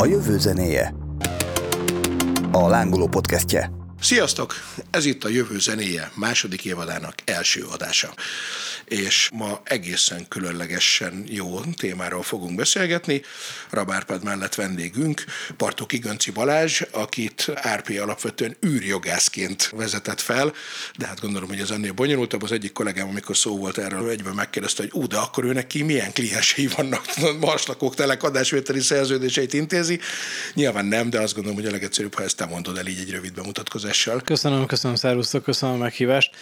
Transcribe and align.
A 0.00 0.06
jövő 0.06 0.38
zenéje. 0.38 0.94
A 2.52 2.68
lángoló 2.68 3.06
podcastje. 3.06 3.79
Sziasztok! 4.02 4.54
Ez 4.90 5.04
itt 5.04 5.24
a 5.24 5.28
Jövő 5.28 5.58
zenéje 5.58 6.10
második 6.14 6.64
évadának 6.64 7.14
első 7.24 7.62
adása. 7.62 8.14
És 8.84 9.28
ma 9.32 9.60
egészen 9.64 10.28
különlegesen 10.28 11.24
jó 11.28 11.60
témáról 11.60 12.22
fogunk 12.22 12.56
beszélgetni. 12.56 13.22
Rabárpad 13.70 14.24
mellett 14.24 14.54
vendégünk 14.54 15.24
Partok 15.56 15.92
Igönci 15.92 16.30
Balázs, 16.30 16.82
akit 16.90 17.52
Árpi 17.54 17.98
alapvetően 17.98 18.56
űrjogászként 18.66 19.70
vezetett 19.76 20.20
fel, 20.20 20.52
de 20.96 21.06
hát 21.06 21.20
gondolom, 21.20 21.48
hogy 21.48 21.60
ez 21.60 21.70
ennél 21.70 21.92
bonyolultabb. 21.92 22.42
Az 22.42 22.52
egyik 22.52 22.72
kollégám, 22.72 23.08
amikor 23.08 23.36
szó 23.36 23.58
volt 23.58 23.78
erről, 23.78 24.10
egyben 24.10 24.34
megkérdezte, 24.34 24.82
hogy 24.82 25.02
ú, 25.02 25.06
de 25.06 25.16
akkor 25.16 25.44
ő 25.44 25.52
neki 25.52 25.82
milyen 25.82 26.12
kliensei 26.12 26.66
vannak, 26.76 27.04
marslakók 27.40 27.94
telek 27.94 28.22
adásvételi 28.22 28.80
szerződéseit 28.80 29.52
intézi. 29.52 30.00
Nyilván 30.54 30.86
nem, 30.86 31.10
de 31.10 31.20
azt 31.20 31.34
gondolom, 31.34 31.58
hogy 31.58 31.68
a 31.68 31.72
legegyszerűbb, 31.72 32.14
ha 32.14 32.22
ezt 32.22 32.36
te 32.36 32.46
mondod 32.46 32.76
el 32.76 32.86
így 32.86 33.00
egy 33.00 33.10
rövid 33.10 33.32
bemutatkozás 33.32 33.89
meghívással. 33.90 34.20
Köszönöm, 34.24 34.66
köszönöm, 34.66 34.96
szervusztok, 34.96 35.42
köszönöm 35.42 35.74
a 35.74 35.78
meghívást. 35.78 36.36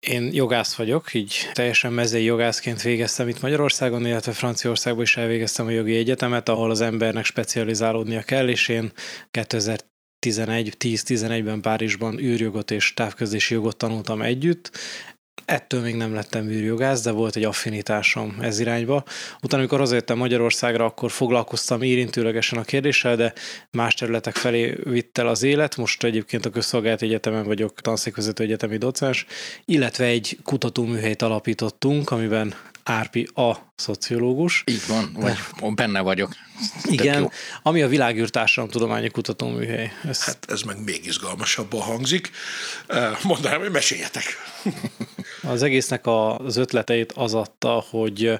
Én 0.00 0.30
jogász 0.32 0.74
vagyok, 0.74 1.14
így 1.14 1.50
teljesen 1.52 1.92
mezei 1.92 2.24
jogászként 2.24 2.82
végeztem 2.82 3.28
itt 3.28 3.40
Magyarországon, 3.40 4.06
illetve 4.06 4.32
Franciaországban 4.32 5.02
is 5.02 5.16
elvégeztem 5.16 5.66
a 5.66 5.70
jogi 5.70 5.96
egyetemet, 5.96 6.48
ahol 6.48 6.70
az 6.70 6.80
embernek 6.80 7.24
specializálódnia 7.24 8.22
kell, 8.22 8.48
és 8.48 8.68
én 8.68 8.92
2011, 9.30 10.74
10-11-ben 10.78 11.60
Párizsban 11.60 12.18
űrjogot 12.18 12.70
és 12.70 12.94
távközlési 12.94 13.54
jogot 13.54 13.76
tanultam 13.76 14.22
együtt. 14.22 14.70
Ettől 15.52 15.80
még 15.80 15.94
nem 15.94 16.14
lettem 16.14 16.48
űrjogász, 16.48 17.02
de 17.02 17.10
volt 17.10 17.36
egy 17.36 17.44
affinitásom 17.44 18.36
ez 18.40 18.58
irányba. 18.60 19.04
Utána, 19.42 19.62
amikor 19.62 19.78
hazajöttem 19.78 20.18
Magyarországra, 20.18 20.84
akkor 20.84 21.10
foglalkoztam 21.10 21.82
érintőlegesen 21.82 22.58
a 22.58 22.62
kérdéssel, 22.62 23.16
de 23.16 23.32
más 23.70 23.94
területek 23.94 24.34
felé 24.34 24.78
vitt 24.84 25.18
el 25.18 25.26
az 25.26 25.42
élet. 25.42 25.76
Most 25.76 26.04
egyébként 26.04 26.46
a 26.46 26.50
Közszolgált 26.50 27.02
Egyetemen 27.02 27.44
vagyok 27.44 27.80
tanszékvezető 27.80 28.44
egyetemi 28.44 28.76
docens, 28.76 29.26
illetve 29.64 30.04
egy 30.04 30.38
kutatóműhelyt 30.44 31.22
alapítottunk, 31.22 32.10
amiben 32.10 32.54
Árpi 32.84 33.28
a 33.34 33.71
szociológus. 33.82 34.64
Így 34.66 34.86
van, 34.88 35.10
vagy 35.12 35.38
de... 35.60 35.70
benne 35.74 36.00
vagyok. 36.00 36.32
Igen, 36.84 37.30
ami 37.62 37.82
a 37.82 37.88
világűrtársadalom 37.88 38.70
tudományi 38.70 39.08
kutatóműhely. 39.08 39.92
Ez... 40.04 40.24
Hát 40.24 40.46
ez 40.48 40.62
meg 40.62 40.84
még 40.84 41.06
izgalmasabban 41.06 41.80
hangzik. 41.80 42.30
Mondanám, 43.22 43.60
hogy 43.60 43.70
meséljetek. 43.70 44.24
Az 45.42 45.62
egésznek 45.62 46.06
az 46.06 46.56
ötleteit 46.56 47.12
az 47.12 47.34
adta, 47.34 47.84
hogy 47.90 48.38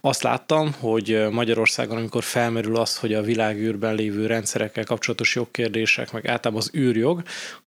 azt 0.00 0.22
láttam, 0.22 0.74
hogy 0.78 1.26
Magyarországon, 1.30 1.96
amikor 1.96 2.22
felmerül 2.22 2.76
az, 2.76 2.96
hogy 2.96 3.14
a 3.14 3.22
világűrben 3.22 3.94
lévő 3.94 4.26
rendszerekkel 4.26 4.84
kapcsolatos 4.84 5.34
jogkérdések, 5.34 6.12
meg 6.12 6.26
általában 6.26 6.62
az 6.62 6.70
űrjog, 6.80 7.22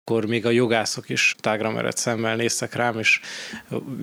akkor 0.04 0.26
még 0.26 0.46
a 0.46 0.50
jogászok 0.50 1.08
is 1.08 1.34
tágra 1.40 1.70
merett 1.70 1.96
szemmel 1.96 2.36
néztek 2.36 2.74
rám, 2.74 2.98
és 2.98 3.20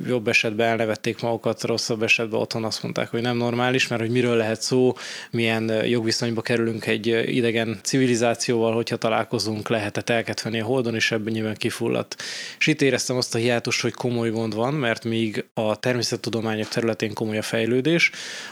jobb 0.08 0.28
esetben 0.28 0.68
elnevették 0.68 1.22
magukat, 1.22 1.64
rosszabb 1.64 2.04
esetben 2.04 2.40
otthon 2.40 2.64
azt 2.64 2.84
mondták, 2.84 3.12
hogy 3.14 3.22
nem 3.22 3.38
normális, 3.38 3.88
mert 3.88 4.02
hogy 4.02 4.12
miről 4.12 4.36
lehet 4.36 4.62
szó, 4.62 4.94
milyen 5.32 5.86
jogviszonyba 5.86 6.42
kerülünk 6.42 6.86
egy 6.86 7.08
idegen 7.36 7.80
civilizációval, 7.84 8.74
hogyha 8.74 8.96
találkozunk, 8.96 9.70
lehet 9.70 10.04
telket 10.04 10.42
venni 10.42 10.60
a 10.60 10.66
holdon, 10.66 10.96
és 10.96 11.12
ebben 11.12 11.34
nyilván 11.34 11.56
kifulladt. 11.56 12.22
És 12.60 12.68
itt 12.68 12.82
éreztem 12.82 13.18
azt 13.18 13.36
a 13.36 13.38
hiátust, 13.38 13.82
hogy 13.82 13.94
komoly 13.94 14.30
gond 14.30 14.56
van, 14.56 14.74
mert 14.74 15.04
míg 15.04 15.46
a 15.54 15.76
természettudományok 15.76 16.68
területén 16.68 17.14
komoly 17.14 17.38
a 17.38 17.42
fejlődés, 17.42 18.12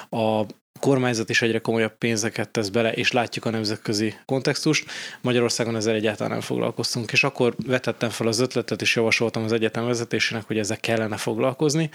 a 0.10 0.46
kormányzat 0.82 1.30
is 1.30 1.42
egyre 1.42 1.60
komolyabb 1.60 1.98
pénzeket 1.98 2.50
tesz 2.50 2.70
bele, 2.70 2.92
és 2.92 3.12
látjuk 3.12 3.46
a 3.46 3.50
nemzetközi 3.50 4.14
kontextust. 4.26 4.86
Magyarországon 5.22 5.76
ezzel 5.76 5.96
egyáltalán 5.96 6.32
nem 6.32 6.42
foglalkoztunk, 6.42 7.12
és 7.12 7.24
akkor 7.24 7.56
vetettem 7.66 8.10
fel 8.10 8.28
az 8.28 8.40
ötletet, 8.40 8.82
és 8.82 8.96
javasoltam 8.96 9.44
az 9.44 9.52
egyetem 9.52 9.86
vezetésének, 9.86 10.48
hogy 10.48 10.58
ezzel 10.58 10.78
kellene 10.78 11.18
foglalkozni, 11.18 11.90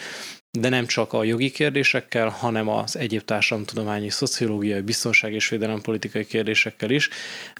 de 0.57 0.69
nem 0.69 0.87
csak 0.87 1.13
a 1.13 1.25
jogi 1.25 1.51
kérdésekkel, 1.51 2.29
hanem 2.29 2.69
az 2.69 2.97
egyéb 2.97 3.25
társadalomtudományi, 3.25 4.11
szociológiai, 4.11 4.81
biztonság 4.81 5.33
és 5.33 5.49
védelempolitikai 5.49 6.27
kérdésekkel 6.27 6.91
is, 6.91 7.09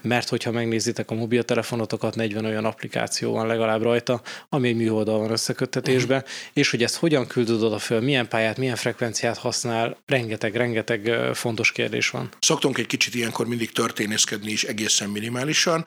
mert 0.01 0.29
hogyha 0.29 0.51
megnézitek 0.51 1.11
a 1.11 1.15
mobiltelefonotokat, 1.15 2.15
40 2.15 2.45
olyan 2.45 2.65
applikáció 2.65 3.31
van 3.31 3.47
legalább 3.47 3.81
rajta, 3.81 4.21
ami 4.49 4.67
egy 4.67 4.75
műholdal 4.75 5.19
van 5.19 5.31
összeköttetésben, 5.31 6.17
uh-huh. 6.17 6.33
és 6.53 6.69
hogy 6.69 6.83
ezt 6.83 6.95
hogyan 6.95 7.27
küldöd 7.27 7.63
oda 7.63 7.79
föl, 7.79 8.01
milyen 8.01 8.27
pályát, 8.27 8.57
milyen 8.57 8.75
frekvenciát 8.75 9.37
használ, 9.37 9.97
rengeteg, 10.05 10.55
rengeteg 10.55 11.11
fontos 11.33 11.71
kérdés 11.71 12.09
van. 12.09 12.29
Szoktunk 12.39 12.77
egy 12.77 12.87
kicsit 12.87 13.15
ilyenkor 13.15 13.47
mindig 13.47 13.71
történészkedni 13.71 14.51
is 14.51 14.63
egészen 14.63 15.09
minimálisan. 15.09 15.85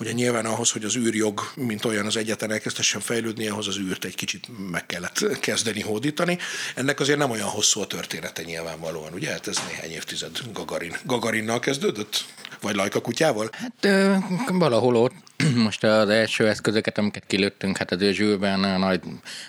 Ugye 0.00 0.12
nyilván 0.12 0.46
ahhoz, 0.46 0.70
hogy 0.70 0.84
az 0.84 0.96
űrjog, 0.96 1.40
mint 1.54 1.84
olyan 1.84 2.06
az 2.06 2.16
egyetlen 2.16 2.50
elkezdhessen 2.50 3.00
fejlődni, 3.00 3.48
ahhoz 3.48 3.68
az 3.68 3.78
űrt 3.78 4.04
egy 4.04 4.14
kicsit 4.14 4.46
meg 4.70 4.86
kellett 4.86 5.38
kezdeni 5.40 5.80
hódítani. 5.80 6.38
Ennek 6.74 7.00
azért 7.00 7.18
nem 7.18 7.30
olyan 7.30 7.48
hosszú 7.48 7.80
a 7.80 7.86
története 7.86 8.42
nyilvánvalóan, 8.42 9.12
ugye? 9.12 9.30
Hát 9.30 9.46
ez 9.46 9.58
néhány 9.68 9.90
évtized 9.90 10.38
Gagarin. 10.52 10.96
Gagarinnal 11.04 11.58
kezdődött? 11.58 12.24
Vagy 12.60 12.74
Lajka 12.74 13.00
kutyával? 13.00 13.48
Hát 13.52 13.72
ö, 13.80 14.14
valahol 14.48 14.96
ott. 14.96 15.14
Most 15.54 15.84
az 15.84 16.08
első 16.08 16.48
eszközöket, 16.48 16.98
amiket 16.98 17.24
kilőttünk, 17.26 17.76
hát 17.76 17.90
az 17.90 18.02
ő 18.02 18.12
zsűlben 18.12 18.80
nagy 18.80 19.00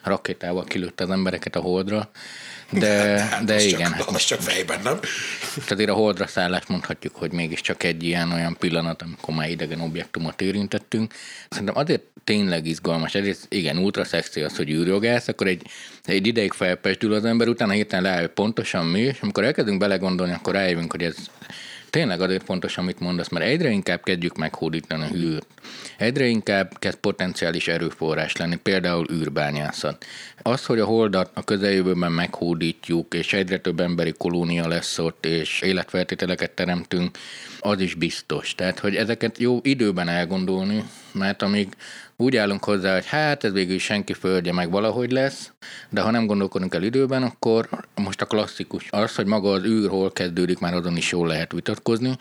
rakétával 0.03 0.63
kilőtte 0.63 1.03
az 1.03 1.09
embereket 1.09 1.55
a 1.55 1.59
holdra. 1.59 2.09
De, 2.69 3.19
hát, 3.19 3.43
de 3.43 3.61
igen. 3.61 3.79
Csak, 3.79 3.93
hát 3.93 4.11
most 4.11 4.27
csak 4.27 4.41
fejben, 4.41 4.79
nem? 4.83 4.99
Azért 5.69 5.89
a 5.89 5.93
holdra 5.93 6.27
szállást 6.27 6.67
mondhatjuk, 6.67 7.15
hogy 7.15 7.31
mégiscsak 7.31 7.83
egy 7.83 8.03
ilyen 8.03 8.31
olyan 8.31 8.55
pillanat, 8.59 9.01
amikor 9.01 9.35
már 9.35 9.49
idegen 9.49 9.79
objektumot 9.81 10.41
érintettünk. 10.41 11.13
Szerintem 11.49 11.77
azért 11.77 12.01
tényleg 12.23 12.65
izgalmas. 12.65 13.15
Egyrészt 13.15 13.45
igen, 13.49 13.77
ultra 13.77 14.03
szexi 14.03 14.41
az, 14.41 14.55
hogy 14.55 14.69
űrjogász, 14.69 15.27
akkor 15.27 15.47
egy, 15.47 15.61
egy 16.03 16.27
ideig 16.27 16.51
felpesdül 16.51 17.13
az 17.13 17.25
ember, 17.25 17.47
utána 17.47 17.71
hirtelen 17.71 18.03
leáll, 18.03 18.27
pontosan 18.27 18.85
mi, 18.85 18.99
és 18.99 19.19
amikor 19.21 19.43
elkezdünk 19.43 19.79
belegondolni, 19.79 20.33
akkor 20.33 20.53
rájövünk, 20.53 20.91
hogy 20.91 21.03
ez 21.03 21.15
tényleg 21.93 22.21
azért 22.21 22.43
fontos, 22.43 22.77
amit 22.77 22.99
mondasz, 22.99 23.29
mert 23.29 23.45
egyre 23.45 23.69
inkább 23.69 24.03
kezdjük 24.03 24.37
meghódítani 24.37 25.03
a 25.03 25.15
űrt. 25.15 25.47
Egyre 25.97 26.25
inkább 26.25 26.79
kezd 26.79 26.97
potenciális 26.97 27.67
erőforrás 27.67 28.35
lenni, 28.35 28.55
például 28.55 29.05
űrbányászat. 29.11 30.05
Az, 30.41 30.65
hogy 30.65 30.79
a 30.79 30.85
holdat 30.85 31.31
a 31.33 31.43
közeljövőben 31.43 32.11
meghódítjuk, 32.11 33.13
és 33.13 33.33
egyre 33.33 33.57
több 33.57 33.79
emberi 33.79 34.13
kolónia 34.17 34.67
lesz 34.67 34.99
ott, 34.99 35.25
és 35.25 35.61
életfeltételeket 35.61 36.51
teremtünk, 36.51 37.17
az 37.59 37.79
is 37.79 37.93
biztos. 37.93 38.55
Tehát, 38.55 38.79
hogy 38.79 38.95
ezeket 38.95 39.37
jó 39.37 39.59
időben 39.61 40.07
elgondolni, 40.07 40.83
mert 41.11 41.41
amíg 41.41 41.67
úgy 42.15 42.35
állunk 42.35 42.63
hozzá, 42.63 42.93
hogy 42.93 43.05
hát 43.05 43.43
ez 43.43 43.51
végül 43.51 43.79
senki 43.79 44.13
földje 44.13 44.53
meg 44.53 44.71
valahogy 44.71 45.11
lesz, 45.11 45.51
de 45.89 46.01
ha 46.01 46.11
nem 46.11 46.25
gondolkodunk 46.25 46.73
el 46.73 46.83
időben, 46.83 47.23
akkor 47.23 47.69
most 47.95 48.21
a 48.21 48.25
klasszikus 48.25 48.87
az, 48.89 49.15
hogy 49.15 49.25
maga 49.25 49.51
az 49.51 49.63
űr 49.63 49.89
hol 49.89 50.11
kezdődik, 50.11 50.59
már 50.59 50.73
azon 50.73 50.97
is 50.97 51.11
jól 51.11 51.27
lehet 51.27 51.51
vitatkozni, 51.51 52.17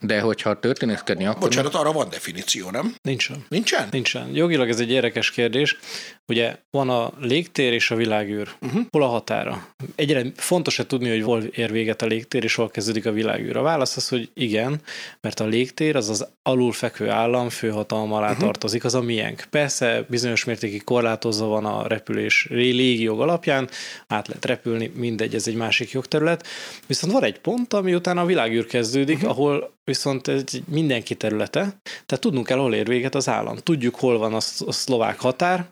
de 0.00 0.20
hogyha 0.20 0.60
történészkedni 0.60 1.26
akkor... 1.26 1.40
Bocsánat, 1.40 1.74
arra 1.74 1.92
van 1.92 2.08
definíció, 2.08 2.70
nem? 2.70 2.94
Nincsen. 3.02 3.44
Nincsen? 3.48 3.88
Nincsen. 3.90 4.28
Jogilag 4.32 4.68
ez 4.68 4.80
egy 4.80 4.90
érdekes 4.90 5.30
kérdés. 5.30 5.78
Ugye 6.26 6.56
van 6.70 6.90
a 6.90 7.12
légtér 7.20 7.72
és 7.72 7.90
a 7.90 7.94
világűr. 7.94 8.48
Uh-huh. 8.60 8.82
Hol 8.90 9.02
a 9.02 9.06
határa? 9.06 9.66
Egyre 9.94 10.24
fontos-e 10.34 10.86
tudni, 10.86 11.08
hogy 11.08 11.22
hol 11.22 11.42
ér 11.42 11.72
véget 11.72 12.02
a 12.02 12.06
légtér, 12.06 12.44
és 12.44 12.54
hol 12.54 12.70
kezdődik 12.70 13.06
a 13.06 13.12
világűr? 13.12 13.56
A 13.56 13.62
válasz 13.62 13.96
az, 13.96 14.08
hogy 14.08 14.30
igen, 14.34 14.80
mert 15.20 15.40
a 15.40 15.44
légtér 15.44 15.96
az 15.96 16.08
az 16.08 16.26
alulfekvő 16.42 17.08
állam 17.08 17.48
főhatalma 17.48 18.16
alá 18.16 18.30
uh-huh. 18.30 18.44
tartozik, 18.44 18.84
az 18.84 18.94
a 18.94 19.00
miénk. 19.00 19.44
Persze 19.50 20.04
bizonyos 20.08 20.44
mértékig 20.44 20.84
korlátozva 20.84 21.46
van 21.46 21.64
a 21.64 21.86
repülés 21.86 22.46
légi 22.50 22.81
jog 22.82 23.20
alapján, 23.20 23.68
át 24.06 24.26
lehet 24.26 24.44
repülni, 24.44 24.92
mindegy, 24.94 25.34
ez 25.34 25.46
egy 25.46 25.54
másik 25.54 25.90
jogterület. 25.90 26.46
Viszont 26.86 27.12
van 27.12 27.24
egy 27.24 27.38
pont, 27.38 27.72
ami 27.72 27.94
után 27.94 28.18
a 28.18 28.26
világűr 28.26 28.66
kezdődik, 28.66 29.16
uh-huh. 29.16 29.30
ahol 29.30 29.72
viszont 29.84 30.28
egy 30.28 30.62
mindenki 30.68 31.14
területe, 31.14 31.60
tehát 31.82 32.20
tudnunk 32.20 32.46
kell, 32.46 32.58
hol 32.58 32.74
ér 32.74 32.86
véget 32.86 33.14
az 33.14 33.28
állam. 33.28 33.56
Tudjuk, 33.56 33.94
hol 33.94 34.18
van 34.18 34.34
a 34.34 34.40
szlovák 34.40 35.20
határ, 35.20 35.70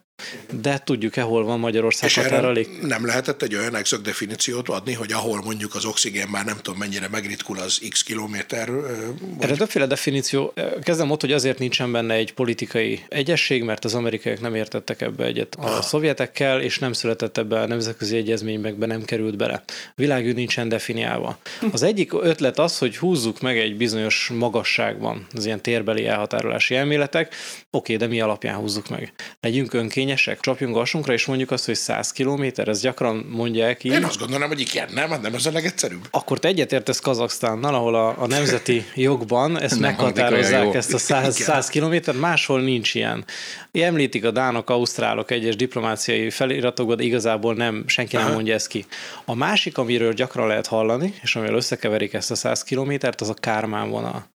de 0.61 0.79
tudjuk-e, 0.85 1.23
hol 1.23 1.45
van 1.45 1.59
Magyarország 1.59 2.09
és 2.09 2.17
határa 2.17 2.51
lég... 2.51 2.69
nem 2.83 3.07
lehetett 3.07 3.43
egy 3.43 3.55
olyan 3.55 3.75
exakt 3.75 4.03
definíciót 4.03 4.69
adni, 4.69 4.93
hogy 4.93 5.13
ahol 5.13 5.43
mondjuk 5.45 5.75
az 5.75 5.85
oxigén 5.85 6.29
már 6.29 6.45
nem 6.45 6.57
tudom 6.63 6.79
mennyire 6.79 7.09
megritkul 7.09 7.59
az 7.59 7.81
x 7.89 8.03
kilométer? 8.03 8.71
Vagy... 8.71 9.15
Erre 9.39 9.55
többféle 9.57 9.87
definíció. 9.87 10.53
Kezdem 10.83 11.11
ott, 11.11 11.21
hogy 11.21 11.33
azért 11.33 11.59
nincsen 11.59 11.93
benne 11.93 12.15
egy 12.15 12.33
politikai 12.33 13.01
egyesség, 13.09 13.63
mert 13.63 13.85
az 13.85 13.95
amerikaiak 13.95 14.41
nem 14.41 14.55
értettek 14.55 15.01
ebbe 15.01 15.25
egyet 15.25 15.55
a 15.55 15.65
ah. 15.65 15.83
szovjetekkel, 15.83 16.61
és 16.61 16.79
nem 16.79 16.93
született 16.93 17.39
ebbe 17.39 17.61
a 17.61 17.67
nemzetközi 17.67 18.17
egyezményekbe, 18.17 18.87
nem 18.87 19.05
került 19.05 19.37
bele. 19.37 19.63
A 19.67 19.93
világűr 19.95 20.35
nincsen 20.35 20.69
definiálva. 20.69 21.39
Az 21.73 21.83
egyik 21.83 22.13
ötlet 22.13 22.59
az, 22.59 22.79
hogy 22.79 22.97
húzzuk 22.97 23.41
meg 23.41 23.59
egy 23.59 23.77
bizonyos 23.77 24.31
magasságban 24.35 25.27
az 25.35 25.47
ilyen 25.47 25.63
térbeli 25.63 26.07
elhatárolási 26.07 26.75
elméletek. 26.75 27.35
Oké, 27.71 27.97
de 27.97 28.07
mi 28.07 28.21
alapján 28.21 28.57
húzzuk 28.57 28.89
meg? 28.89 29.13
Legyünk 29.41 29.73
önkény 29.73 30.10
érvényesek? 30.11 30.41
Csapjunk 30.41 30.75
gasunkra, 30.75 31.13
és 31.13 31.25
mondjuk 31.27 31.51
azt, 31.51 31.65
hogy 31.65 31.75
100 31.75 32.13
km, 32.13 32.45
ez 32.55 32.81
gyakran 32.81 33.27
mondják 33.31 33.85
így. 33.85 33.93
Én 33.93 34.05
azt 34.05 34.19
gondolom, 34.19 34.49
hogy 34.49 34.61
igen, 34.61 34.89
nem, 34.95 35.21
nem 35.23 35.35
ez 35.35 35.47
a 35.47 35.53
legegyszerűbb. 35.53 36.07
Akkor 36.11 36.39
te 36.39 36.49
egyetértesz 36.49 37.01
Kazaksztánnal, 37.01 37.75
ahol 37.75 37.95
a, 37.95 38.15
a 38.19 38.27
nemzeti 38.27 38.85
jogban 38.95 39.61
ezt 39.61 39.73
Nem 39.73 39.81
meghatározzák, 39.81 40.75
ezt 40.75 40.95
a 40.95 40.99
100, 40.99 41.37
100 41.37 41.69
kilométert, 41.69 42.21
máshol 42.21 42.61
nincs 42.61 42.95
ilyen. 42.95 43.25
Említik 43.73 44.25
a 44.25 44.31
dánok, 44.31 44.71
ausztrálok 44.71 45.31
egyes 45.31 45.57
diplomáciai 45.57 46.31
feliratokban, 46.31 46.97
de 46.97 47.03
igazából 47.03 47.55
nem, 47.55 47.85
senki 47.87 48.17
nem 48.17 48.25
Aha. 48.25 48.35
mondja 48.35 48.55
ezt 48.55 48.69
ki. 48.69 48.85
A 49.25 49.35
másik, 49.35 49.79
amiről 49.79 50.13
gyakran 50.13 50.47
lehet 50.47 50.67
hallani, 50.67 51.15
és 51.23 51.37
amivel 51.37 51.55
összekeverik 51.55 52.13
ezt 52.13 52.31
a 52.31 52.35
100 52.35 52.63
kilométert, 52.63 53.21
az 53.21 53.29
a 53.29 53.35
Kármán 53.35 53.91
vonal. 53.91 54.27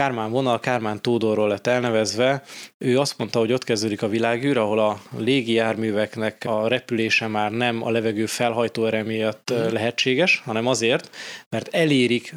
Kármán 0.00 0.30
vonal, 0.30 0.60
Kármán 0.60 1.02
Tódorról 1.02 1.48
lett 1.48 1.66
elnevezve. 1.66 2.42
Ő 2.78 2.98
azt 2.98 3.18
mondta, 3.18 3.38
hogy 3.38 3.52
ott 3.52 3.64
kezdődik 3.64 4.02
a 4.02 4.08
világűr, 4.08 4.58
ahol 4.58 4.78
a 4.78 5.00
légi 5.18 5.52
járműveknek 5.52 6.44
a 6.44 6.68
repülése 6.68 7.26
már 7.26 7.50
nem 7.50 7.82
a 7.82 7.90
levegő 7.90 8.26
felhajtóere 8.26 9.02
miatt 9.02 9.50
ö, 9.50 9.72
lehetséges, 9.72 10.42
hanem 10.44 10.66
azért, 10.66 11.10
mert 11.48 11.68
elérik 11.74 12.34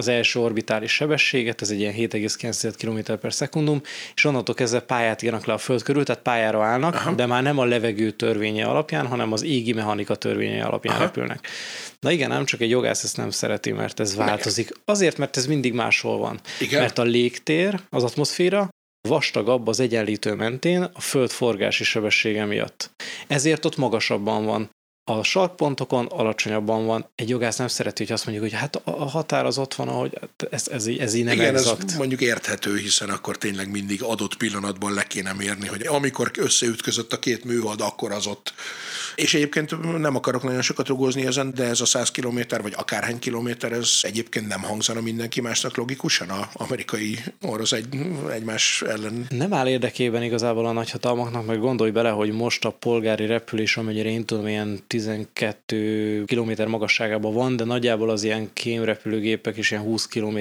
az 0.00 0.08
első 0.08 0.40
orbitális 0.40 0.92
sebességet, 0.92 1.62
ez 1.62 1.70
egy 1.70 1.80
ilyen 1.80 1.94
7,9 1.94 2.74
km 2.78 3.12
per 3.20 3.32
szekundum, 3.32 3.80
és 4.14 4.24
onnantól 4.24 4.54
kezdve 4.54 4.80
pályát 4.80 5.22
írnak 5.22 5.44
le 5.44 5.52
a 5.52 5.58
Föld 5.58 5.82
körül, 5.82 6.04
tehát 6.04 6.22
pályára 6.22 6.64
állnak, 6.64 6.94
Aha. 6.94 7.12
de 7.12 7.26
már 7.26 7.42
nem 7.42 7.58
a 7.58 7.64
levegő 7.64 8.10
törvénye 8.10 8.64
alapján, 8.64 9.06
hanem 9.06 9.32
az 9.32 9.42
égi 9.42 9.72
mechanika 9.72 10.14
törvénye 10.14 10.64
alapján 10.64 10.94
Aha. 10.94 11.04
Repülnek. 11.04 11.46
Na 12.00 12.10
igen, 12.10 12.28
nem 12.28 12.44
csak 12.44 12.60
egy 12.60 12.70
jogász 12.70 13.04
ezt 13.04 13.16
nem 13.16 13.30
szereti, 13.30 13.72
mert 13.72 14.00
ez 14.00 14.16
változik. 14.16 14.70
Azért, 14.84 15.18
mert 15.18 15.36
ez 15.36 15.46
mindig 15.46 15.72
máshol 15.72 16.18
van. 16.18 16.40
Igen. 16.60 16.80
Mert 16.80 16.98
a 16.98 17.02
légtér, 17.02 17.80
az 17.90 18.04
atmoszféra 18.04 18.68
vastagabb 19.08 19.66
az 19.66 19.80
egyenlítő 19.80 20.34
mentén 20.34 20.82
a 20.82 21.00
föld 21.00 21.30
forgási 21.30 21.84
sebessége 21.84 22.44
miatt. 22.44 22.90
Ezért 23.26 23.64
ott 23.64 23.76
magasabban 23.76 24.44
van. 24.44 24.70
A 25.18 25.22
sarkpontokon 25.22 26.06
alacsonyabban 26.06 26.86
van. 26.86 27.06
Egy 27.14 27.28
jogász 27.28 27.56
nem 27.56 27.68
szereti, 27.68 28.02
hogy 28.04 28.12
azt 28.12 28.26
mondjuk, 28.26 28.50
hogy 28.50 28.60
hát 28.60 28.76
a 28.84 28.90
határ 29.08 29.46
az 29.46 29.58
ott 29.58 29.74
van, 29.74 29.88
ahogy 29.88 30.18
ez, 30.50 30.68
ez, 30.68 30.86
így- 30.86 30.98
ez 30.98 31.14
így 31.14 31.24
nem 31.24 31.34
Igen, 31.34 31.56
exakt. 31.56 31.84
ez 31.84 31.96
mondjuk 31.96 32.20
érthető, 32.20 32.76
hiszen 32.76 33.10
akkor 33.10 33.38
tényleg 33.38 33.70
mindig 33.70 34.02
adott 34.02 34.36
pillanatban 34.36 34.94
le 34.94 35.02
kéne 35.02 35.32
mérni, 35.32 35.66
hogy 35.66 35.86
amikor 35.86 36.30
összeütközött 36.38 37.12
a 37.12 37.18
két 37.18 37.44
műhold, 37.44 37.80
akkor 37.80 38.12
az 38.12 38.26
ott. 38.26 38.54
És 39.14 39.34
egyébként 39.34 39.98
nem 39.98 40.16
akarok 40.16 40.42
nagyon 40.42 40.62
sokat 40.62 40.88
rugózni 40.88 41.26
ezen, 41.26 41.52
de 41.54 41.64
ez 41.64 41.80
a 41.80 41.84
100 41.84 42.10
kilométer, 42.10 42.62
vagy 42.62 42.72
akárhány 42.76 43.18
kilométer, 43.18 43.72
ez 43.72 43.90
egyébként 44.02 44.48
nem 44.48 44.62
hangzana 44.62 45.00
mindenki 45.00 45.40
másnak 45.40 45.76
logikusan 45.76 46.28
a 46.28 46.48
amerikai 46.52 47.18
orosz 47.42 47.72
egy, 47.72 47.86
egymás 48.32 48.82
ellen. 48.82 49.26
Nem 49.28 49.52
áll 49.52 49.68
érdekében 49.68 50.22
igazából 50.22 50.66
a 50.66 50.72
nagyhatalmaknak, 50.72 51.46
meg 51.46 51.58
gondolj 51.58 51.90
bele, 51.90 52.10
hogy 52.10 52.32
most 52.32 52.64
a 52.64 52.70
polgári 52.70 53.26
repülés, 53.26 53.76
amennyire 53.76 54.08
én 54.08 54.24
tudom, 54.24 54.46
ilyen 54.46 54.78
12 54.86 56.24
km 56.24 56.68
magasságában 56.68 57.34
van, 57.34 57.56
de 57.56 57.64
nagyjából 57.64 58.10
az 58.10 58.22
ilyen 58.22 58.50
kémrepülőgépek 58.52 59.56
is 59.56 59.70
ilyen 59.70 59.82
20 59.82 60.06
km 60.06 60.38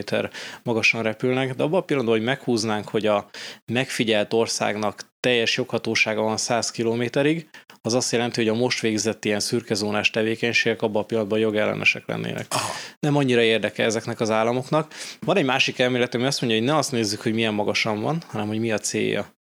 magasan 0.64 1.04
repülnek, 1.04 1.56
de 1.56 1.64
abban 1.64 1.80
a 1.80 1.84
pillanatban, 1.84 2.18
hogy 2.18 2.26
meghúznánk, 2.26 2.88
hogy 2.88 3.06
a 3.06 3.30
megfigyelt 3.66 4.34
országnak 4.34 5.09
teljes 5.20 5.58
joghatósága 5.58 6.22
van 6.22 6.38
100 6.38 6.72
kilométerig, 6.72 7.50
az 7.82 7.94
azt 7.94 8.12
jelenti, 8.12 8.42
hogy 8.42 8.50
a 8.50 8.60
most 8.60 8.80
végzett 8.80 9.26
ilyen 9.26 9.40
szürkezónás 9.40 10.10
tevékenységek 10.10 10.82
abban 10.82 11.02
a 11.02 11.06
pillanatban 11.06 11.40
jogellenesek 11.40 12.08
lennének. 12.08 12.46
Aha. 12.50 12.72
Nem 13.00 13.16
annyira 13.16 13.42
érdekel 13.42 13.86
ezeknek 13.86 14.20
az 14.20 14.30
államoknak. 14.30 14.94
Van 15.20 15.38
egy 15.38 15.46
másik 15.46 15.80
elmélet, 15.80 16.16
ami 16.16 16.26
azt 16.26 16.42
mondja, 16.42 16.60
hogy 16.60 16.68
ne 16.68 16.76
azt 16.78 16.92
nézzük, 16.92 17.22
hogy 17.22 17.34
milyen 17.34 17.54
magasan 17.54 18.02
van, 18.02 18.24
hanem 18.28 18.48
hogy 18.48 18.60
mi 18.60 18.72
a 18.72 18.78
célja. 18.78 19.38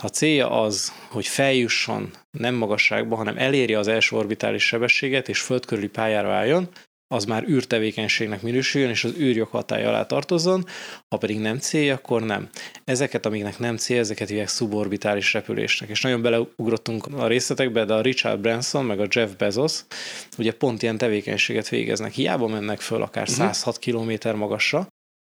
A 0.00 0.06
célja 0.06 0.62
az, 0.62 0.92
hogy 1.08 1.26
feljusson 1.26 2.10
nem 2.30 2.54
magasságba, 2.54 3.16
hanem 3.16 3.38
elérje 3.38 3.78
az 3.78 3.88
első 3.88 4.16
orbitális 4.16 4.66
sebességet, 4.66 5.28
és 5.28 5.40
föld 5.40 5.66
körüli 5.66 5.88
pályára 5.88 6.32
álljon, 6.32 6.68
az 7.14 7.24
már 7.24 7.48
űrtevékenységnek 7.48 8.42
minősüljön, 8.42 8.90
és 8.90 9.04
az 9.04 9.14
űrjog 9.18 9.48
hatája 9.48 9.88
alá 9.88 10.06
tartozzon, 10.06 10.64
ha 11.08 11.16
pedig 11.16 11.38
nem 11.38 11.58
célja, 11.58 11.94
akkor 11.94 12.22
nem. 12.22 12.48
Ezeket, 12.84 13.26
amiknek 13.26 13.58
nem 13.58 13.76
célja, 13.76 14.02
ezeket 14.02 14.28
hívják 14.28 14.48
suborbitális 14.48 15.32
repülésnek. 15.32 15.88
És 15.88 16.00
nagyon 16.00 16.22
beleugrottunk 16.22 17.06
a 17.06 17.26
részletekbe, 17.26 17.84
de 17.84 17.94
a 17.94 18.00
Richard 18.00 18.40
Branson 18.40 18.84
meg 18.84 19.00
a 19.00 19.06
Jeff 19.10 19.30
Bezos 19.30 19.84
ugye 20.38 20.52
pont 20.52 20.82
ilyen 20.82 20.98
tevékenységet 20.98 21.68
végeznek. 21.68 22.12
Hiába 22.12 22.46
mennek 22.46 22.80
föl 22.80 23.02
akár 23.02 23.28
106 23.28 23.78
km 23.78 24.36
magasra, 24.36 24.88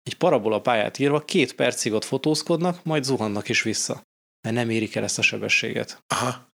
egy 0.04 0.18
parabola 0.18 0.62
pályát 0.62 1.00
írva, 1.00 1.20
két 1.20 1.54
percig 1.54 1.94
ott 1.94 2.04
fotózkodnak, 2.04 2.84
majd 2.84 3.04
zuhannak 3.04 3.50
is 3.50 3.62
vissza. 3.62 4.02
Mert 4.42 4.56
nem 4.56 4.70
érik 4.70 4.96
el 4.96 5.04
ezt 5.04 5.18
a 5.18 5.22
sebességet. 5.22 6.04
Aha, 6.08 6.52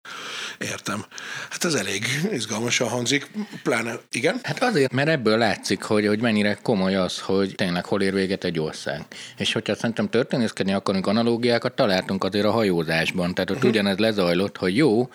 értem. 0.60 1.06
Hát 1.50 1.64
ez 1.64 1.74
elég 1.74 2.06
izgalmasan 2.32 2.88
hangzik, 2.88 3.32
pláne, 3.64 4.00
igen? 4.12 4.40
Hát 4.44 4.64
azért, 4.64 4.92
mert 4.92 5.10
ebből 5.10 5.38
látszik, 5.38 5.82
hogy, 5.82 6.08
hogy 6.08 6.20
mennyire 6.20 6.58
komoly 6.62 6.96
az, 6.96 7.20
hogy 7.20 7.54
tényleg 7.56 7.86
hol 7.86 8.02
ér 8.02 8.14
véget 8.14 8.44
egy 8.44 8.60
ország. 8.60 9.06
És 9.38 9.54
hogyha 9.54 9.76
szerintem 9.76 10.10
történészkedni 10.10 10.74
akarunk 10.74 11.08
analógiákat, 11.08 11.76
találtunk 11.76 12.24
azért 12.24 12.46
a 12.46 12.52
hajózásban. 12.52 13.34
Tehát 13.34 13.50
ott 13.50 13.56
uh-huh. 13.56 13.72
ugyanez 13.72 13.98
lezajlott, 13.98 14.58
hogy 14.58 14.78
jó, 14.78 15.10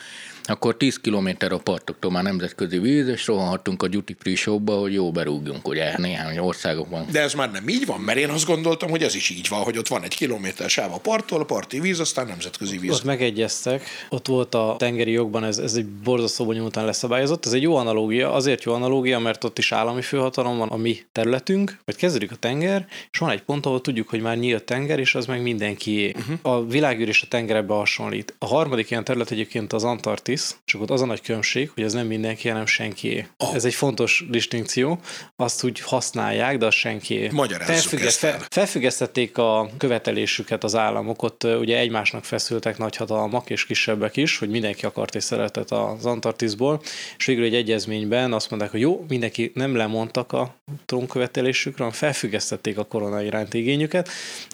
akkor 0.50 0.76
10 0.76 1.00
kilométer 1.00 1.52
a 1.52 1.58
partoktól 1.58 2.10
már 2.10 2.22
nemzetközi 2.22 2.78
víz, 2.78 3.08
és 3.08 3.26
rohanhattunk 3.26 3.82
a 3.82 3.88
duty 3.88 4.16
free 4.18 4.34
shopba, 4.34 4.74
hogy 4.74 4.92
jó 4.92 5.10
berúgjunk, 5.10 5.68
ugye 5.68 5.94
néhány 5.98 6.38
országokban. 6.38 7.06
De 7.12 7.20
ez 7.20 7.34
már 7.34 7.50
nem 7.50 7.68
így 7.68 7.86
van, 7.86 8.00
mert 8.00 8.18
én 8.18 8.28
azt 8.28 8.46
gondoltam, 8.46 8.90
hogy 8.90 9.02
ez 9.02 9.14
is 9.14 9.30
így 9.30 9.48
van, 9.48 9.60
hogy 9.60 9.78
ott 9.78 9.88
van 9.88 10.02
egy 10.02 10.14
kilométer 10.14 10.70
sáv 10.70 10.92
a 10.92 10.98
parttól, 10.98 11.40
a 11.40 11.44
parti 11.44 11.80
víz, 11.80 12.00
aztán 12.00 12.26
nemzetközi 12.26 12.78
víz. 12.78 12.90
Ott 12.90 13.04
megegyeztek, 13.04 13.82
ott 14.08 14.26
volt 14.26 14.54
a 14.54 14.74
tengeri 14.78 15.10
jogban, 15.10 15.44
ez, 15.44 15.58
ez 15.58 15.74
egy 15.74 15.86
borzasztó 15.86 16.44
bonyolultan 16.44 16.84
leszabályozott. 16.84 17.46
Ez 17.46 17.52
egy 17.52 17.62
jó 17.62 17.76
analógia, 17.76 18.32
azért 18.32 18.62
jó 18.64 18.72
analógia, 18.72 19.18
mert 19.18 19.44
ott 19.44 19.58
is 19.58 19.72
állami 19.72 20.02
főhatalom 20.02 20.58
van 20.58 20.68
a 20.68 20.76
mi 20.76 20.98
területünk, 21.12 21.78
vagy 21.84 21.96
kezdődik 21.96 22.32
a 22.32 22.36
tenger, 22.36 22.86
és 23.12 23.18
van 23.18 23.30
egy 23.30 23.42
pont, 23.42 23.66
ahol 23.66 23.80
tudjuk, 23.80 24.08
hogy 24.08 24.20
már 24.20 24.38
nyílt 24.38 24.64
tenger, 24.64 24.98
és 24.98 25.14
az 25.14 25.26
meg 25.26 25.42
mindenki. 25.42 26.14
Uh-huh. 26.18 26.38
A 26.42 26.66
világűr 26.66 27.08
és 27.08 27.22
a 27.22 27.26
tenger 27.28 27.56
ebbe 27.56 27.74
hasonlít. 27.74 28.34
A 28.38 28.46
harmadik 28.46 28.90
ilyen 28.90 29.04
terület 29.04 29.30
egyébként 29.30 29.72
az 29.72 29.84
Antarktisz, 29.84 30.39
csak 30.64 30.80
ott 30.80 30.90
az 30.90 31.02
a 31.02 31.06
nagy 31.06 31.20
különbség, 31.20 31.70
hogy 31.74 31.82
ez 31.82 31.92
nem 31.92 32.06
mindenki, 32.06 32.48
hanem 32.48 32.66
senkié. 32.66 33.26
Oh. 33.38 33.54
Ez 33.54 33.64
egy 33.64 33.74
fontos 33.74 34.24
distinkció, 34.28 35.00
azt 35.36 35.64
úgy 35.64 35.80
használják, 35.80 36.58
de 36.58 36.66
az 36.66 36.74
senkié. 36.74 37.28
Magyarázzuk 37.32 38.00
ezt 38.00 38.24
el. 38.24 38.46
Felfüggesztették 38.50 39.38
a 39.38 39.70
követelésüket 39.78 40.64
az 40.64 40.74
államok, 40.74 41.22
ott 41.22 41.44
ugye 41.44 41.78
egymásnak 41.78 42.24
feszültek 42.24 42.78
nagyhatalmak 42.78 43.50
és 43.50 43.66
kisebbek 43.66 44.16
is, 44.16 44.38
hogy 44.38 44.48
mindenki 44.48 44.84
akart 44.84 45.14
és 45.14 45.24
szeretett 45.24 45.70
az 45.70 46.06
Antarktiszból, 46.06 46.80
és 47.18 47.24
végül 47.24 47.44
egy 47.44 47.54
egyezményben 47.54 48.32
azt 48.32 48.50
mondták, 48.50 48.70
hogy 48.70 48.80
jó, 48.80 49.04
mindenki 49.08 49.50
nem 49.54 49.76
lemondtak 49.76 50.32
a 50.32 50.54
trónkövetelésükről, 50.86 51.86
hanem 51.86 51.92
felfüggesztették 51.98 52.78
a 52.78 52.84
korona 52.84 53.22
iránti 53.22 53.58
igényüket, 53.58 54.08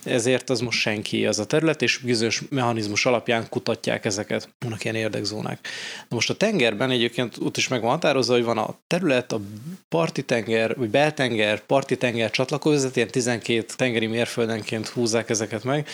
ezért 0.05 0.51
az 0.51 0.61
most 0.61 0.79
senki 0.79 1.27
az 1.27 1.39
a 1.39 1.47
terület, 1.47 1.83
és 1.83 1.99
bizonyos 1.99 2.43
mechanizmus 2.49 3.07
alapján 3.07 3.49
kutatják 3.49 4.05
ezeket. 4.05 4.49
Vannak 4.59 4.85
ilyen 4.85 4.97
érdekzónák. 4.97 5.66
Na 6.09 6.17
most 6.17 6.31
a 6.31 6.35
tengerben 6.35 6.91
egyébként 6.91 7.37
ott 7.41 7.57
is 7.57 7.69
meg 7.69 7.81
van 7.81 7.91
határozva, 7.91 8.35
hogy 8.35 8.45
van 8.45 8.59
a 8.59 8.79
terület, 8.87 9.33
a 9.33 9.41
parti 9.89 10.23
tenger, 10.23 10.77
vagy 10.77 10.89
beltenger, 10.89 11.61
parti 11.61 11.97
tenger 11.97 12.31
csatlakozat, 12.31 12.97
ilyen 12.97 13.11
12 13.11 13.65
tengeri 13.77 14.07
mérföldenként 14.07 14.89
húzzák 14.89 15.31
ezeket 15.31 15.65
meg. 15.65 15.89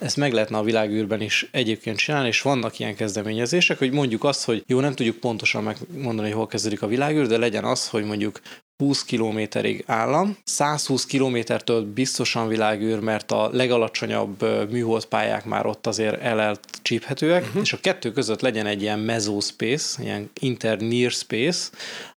Ezt 0.00 0.16
meg 0.16 0.32
lehetne 0.32 0.58
a 0.58 0.62
világűrben 0.62 1.20
is 1.20 1.48
egyébként 1.50 1.96
csinálni, 1.96 2.28
és 2.28 2.42
vannak 2.42 2.78
ilyen 2.78 2.94
kezdeményezések, 2.94 3.78
hogy 3.78 3.92
mondjuk 3.92 4.24
azt, 4.24 4.44
hogy 4.44 4.64
jó, 4.66 4.80
nem 4.80 4.94
tudjuk 4.94 5.16
pontosan 5.16 5.62
megmondani, 5.62 6.28
hogy 6.28 6.36
hol 6.36 6.46
kezdődik 6.46 6.82
a 6.82 6.86
világűr, 6.86 7.26
de 7.26 7.38
legyen 7.38 7.64
az, 7.64 7.88
hogy 7.88 8.04
mondjuk 8.04 8.40
20 8.76 9.04
kilométerig 9.04 9.84
állam, 9.86 10.36
120 10.44 11.06
kilométertől 11.06 11.92
biztosan 11.92 12.48
világűr, 12.48 13.00
mert 13.00 13.32
a 13.32 13.48
legalacsonyabb 13.52 14.70
műholdpályák 14.70 15.44
már 15.44 15.66
ott 15.66 15.86
azért 15.86 16.20
el 16.20 16.56
csíphetőek, 16.82 17.42
uh-huh. 17.42 17.62
és 17.62 17.72
a 17.72 17.80
kettő 17.80 18.12
között 18.12 18.40
legyen 18.40 18.66
egy 18.66 18.82
ilyen 18.82 18.98
mesospace, 18.98 20.02
ilyen 20.02 20.30
inter-near 20.40 21.10
space, 21.10 21.70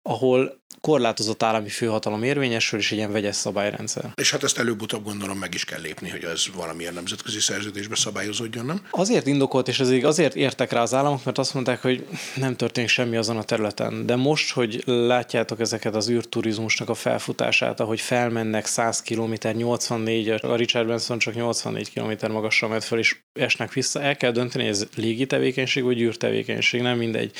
ahol 0.02 0.61
korlátozott 0.82 1.42
állami 1.42 1.68
főhatalom 1.68 2.22
érvényesül, 2.22 2.78
és 2.78 2.92
egy 2.92 2.98
ilyen 2.98 3.12
vegyes 3.12 3.36
szabályrendszer. 3.36 4.12
És 4.14 4.30
hát 4.30 4.42
ezt 4.42 4.58
előbb-utóbb 4.58 5.04
gondolom 5.04 5.38
meg 5.38 5.54
is 5.54 5.64
kell 5.64 5.80
lépni, 5.80 6.10
hogy 6.10 6.24
ez 6.24 6.44
valamilyen 6.54 6.94
nemzetközi 6.94 7.40
szerződésbe 7.40 7.96
szabályozódjon, 7.96 8.66
nem? 8.66 8.86
Azért 8.90 9.26
indokolt, 9.26 9.68
és 9.68 9.80
ezért 9.80 10.04
azért 10.04 10.34
értek 10.34 10.72
rá 10.72 10.82
az 10.82 10.94
államok, 10.94 11.24
mert 11.24 11.38
azt 11.38 11.54
mondták, 11.54 11.82
hogy 11.82 12.06
nem 12.34 12.56
történik 12.56 12.88
semmi 12.88 13.16
azon 13.16 13.36
a 13.36 13.42
területen. 13.42 14.06
De 14.06 14.16
most, 14.16 14.52
hogy 14.52 14.82
látjátok 14.86 15.60
ezeket 15.60 15.94
az 15.94 16.10
űrturizmusnak 16.10 16.88
a 16.88 16.94
felfutását, 16.94 17.80
ahogy 17.80 18.00
felmennek 18.00 18.66
100 18.66 19.02
km, 19.02 19.34
84, 19.52 20.28
a 20.28 20.56
Richard 20.56 20.86
Branson 20.86 21.18
csak 21.18 21.34
84 21.34 21.92
km 21.92 22.32
magasra 22.32 22.68
megy 22.68 22.84
fel, 22.84 22.98
és 22.98 23.16
esnek 23.32 23.72
vissza, 23.72 24.02
el 24.02 24.16
kell 24.16 24.30
dönteni, 24.30 24.64
hogy 24.64 24.72
ez 24.72 24.86
légi 24.96 25.26
tevékenység 25.26 25.82
vagy 25.82 26.00
űrtevékenység, 26.00 26.80
nem 26.80 26.96
mindegy. 26.96 27.32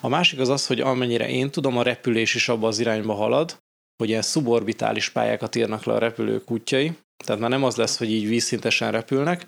A 0.00 0.08
másik 0.08 0.38
az 0.38 0.48
az, 0.48 0.66
hogy 0.66 0.80
amennyire 0.80 1.28
én 1.28 1.50
tudom, 1.50 1.78
a 1.78 1.82
repülés 1.82 2.34
is 2.34 2.48
abba 2.48 2.66
az 2.66 2.80
irányba 2.82 3.14
halad, 3.14 3.60
hogy 3.96 4.08
ilyen 4.08 4.22
szuborbitális 4.22 5.10
pályákat 5.10 5.56
írnak 5.56 5.84
le 5.84 5.92
a 5.92 5.98
repülők 5.98 6.50
útjai, 6.50 6.92
Tehát 7.24 7.40
már 7.40 7.50
nem 7.50 7.64
az 7.64 7.76
lesz, 7.76 7.98
hogy 7.98 8.10
így 8.10 8.28
vízszintesen 8.28 8.90
repülnek, 8.92 9.46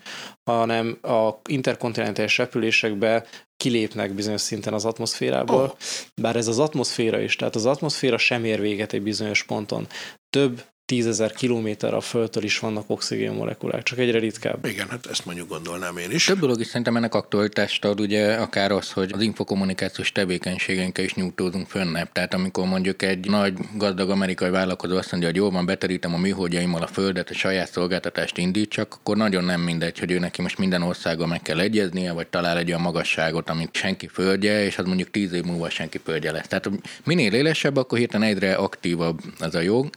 hanem 0.49 0.97
a 1.01 1.29
interkontinentális 1.49 2.37
repülésekbe 2.37 3.25
kilépnek 3.57 4.13
bizonyos 4.13 4.41
szinten 4.41 4.73
az 4.73 4.85
atmoszférából, 4.85 5.63
oh. 5.63 5.75
bár 6.21 6.35
ez 6.35 6.47
az 6.47 6.59
atmoszféra 6.59 7.19
is, 7.19 7.35
tehát 7.35 7.55
az 7.55 7.65
atmoszféra 7.65 8.17
sem 8.17 8.45
ér 8.45 8.61
véget 8.61 8.93
egy 8.93 9.01
bizonyos 9.01 9.43
ponton. 9.43 9.87
Több 10.29 10.63
tízezer 10.85 11.31
kilométer 11.31 11.93
a 11.93 12.01
Földtől 12.01 12.43
is 12.43 12.59
vannak 12.59 12.89
oxigénmolekulák, 12.89 13.83
csak 13.83 13.97
egyre 13.97 14.19
ritkább. 14.19 14.65
Igen, 14.65 14.89
hát 14.89 15.05
ezt 15.05 15.25
mondjuk 15.25 15.49
gondolnám 15.49 15.97
én 15.97 16.11
is. 16.11 16.25
Több 16.25 16.39
dolog 16.39 16.59
is 16.59 16.67
szerintem 16.67 16.95
ennek 16.95 17.13
aktualitást 17.15 17.85
ad, 17.85 17.99
ugye 17.99 18.33
akár 18.33 18.71
az, 18.71 18.91
hogy 18.91 19.11
az 19.13 19.21
infokommunikációs 19.21 20.11
tevékenységeinkkel 20.11 21.05
is 21.05 21.13
nyújtózunk 21.13 21.67
fönnebb. 21.67 22.11
Tehát 22.11 22.33
amikor 22.33 22.65
mondjuk 22.67 23.01
egy 23.01 23.29
nagy 23.29 23.53
gazdag 23.77 24.09
amerikai 24.09 24.49
vállalkozó 24.49 24.97
azt 24.97 25.11
mondja, 25.11 25.29
hogy 25.29 25.37
jól 25.37 25.51
van, 25.51 25.65
beterítem 25.65 26.13
a 26.13 26.17
műholdjaimmal 26.17 26.81
a 26.81 26.87
földet, 26.87 27.29
a 27.29 27.33
saját 27.33 27.71
szolgáltatást 27.71 28.37
indítsak, 28.37 28.93
akkor 28.93 29.17
nagyon 29.17 29.43
nem 29.43 29.61
mindegy, 29.61 29.99
hogy 29.99 30.11
ő 30.11 30.19
neki 30.19 30.41
most 30.41 30.57
minden 30.57 30.81
országgal 30.81 31.27
meg 31.27 31.41
kell 31.41 31.59
egyeznie, 31.59 32.11
vagy 32.11 32.27
talál 32.27 32.57
egy 32.57 32.67
olyan 32.67 32.81
magasságot, 32.81 33.49
amit 33.49 33.75
senki 33.75 34.07
földje, 34.07 34.65
és 34.65 34.77
az 34.77 34.85
mondjuk 34.85 35.11
tíz 35.11 35.33
év 35.33 35.43
múlva 35.43 35.69
senki 35.69 35.99
földje 36.03 36.31
lesz. 36.31 36.47
Tehát 36.47 36.69
minél 37.03 37.33
élesebb, 37.33 37.75
akkor 37.75 37.97
hirtelen 37.97 38.29
egyre 38.29 38.53
aktívabb 38.53 39.19
ez 39.39 39.55
a 39.55 39.61
jog, 39.61 39.89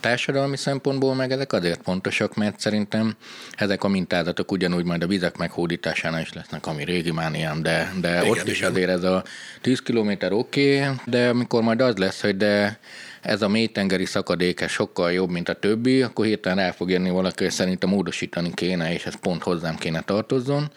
Társadalmi 0.00 0.56
szempontból 0.56 1.14
meg 1.14 1.30
ezek 1.30 1.52
azért 1.52 1.80
fontosak, 1.82 2.34
mert 2.34 2.60
szerintem 2.60 3.16
ezek 3.54 3.84
a 3.84 3.88
mintázatok 3.88 4.52
ugyanúgy 4.52 4.84
majd 4.84 5.02
a 5.02 5.06
vizek 5.06 5.36
meghódításánál 5.36 6.20
is 6.20 6.32
lesznek, 6.32 6.66
ami 6.66 6.84
régi 6.84 7.10
mániám, 7.10 7.62
de, 7.62 7.92
de 8.00 8.08
igen, 8.08 8.28
ott 8.28 8.36
igen. 8.36 8.48
is 8.48 8.62
azért 8.62 8.90
ez 8.90 9.04
a 9.04 9.24
10 9.60 9.80
km 9.80 10.10
oké, 10.30 10.80
okay, 10.80 10.94
de 11.04 11.28
amikor 11.28 11.62
majd 11.62 11.80
az 11.80 11.96
lesz, 11.96 12.20
hogy 12.20 12.36
de 12.36 12.78
ez 13.22 13.42
a 13.42 13.48
mélytengeri 13.48 14.04
szakadék 14.04 14.60
ez 14.60 14.70
sokkal 14.70 15.12
jobb, 15.12 15.30
mint 15.30 15.48
a 15.48 15.54
többi, 15.54 16.02
akkor 16.02 16.26
hirtelen 16.26 16.58
el 16.58 16.72
fog 16.72 16.90
jönni 16.90 17.10
valaki, 17.10 17.42
hogy 17.42 17.52
szerintem 17.52 17.88
módosítani 17.88 18.54
kéne, 18.54 18.92
és 18.92 19.06
ez 19.06 19.14
pont 19.20 19.42
hozzám 19.42 19.76
kéne 19.76 20.00
tartozzon. 20.00 20.70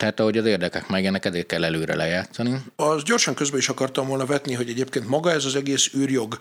Tehát 0.00 0.20
ahogy 0.20 0.38
az 0.38 0.44
érdekek 0.44 0.88
megjelennek, 0.88 1.24
ezért 1.24 1.46
kell 1.46 1.64
előre 1.64 1.96
lejátszani. 1.96 2.62
Az 2.76 3.02
gyorsan 3.02 3.34
közben 3.34 3.58
is 3.58 3.68
akartam 3.68 4.06
volna 4.06 4.26
vetni, 4.26 4.54
hogy 4.54 4.68
egyébként 4.68 5.08
maga 5.08 5.30
ez 5.30 5.44
az 5.44 5.54
egész 5.54 5.90
űrjog 5.96 6.36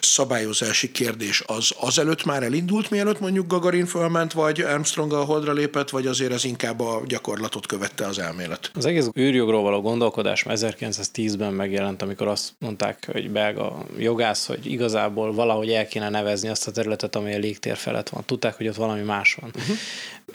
szabályozási 0.00 0.92
kérdés 0.92 1.42
az 1.46 1.70
azelőtt 1.80 2.24
már 2.24 2.42
elindult, 2.42 2.90
mielőtt 2.90 3.20
mondjuk 3.20 3.46
Gagarin 3.46 3.86
fölment, 3.86 4.32
vagy 4.32 4.60
Armstrong 4.60 5.12
a 5.12 5.24
holdra 5.24 5.52
lépett, 5.52 5.90
vagy 5.90 6.06
azért 6.06 6.32
ez 6.32 6.44
inkább 6.44 6.80
a 6.80 7.02
gyakorlatot 7.06 7.66
követte 7.66 8.06
az 8.06 8.18
elmélet? 8.18 8.70
Az 8.74 8.84
egész 8.84 9.08
űrjogról 9.18 9.62
való 9.62 9.80
gondolkodás 9.80 10.44
1910-ben 10.48 11.52
megjelent, 11.52 12.02
amikor 12.02 12.26
azt 12.26 12.52
mondták, 12.58 13.08
hogy 13.12 13.30
belga 13.30 13.84
jogász, 13.98 14.46
hogy 14.46 14.66
igazából 14.66 15.32
valahogy 15.32 15.70
el 15.70 15.86
kéne 15.86 16.08
nevezni 16.08 16.48
azt 16.48 16.68
a 16.68 16.70
területet, 16.70 17.16
ami 17.16 17.34
a 17.34 17.38
légtér 17.38 17.76
felett 17.76 18.08
van. 18.08 18.24
Tudták, 18.24 18.56
hogy 18.56 18.68
ott 18.68 18.74
valami 18.74 19.02
más 19.02 19.38
van. 19.40 19.50
Uh-huh. 19.56 19.76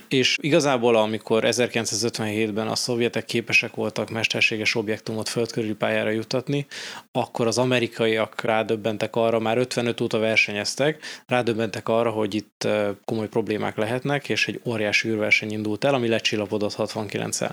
És 0.07 0.37
igazából, 0.41 0.95
amikor 0.95 1.43
1957-ben 1.45 2.62
a 2.67 2.75
szovjetek 2.75 3.25
képesek 3.25 3.75
voltak 3.75 4.09
mesterséges 4.09 4.75
objektumot 4.75 5.29
földkörüli 5.29 5.73
pályára 5.73 6.09
jutatni, 6.09 6.65
akkor 7.11 7.47
az 7.47 7.57
amerikaiak 7.57 8.41
rádöbbentek 8.41 9.15
arra, 9.15 9.39
már 9.39 9.57
55 9.57 10.01
óta 10.01 10.17
versenyeztek, 10.19 11.03
rádöbbentek 11.27 11.87
arra, 11.87 12.09
hogy 12.09 12.33
itt 12.35 12.67
komoly 13.05 13.27
problémák 13.27 13.77
lehetnek, 13.77 14.29
és 14.29 14.47
egy 14.47 14.61
óriási 14.65 15.09
űrverseny 15.09 15.51
indult 15.51 15.83
el, 15.83 15.93
ami 15.93 16.07
lecsillapodott 16.07 16.75
69-el. 16.77 17.51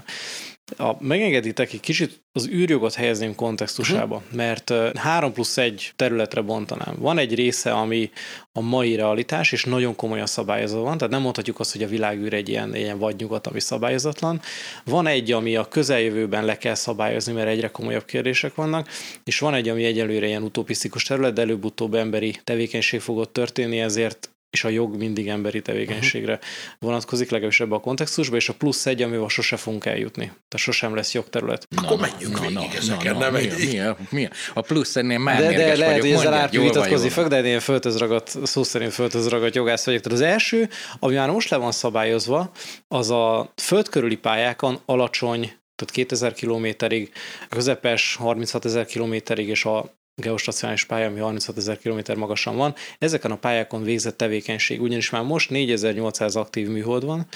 A, 0.76 0.96
megengeditek, 0.98 1.72
egy 1.72 1.80
kicsit 1.80 2.22
az 2.32 2.48
űrjogot 2.48 2.94
helyezném 2.94 3.34
kontextusába, 3.34 4.16
uh-huh. 4.16 4.36
mert 4.36 4.72
3 4.94 5.32
plusz 5.32 5.56
1 5.56 5.92
területre 5.96 6.40
bontanám. 6.40 6.94
Van 6.98 7.18
egy 7.18 7.34
része, 7.34 7.72
ami 7.72 8.10
a 8.52 8.60
mai 8.60 8.94
realitás, 8.94 9.52
és 9.52 9.64
nagyon 9.64 9.96
komolyan 9.96 10.26
szabályozva 10.26 10.80
van, 10.80 10.98
tehát 10.98 11.12
nem 11.12 11.22
mondhatjuk 11.22 11.60
azt, 11.60 11.72
hogy 11.72 11.82
a 11.82 11.88
világűr 11.88 12.34
egy 12.34 12.48
ilyen, 12.48 12.74
ilyen 12.74 12.98
vadnyugat, 12.98 13.46
ami 13.46 13.60
szabályozatlan. 13.60 14.40
Van 14.84 15.06
egy, 15.06 15.32
ami 15.32 15.56
a 15.56 15.68
közeljövőben 15.68 16.44
le 16.44 16.58
kell 16.58 16.74
szabályozni, 16.74 17.32
mert 17.32 17.48
egyre 17.48 17.68
komolyabb 17.68 18.04
kérdések 18.04 18.54
vannak, 18.54 18.88
és 19.24 19.38
van 19.38 19.54
egy, 19.54 19.68
ami 19.68 19.84
egyelőre 19.84 20.26
ilyen 20.26 20.42
utopisztikus 20.42 21.02
terület, 21.02 21.32
de 21.32 21.42
előbb-utóbb 21.42 21.94
emberi 21.94 22.34
tevékenység 22.44 23.00
fogott 23.00 23.32
történni, 23.32 23.80
ezért 23.80 24.30
és 24.50 24.64
a 24.64 24.68
jog 24.68 24.96
mindig 24.96 25.28
emberi 25.28 25.62
tevékenységre 25.62 26.32
uh-huh. 26.32 26.48
vonatkozik, 26.78 27.30
legalábbis 27.30 27.60
ebbe 27.60 27.74
a 27.74 27.80
kontextusba, 27.80 28.36
és 28.36 28.48
a 28.48 28.54
plusz 28.54 28.86
egy, 28.86 29.02
amivel 29.02 29.28
sose 29.28 29.56
fogunk 29.56 29.86
eljutni. 29.86 30.24
Tehát 30.24 30.66
sosem 30.66 30.94
lesz 30.94 31.14
jogterület. 31.14 31.66
Na, 31.68 31.82
Akkor 31.82 32.00
menjünk 32.00 32.34
na, 32.34 32.40
végig 32.40 32.54
na, 32.56 32.76
ezeken, 32.76 33.12
na, 33.12 33.18
na, 33.18 33.30
nem 33.30 33.42
mi, 33.42 33.64
mi, 33.64 33.80
a, 33.80 33.96
mi 34.10 34.28
a, 34.54 34.60
plusz 34.60 34.96
ennél 34.96 35.18
már 35.18 35.40
De, 35.40 35.52
de 35.52 35.76
lehet, 35.76 36.00
hogy 36.00 36.10
ezzel 36.10 36.34
Árpi 36.34 36.58
vitatkozni 36.58 37.08
fog, 37.08 37.26
de 37.26 37.44
én 37.44 37.60
föltözragadt, 37.60 38.46
szó 38.46 38.62
szerint 38.62 38.92
föltözragadt 38.92 39.54
jogász 39.54 39.84
vagyok. 39.84 40.00
Tehát 40.00 40.18
az 40.18 40.24
első, 40.24 40.68
ami 40.98 41.14
már 41.14 41.30
most 41.30 41.50
le 41.50 41.56
van 41.56 41.72
szabályozva, 41.72 42.50
az 42.88 43.10
a 43.10 43.52
föld 43.56 43.88
körüli 43.88 44.16
pályákon 44.16 44.80
alacsony 44.84 45.58
tehát 45.80 45.94
2000 45.94 46.32
kilométerig, 46.32 47.12
a 47.50 47.54
közepes 47.54 48.16
36 48.16 48.64
ezer 48.64 48.86
kilométerig 48.86 49.48
és 49.48 49.64
a 49.64 49.99
geostacionális 50.20 50.84
pálya, 50.84 51.06
ami 51.06 51.20
36 51.20 51.56
ezer 51.56 51.78
km 51.78 52.18
magasan 52.18 52.56
van. 52.56 52.74
Ezeken 52.98 53.30
a 53.30 53.36
pályákon 53.36 53.82
végzett 53.82 54.16
tevékenység, 54.16 54.80
ugyanis 54.80 55.10
már 55.10 55.22
most 55.22 55.50
4800 55.50 56.36
aktív 56.36 56.68
műhold 56.68 57.04
van, 57.04 57.26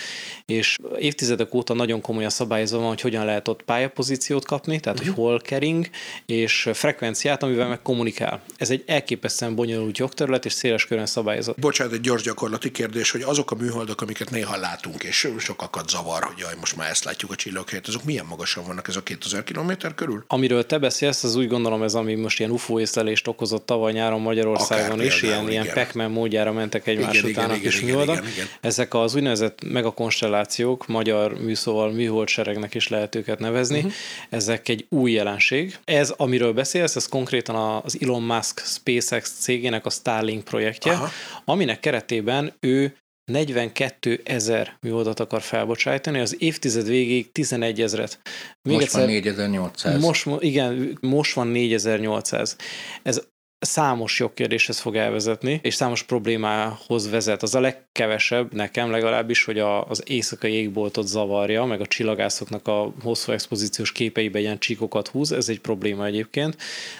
és 0.46 0.76
évtizedek 0.98 1.54
óta 1.54 1.74
nagyon 1.74 2.00
komolyan 2.00 2.30
szabályozva 2.30 2.78
van, 2.78 2.88
hogy 2.88 3.00
hogyan 3.00 3.24
lehet 3.24 3.48
ott 3.48 3.62
pályapozíciót 3.62 4.44
kapni, 4.44 4.80
tehát 4.80 4.98
hogy 4.98 5.08
hol 5.08 5.40
kering, 5.40 5.88
és 6.26 6.68
frekvenciát, 6.72 7.42
amivel 7.42 7.68
meg 7.68 7.82
kommunikál. 7.82 8.42
Ez 8.56 8.70
egy 8.70 8.82
elképesztően 8.86 9.54
bonyolult 9.54 9.98
jogterület, 9.98 10.44
és 10.44 10.52
széles 10.52 10.86
körön 10.86 11.06
szabályozott. 11.06 11.60
Bocsánat, 11.60 11.92
egy 11.92 12.00
gyors 12.00 12.22
gyakorlati 12.22 12.70
kérdés, 12.70 13.10
hogy 13.10 13.22
azok 13.22 13.50
a 13.50 13.54
műholdak, 13.54 14.00
amiket 14.00 14.30
néha 14.30 14.56
látunk, 14.56 15.02
és 15.02 15.28
sokakat 15.38 15.88
zavar, 15.88 16.22
hogy 16.22 16.38
jaj, 16.38 16.54
most 16.60 16.76
már 16.76 16.90
ezt 16.90 17.04
látjuk 17.04 17.30
a 17.30 17.34
csillaghelyet, 17.34 17.86
azok 17.86 18.04
milyen 18.04 18.26
magasan 18.26 18.64
vannak 18.66 18.88
ez 18.88 18.96
a 18.96 19.02
2000 19.02 19.44
km 19.44 19.70
körül? 19.94 20.24
Amiről 20.26 20.66
te 20.66 20.78
beszélsz, 20.78 21.24
az 21.24 21.36
úgy 21.36 21.48
gondolom 21.48 21.82
ez, 21.82 21.94
ami 21.94 22.14
most 22.14 22.38
ilyen 22.38 22.50
UFO 22.50 22.73
infóészlelést 22.74 23.28
okozott 23.28 23.66
tavaly 23.66 23.92
nyáron 23.92 24.20
Magyarországon 24.20 24.90
Akár 24.90 25.06
is, 25.06 25.22
ilyen, 25.22 25.50
ilyen 25.50 25.66
pac 25.74 25.94
módjára 25.94 26.52
mentek 26.52 26.86
egymás 26.86 27.18
igen, 27.18 27.30
után 27.30 27.48
igen, 27.48 27.60
kis 27.60 27.76
igen, 27.76 27.88
műholdak. 27.88 28.16
Igen, 28.16 28.30
igen. 28.30 28.46
Ezek 28.60 28.94
az 28.94 29.14
úgynevezett 29.14 29.58
megakonstellációk, 29.64 30.86
magyar 30.86 31.40
műszóval 31.40 31.90
műholdseregnek 31.90 32.74
is 32.74 32.88
lehet 32.88 33.14
őket 33.14 33.38
nevezni, 33.38 33.78
uh-huh. 33.78 33.92
ezek 34.30 34.68
egy 34.68 34.86
új 34.88 35.12
jelenség. 35.12 35.78
Ez, 35.84 36.10
amiről 36.16 36.52
beszélsz, 36.52 36.96
ez 36.96 37.08
konkrétan 37.08 37.80
az 37.84 37.98
Elon 38.00 38.22
Musk 38.22 38.62
SpaceX 38.64 39.36
cégének 39.38 39.86
a 39.86 39.90
Starlink 39.90 40.44
projektje, 40.44 40.92
Aha. 40.92 41.08
aminek 41.44 41.80
keretében 41.80 42.52
ő 42.60 42.96
42 43.24 44.20
ezer 44.24 44.76
műholdat 44.80 45.20
akar 45.20 45.42
felbocsájtani, 45.42 46.20
az 46.20 46.36
évtized 46.38 46.86
végéig 46.86 47.32
11 47.32 47.80
ezeret. 47.80 48.18
Még 48.62 48.74
most 48.74 48.86
egyszer, 48.86 49.00
van 49.00 49.10
4800. 49.10 50.00
Most, 50.00 50.26
igen, 50.38 50.98
most 51.00 51.34
van 51.34 51.46
4800. 51.46 52.56
Ez 53.02 53.22
számos 53.64 54.18
jogkérdéshez 54.18 54.78
fog 54.78 54.97
elvezetni, 54.97 55.61
és 55.62 55.75
számos 55.75 56.02
problémához 56.02 57.11
vezet. 57.11 57.42
Az 57.42 57.54
a 57.54 57.61
legkevesebb 57.61 58.54
nekem 58.54 58.90
legalábbis, 58.90 59.44
hogy 59.44 59.59
a, 59.59 59.87
az 59.88 60.02
éjszakai 60.06 60.52
égboltot 60.52 61.06
zavarja, 61.06 61.64
meg 61.64 61.80
a 61.80 61.87
csillagászoknak 61.87 62.68
a 62.68 62.92
hosszú 63.02 63.33
expozíciós 63.33 63.92
képeiben 63.92 64.42
ilyen 64.42 64.59
csíkokat 64.59 65.09
húz, 65.09 65.33
ez 65.33 65.49
egy 65.49 65.61
probléma 65.61 66.06
egyébként, 66.06 66.56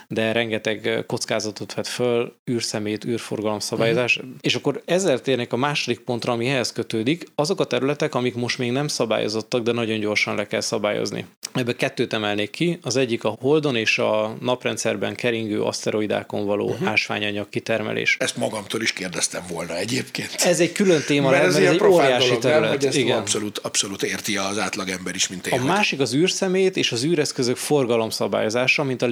de 0.09 0.33
rengeteg 0.33 1.05
kockázatot 1.07 1.75
vet 1.75 1.89
föl, 1.89 2.37
űrszemét, 2.51 3.05
űrforgalom 3.05 3.59
szabályozás, 3.59 4.17
uh-huh. 4.17 4.33
és 4.41 4.55
akkor 4.55 4.83
ezzel 4.85 5.21
térnek 5.21 5.53
a 5.53 5.57
második 5.57 6.01
pontra, 6.01 6.33
ami 6.33 6.49
ehhez 6.49 6.73
kötődik, 6.73 7.27
azok 7.35 7.61
a 7.61 7.65
területek, 7.65 8.15
amik 8.15 8.35
most 8.35 8.59
még 8.59 8.71
nem 8.71 8.89
szabályozottak, 8.89 9.63
de 9.63 9.73
nagyon 9.73 9.99
gyorsan 10.01 10.35
le 10.35 10.47
kell 10.47 10.61
szabályozni. 10.61 11.27
Ebbe 11.53 11.77
kettőt 11.77 12.13
emelnék 12.13 12.51
ki, 12.51 12.79
az 12.83 12.97
egyik 12.97 13.25
a 13.25 13.37
Holdon 13.41 13.77
és 13.77 13.99
a 13.99 14.37
naprendszerben 14.41 15.15
keringő 15.15 15.63
aszteroidákon 15.63 16.47
való 16.57 16.71
uh-huh. 16.71 16.89
ásványanyag 16.89 17.49
kitermelés. 17.49 18.17
Ezt 18.21 18.37
magamtól 18.37 18.83
is 18.83 18.93
kérdeztem 18.93 19.43
volna 19.49 19.77
egyébként. 19.77 20.35
Ez 20.35 20.61
egy 20.61 20.73
külön 20.73 21.03
téma, 21.07 21.31
mert 21.31 21.45
ez, 21.45 21.57
ez 21.57 21.71
egy 21.71 21.83
óriási 21.83 22.27
dolog, 22.27 22.43
terület. 22.43 22.61
Nem, 22.61 22.71
hogy 22.71 22.87
ezt 22.87 22.97
Igen. 22.97 23.19
Abszolút, 23.19 23.59
abszolút 23.59 24.03
érti 24.03 24.37
az 24.37 24.59
átlagember 24.59 25.15
is, 25.15 25.29
mint 25.29 25.47
én. 25.47 25.53
A 25.53 25.57
vagy. 25.57 25.67
másik 25.67 26.01
az 26.01 26.15
űrszemét 26.15 26.77
és 26.77 26.93
az 26.93 27.05
űreszközök 27.05 27.57
forgalomszabályozása, 27.57 28.83
mint 28.83 29.03
a 29.03 29.07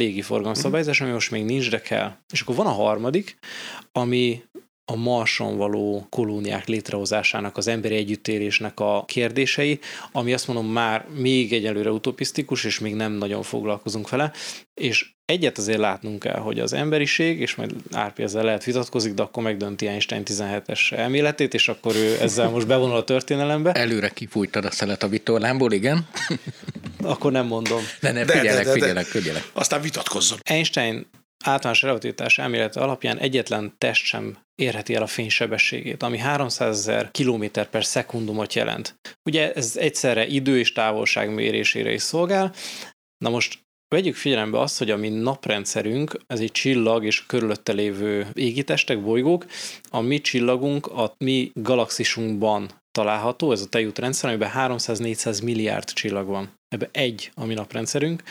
szabályozás, 0.54 0.94
uh-huh. 0.94 1.00
ami 1.00 1.12
most 1.12 1.30
még 1.30 1.44
nincs, 1.44 1.70
de 1.70 1.80
kell. 1.80 2.16
És 2.32 2.40
akkor 2.40 2.54
van 2.54 2.66
a 2.66 2.72
harmadik, 2.72 3.38
ami 3.92 4.42
a 4.92 4.96
Marson 4.96 5.56
való 5.56 6.06
kolóniák 6.10 6.66
létrehozásának, 6.66 7.56
az 7.56 7.66
emberi 7.66 7.94
együttélésnek 7.94 8.80
a 8.80 9.04
kérdései, 9.06 9.78
ami 10.12 10.32
azt 10.32 10.46
mondom 10.46 10.66
már 10.66 11.06
még 11.08 11.52
egyelőre 11.52 11.90
utopisztikus, 11.90 12.64
és 12.64 12.78
még 12.78 12.94
nem 12.94 13.12
nagyon 13.12 13.42
foglalkozunk 13.42 14.08
vele, 14.08 14.32
és 14.80 15.10
egyet 15.32 15.58
azért 15.58 15.78
látnunk 15.78 16.18
kell, 16.18 16.38
hogy 16.38 16.60
az 16.60 16.72
emberiség, 16.72 17.40
és 17.40 17.54
majd 17.54 17.74
Árpi 17.92 18.22
ezzel 18.22 18.44
lehet 18.44 18.64
vitatkozik, 18.64 19.14
de 19.14 19.22
akkor 19.22 19.42
megdönti 19.42 19.86
Einstein 19.86 20.22
17-es 20.24 20.92
elméletét, 20.92 21.54
és 21.54 21.68
akkor 21.68 21.96
ő 21.96 22.16
ezzel 22.20 22.48
most 22.48 22.66
bevonul 22.66 22.96
a 22.96 23.04
történelembe. 23.04 23.72
Előre 23.72 24.08
kifújtad 24.08 24.64
a 24.64 24.70
szelet 24.70 25.02
a 25.02 25.08
vitorlámból, 25.08 25.72
igen? 25.72 26.06
akkor 27.02 27.32
nem 27.32 27.46
mondom. 27.46 27.82
De 28.00 28.12
ne, 28.12 28.24
figyelek, 28.24 28.44
de, 28.44 28.58
de, 28.58 28.64
de, 28.64 28.72
figyelek, 28.72 29.04
figyelek. 29.04 29.50
Aztán 29.52 29.80
vitatkozzon. 29.80 30.38
Einstein 30.42 31.06
általános 31.44 31.82
relativitás 31.82 32.38
elmélete 32.38 32.80
alapján 32.80 33.18
egyetlen 33.18 33.74
test 33.78 34.04
sem 34.04 34.38
érheti 34.54 34.94
el 34.94 35.02
a 35.02 35.06
fénysebességét, 35.06 36.02
ami 36.02 36.18
300 36.18 36.78
ezer 36.78 37.10
km 37.10 37.44
per 37.70 37.84
szekundumot 37.84 38.54
jelent. 38.54 38.94
Ugye 39.24 39.52
ez 39.52 39.76
egyszerre 39.76 40.26
idő 40.26 40.58
és 40.58 40.72
távolság 40.72 41.34
mérésére 41.34 41.92
is 41.92 42.02
szolgál. 42.02 42.54
Na 43.18 43.30
most 43.30 43.58
Vegyük 43.92 44.14
figyelembe 44.14 44.60
azt, 44.60 44.78
hogy 44.78 44.90
a 44.90 44.96
mi 44.96 45.08
naprendszerünk, 45.08 46.20
ez 46.26 46.40
egy 46.40 46.52
csillag 46.52 47.04
és 47.04 47.26
körülötte 47.26 47.72
lévő 47.72 48.26
égitestek, 48.32 49.02
bolygók, 49.02 49.46
a 49.90 50.00
mi 50.00 50.20
csillagunk 50.20 50.86
a 50.86 51.14
mi 51.18 51.50
galaxisunkban 51.54 52.70
található, 52.90 53.52
ez 53.52 53.60
a 53.60 53.68
tejútrendszer, 53.68 54.30
amiben 54.30 54.50
300-400 54.54 55.44
milliárd 55.44 55.92
csillag 55.92 56.26
van 56.26 56.50
ebbe 56.72 56.88
egy 56.92 57.30
a 57.34 57.44
mi 57.44 57.54
naprendszerünk. 57.54 58.22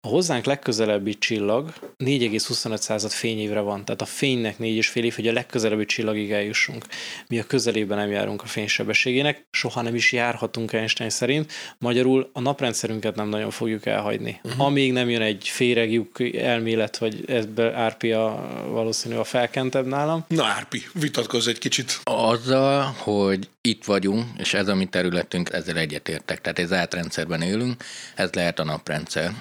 A 0.00 0.08
hozzánk 0.08 0.44
legközelebbi 0.44 1.18
csillag 1.18 1.72
4,25 1.98 2.76
század 2.76 3.10
fényévre 3.10 3.60
van, 3.60 3.84
tehát 3.84 4.00
a 4.00 4.04
fénynek 4.04 4.56
4,5 4.58 4.94
év, 4.94 5.14
hogy 5.14 5.28
a 5.28 5.32
legközelebbi 5.32 5.84
csillagig 5.84 6.32
eljussunk. 6.32 6.86
Mi 7.28 7.38
a 7.38 7.44
közelében 7.44 7.98
nem 7.98 8.10
járunk 8.10 8.42
a 8.42 8.46
fénysebességének, 8.46 9.46
soha 9.50 9.82
nem 9.82 9.94
is 9.94 10.12
járhatunk 10.12 10.72
Einstein 10.72 11.10
szerint, 11.10 11.52
magyarul 11.78 12.30
a 12.32 12.40
naprendszerünket 12.40 13.14
nem 13.14 13.28
nagyon 13.28 13.50
fogjuk 13.50 13.86
elhagyni. 13.86 14.40
Uh-huh. 14.42 14.64
Amíg 14.64 14.92
nem 14.92 15.08
jön 15.08 15.22
egy 15.22 15.48
féregjuk 15.48 16.34
elmélet, 16.34 16.96
vagy 16.98 17.24
ebbe 17.26 17.74
Árpi 17.74 18.12
a 18.12 18.48
valószínű 18.70 19.14
a 19.14 19.24
felkentebb 19.24 19.86
nálam. 19.86 20.24
Na 20.28 20.44
Árpi, 20.44 20.82
vitatkozz 20.92 21.48
egy 21.48 21.58
kicsit. 21.58 22.00
Azzal, 22.04 22.94
hogy 22.98 23.48
itt 23.60 23.84
vagyunk, 23.84 24.24
és 24.38 24.54
ez 24.54 24.68
a 24.68 24.74
mi 24.74 24.86
területünk, 24.86 25.52
ezzel 25.52 25.76
egyetértek. 25.76 26.40
Tehát 26.40 26.58
ez 26.58 26.72
átrendszerben 26.72 27.42
élünk, 27.42 27.84
ez 28.14 28.32
lehet 28.32 28.58
a 28.58 28.64
naprendszer. 28.64 29.32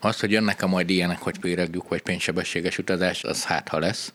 Az, 0.00 0.20
hogy 0.20 0.30
jönnek-e 0.30 0.66
majd 0.66 0.90
ilyenek, 0.90 1.18
hogy 1.18 1.38
péregjük 1.38 1.88
vagy 1.88 2.02
pénzsebességes 2.02 2.78
utazás, 2.78 3.24
az 3.24 3.44
hát 3.44 3.68
ha 3.68 3.78
lesz 3.78 4.12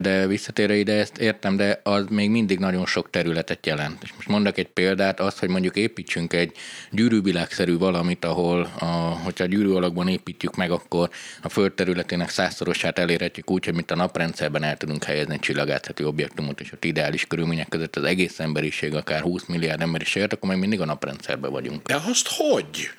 de 0.00 0.26
visszatérve 0.26 0.74
ide 0.74 0.92
ezt 0.92 1.18
értem, 1.18 1.56
de 1.56 1.80
az 1.82 2.04
még 2.08 2.30
mindig 2.30 2.58
nagyon 2.58 2.86
sok 2.86 3.10
területet 3.10 3.66
jelent. 3.66 4.02
És 4.02 4.12
most 4.12 4.28
mondok 4.28 4.58
egy 4.58 4.68
példát, 4.68 5.20
az, 5.20 5.38
hogy 5.38 5.48
mondjuk 5.48 5.76
építsünk 5.76 6.32
egy 6.32 6.52
gyűrűvilágszerű 6.90 7.78
valamit, 7.78 8.24
ahol, 8.24 8.70
a, 8.78 8.84
hogyha 9.24 9.44
gyűrű 9.44 9.70
alakban 9.70 10.08
építjük 10.08 10.56
meg, 10.56 10.70
akkor 10.70 11.10
a 11.42 11.48
föld 11.48 11.72
területének 11.72 12.28
százszorosát 12.28 12.98
elérhetjük 12.98 13.50
úgy, 13.50 13.64
hogy 13.64 13.74
mint 13.74 13.90
a 13.90 13.96
naprendszerben 13.96 14.62
el 14.62 14.76
tudunk 14.76 15.04
helyezni 15.04 15.32
egy 15.34 15.40
csillagászati 15.40 16.04
objektumot, 16.04 16.60
és 16.60 16.72
ott 16.72 16.84
ideális 16.84 17.26
körülmények 17.26 17.68
között 17.68 17.96
az 17.96 18.04
egész 18.04 18.38
emberiség, 18.38 18.94
akár 18.94 19.20
20 19.20 19.44
milliárd 19.46 19.80
ember 19.80 20.00
is 20.00 20.14
élt, 20.14 20.32
akkor 20.32 20.48
még 20.48 20.58
mindig 20.58 20.80
a 20.80 20.84
naprendszerben 20.84 21.50
vagyunk. 21.50 21.86
De 21.86 21.94
azt 21.94 22.28
hogy? 22.28 22.90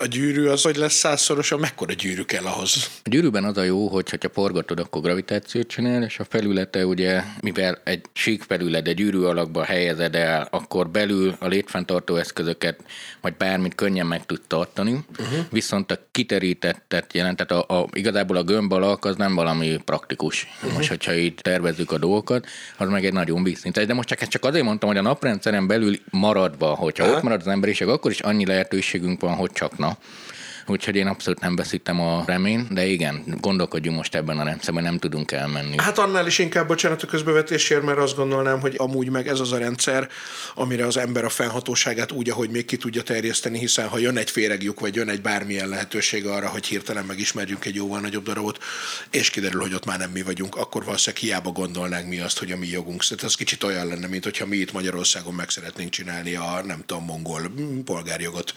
A 0.00 0.06
gyűrű 0.06 0.46
az, 0.46 0.62
hogy 0.62 0.76
lesz 0.76 0.94
százszorosan, 0.94 1.60
mekkora 1.60 1.92
gyűrű 1.92 2.22
kell 2.22 2.44
ahhoz? 2.44 2.90
A 3.04 3.08
gyűrűben 3.08 3.44
az 3.44 3.56
a 3.56 3.62
jó, 3.62 3.88
hogy 3.88 4.10
ha 4.10 4.28
forgatod, 4.32 4.78
akkor 4.78 5.02
gravitációt 5.02 5.66
csinál, 5.66 6.02
és 6.02 6.18
a 6.18 6.24
felülete 6.24 6.86
ugye, 6.86 7.22
mivel 7.40 7.80
egy 7.84 8.00
sík 8.12 8.42
felület 8.42 8.86
egy 8.86 8.94
gyűrű 8.94 9.18
alakba 9.18 9.64
helyezed 9.64 10.14
el, 10.14 10.48
akkor 10.50 10.88
belül 10.88 11.36
a 11.38 11.46
létfenntartó 11.46 12.16
eszközöket, 12.16 12.80
vagy 13.20 13.34
bármit 13.34 13.74
könnyen 13.74 14.06
meg 14.06 14.26
tud 14.26 14.40
tartani, 14.46 14.92
uh-huh. 14.92 15.38
viszont 15.50 15.90
a 15.90 15.98
kiterítettet 16.10 17.12
jelent, 17.12 17.46
tehát 17.46 17.64
a, 17.64 17.80
a, 17.80 17.86
igazából 17.92 18.36
a 18.36 18.42
gömb 18.42 18.72
alak 18.72 19.04
az 19.04 19.16
nem 19.16 19.34
valami 19.34 19.80
praktikus. 19.84 20.46
Uh-huh. 20.56 20.72
Most, 20.72 20.88
hogyha 20.88 21.12
itt 21.12 21.38
tervezzük 21.38 21.92
a 21.92 21.98
dolgokat, 21.98 22.46
az 22.76 22.88
meg 22.88 23.04
egy 23.04 23.12
nagyon 23.12 23.42
vízszintes. 23.42 23.86
De 23.86 23.94
most 23.94 24.08
csak, 24.08 24.20
ezt 24.20 24.30
csak 24.30 24.44
azért 24.44 24.64
mondtam, 24.64 24.88
hogy 24.88 24.98
a 24.98 25.02
naprendszeren 25.02 25.66
belül 25.66 25.94
maradva, 26.10 26.74
hogyha 26.74 27.02
uh-huh. 27.02 27.18
ott 27.18 27.24
marad 27.24 27.40
az 27.40 27.46
emberiség, 27.46 27.88
akkor 27.88 28.10
is 28.10 28.20
annyi 28.20 28.46
lehetőségünk 28.46 29.20
van, 29.20 29.34
hogy 29.34 29.50
csak 29.52 29.76
na 29.88 29.96
úgyhogy 30.68 30.96
én 30.96 31.06
abszolút 31.06 31.40
nem 31.40 31.56
veszítem 31.56 32.00
a 32.00 32.22
reményt, 32.26 32.72
de 32.72 32.86
igen, 32.86 33.24
gondolkodjunk 33.40 33.96
most 33.96 34.14
ebben 34.14 34.38
a 34.38 34.44
rendszerben, 34.44 34.82
nem 34.82 34.98
tudunk 34.98 35.32
elmenni. 35.32 35.74
Hát 35.78 35.98
annál 35.98 36.26
is 36.26 36.38
inkább, 36.38 36.66
bocsánat 36.66 37.02
a 37.02 37.06
közbevetésért, 37.06 37.82
mert 37.82 37.98
azt 37.98 38.16
gondolnám, 38.16 38.60
hogy 38.60 38.74
amúgy 38.76 39.10
meg 39.10 39.28
ez 39.28 39.40
az 39.40 39.52
a 39.52 39.58
rendszer, 39.58 40.08
amire 40.54 40.86
az 40.86 40.96
ember 40.96 41.24
a 41.24 41.28
fennhatóságát 41.28 42.12
úgy, 42.12 42.30
ahogy 42.30 42.50
még 42.50 42.64
ki 42.64 42.76
tudja 42.76 43.02
terjeszteni, 43.02 43.58
hiszen 43.58 43.88
ha 43.88 43.98
jön 43.98 44.16
egy 44.16 44.30
féregjuk, 44.30 44.80
vagy 44.80 44.94
jön 44.94 45.08
egy 45.08 45.20
bármilyen 45.20 45.68
lehetőség 45.68 46.26
arra, 46.26 46.48
hogy 46.48 46.66
hirtelen 46.66 47.04
megismerjünk 47.04 47.64
egy 47.64 47.74
jóval 47.74 48.00
nagyobb 48.00 48.24
darabot, 48.24 48.58
és 49.10 49.30
kiderül, 49.30 49.60
hogy 49.60 49.74
ott 49.74 49.84
már 49.84 49.98
nem 49.98 50.10
mi 50.10 50.22
vagyunk, 50.22 50.56
akkor 50.56 50.84
valószínűleg 50.84 51.24
hiába 51.24 51.50
gondolnánk 51.50 52.08
mi 52.08 52.20
azt, 52.20 52.38
hogy 52.38 52.52
a 52.52 52.56
mi 52.56 52.66
jogunk. 52.66 53.04
Tehát 53.04 53.24
ez 53.24 53.34
kicsit 53.34 53.62
olyan 53.62 53.86
lenne, 53.86 54.06
mint 54.06 54.24
hogyha 54.24 54.46
mi 54.46 54.56
itt 54.56 54.72
Magyarországon 54.72 55.34
meg 55.34 55.50
szeretnénk 55.50 55.90
csinálni 55.90 56.34
a 56.34 56.62
nem 56.66 56.82
tudom, 56.86 57.04
mongol 57.04 57.52
polgárjogot. 57.84 58.52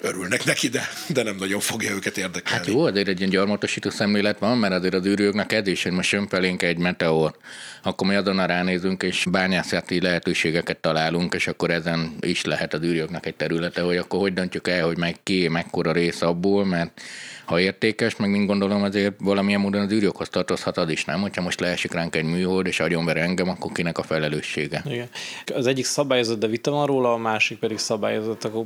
Örülnek 0.00 0.44
neki, 0.44 0.68
de, 0.68 0.88
de 1.14 1.22
nem 1.22 1.36
nagyon 1.36 1.60
fogja 1.60 1.90
őket 1.90 2.16
érdekelni. 2.16 2.58
Hát 2.58 2.66
jó, 2.66 2.84
azért 2.84 3.08
egy 3.08 3.18
ilyen 3.18 3.30
gyarmatosító 3.30 3.90
szemlélet 3.90 4.38
van, 4.38 4.58
mert 4.58 4.74
azért 4.74 4.94
az 4.94 5.06
űrőknek 5.06 5.52
hogy 5.82 5.92
most 5.92 6.12
jön 6.12 6.28
felénk 6.28 6.62
egy 6.62 6.78
meteor, 6.78 7.36
akkor 7.82 8.08
mi 8.08 8.14
azonnal 8.14 8.46
ránézünk, 8.46 9.02
és 9.02 9.26
bányászati 9.30 10.00
lehetőségeket 10.00 10.76
találunk, 10.76 11.34
és 11.34 11.46
akkor 11.46 11.70
ezen 11.70 12.16
is 12.20 12.44
lehet 12.44 12.74
az 12.74 12.82
űrőknek 12.82 13.26
egy 13.26 13.34
területe, 13.34 13.80
hogy 13.82 13.96
akkor 13.96 14.20
hogy 14.20 14.32
döntjük 14.32 14.68
el, 14.68 14.86
hogy 14.86 14.98
meg 14.98 15.16
ki, 15.22 15.48
mekkora 15.48 15.92
rész 15.92 16.22
abból, 16.22 16.64
mert 16.64 17.00
ha 17.44 17.60
értékes, 17.60 18.16
meg 18.16 18.30
mind 18.30 18.46
gondolom 18.46 18.82
azért 18.82 19.14
valamilyen 19.18 19.60
módon 19.60 19.80
az 19.80 19.92
űrjoghoz 19.92 20.28
tartozhat 20.28 20.76
az 20.76 20.88
is, 20.88 21.04
nem? 21.04 21.20
Hogyha 21.20 21.42
most 21.42 21.60
leesik 21.60 21.92
ránk 21.92 22.16
egy 22.16 22.24
műhold, 22.24 22.66
és 22.66 22.80
agyonver 22.80 23.16
engem, 23.16 23.48
akkor 23.48 23.72
kinek 23.72 23.98
a 23.98 24.02
felelőssége? 24.02 24.82
Igen. 24.86 25.08
Az 25.54 25.66
egyik 25.66 25.84
szabályozott, 25.84 26.38
de 26.38 26.46
vita 26.46 26.70
van 26.70 26.86
róla, 26.86 27.12
a 27.12 27.16
másik 27.16 27.58
pedig 27.58 27.78
szabályozott, 27.78 28.44
akkor 28.44 28.64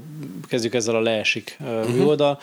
kezdjük 0.48 0.74
ezzel 0.74 0.94
a 0.94 1.00
leesik 1.00 1.56
uh-huh. 1.60 2.36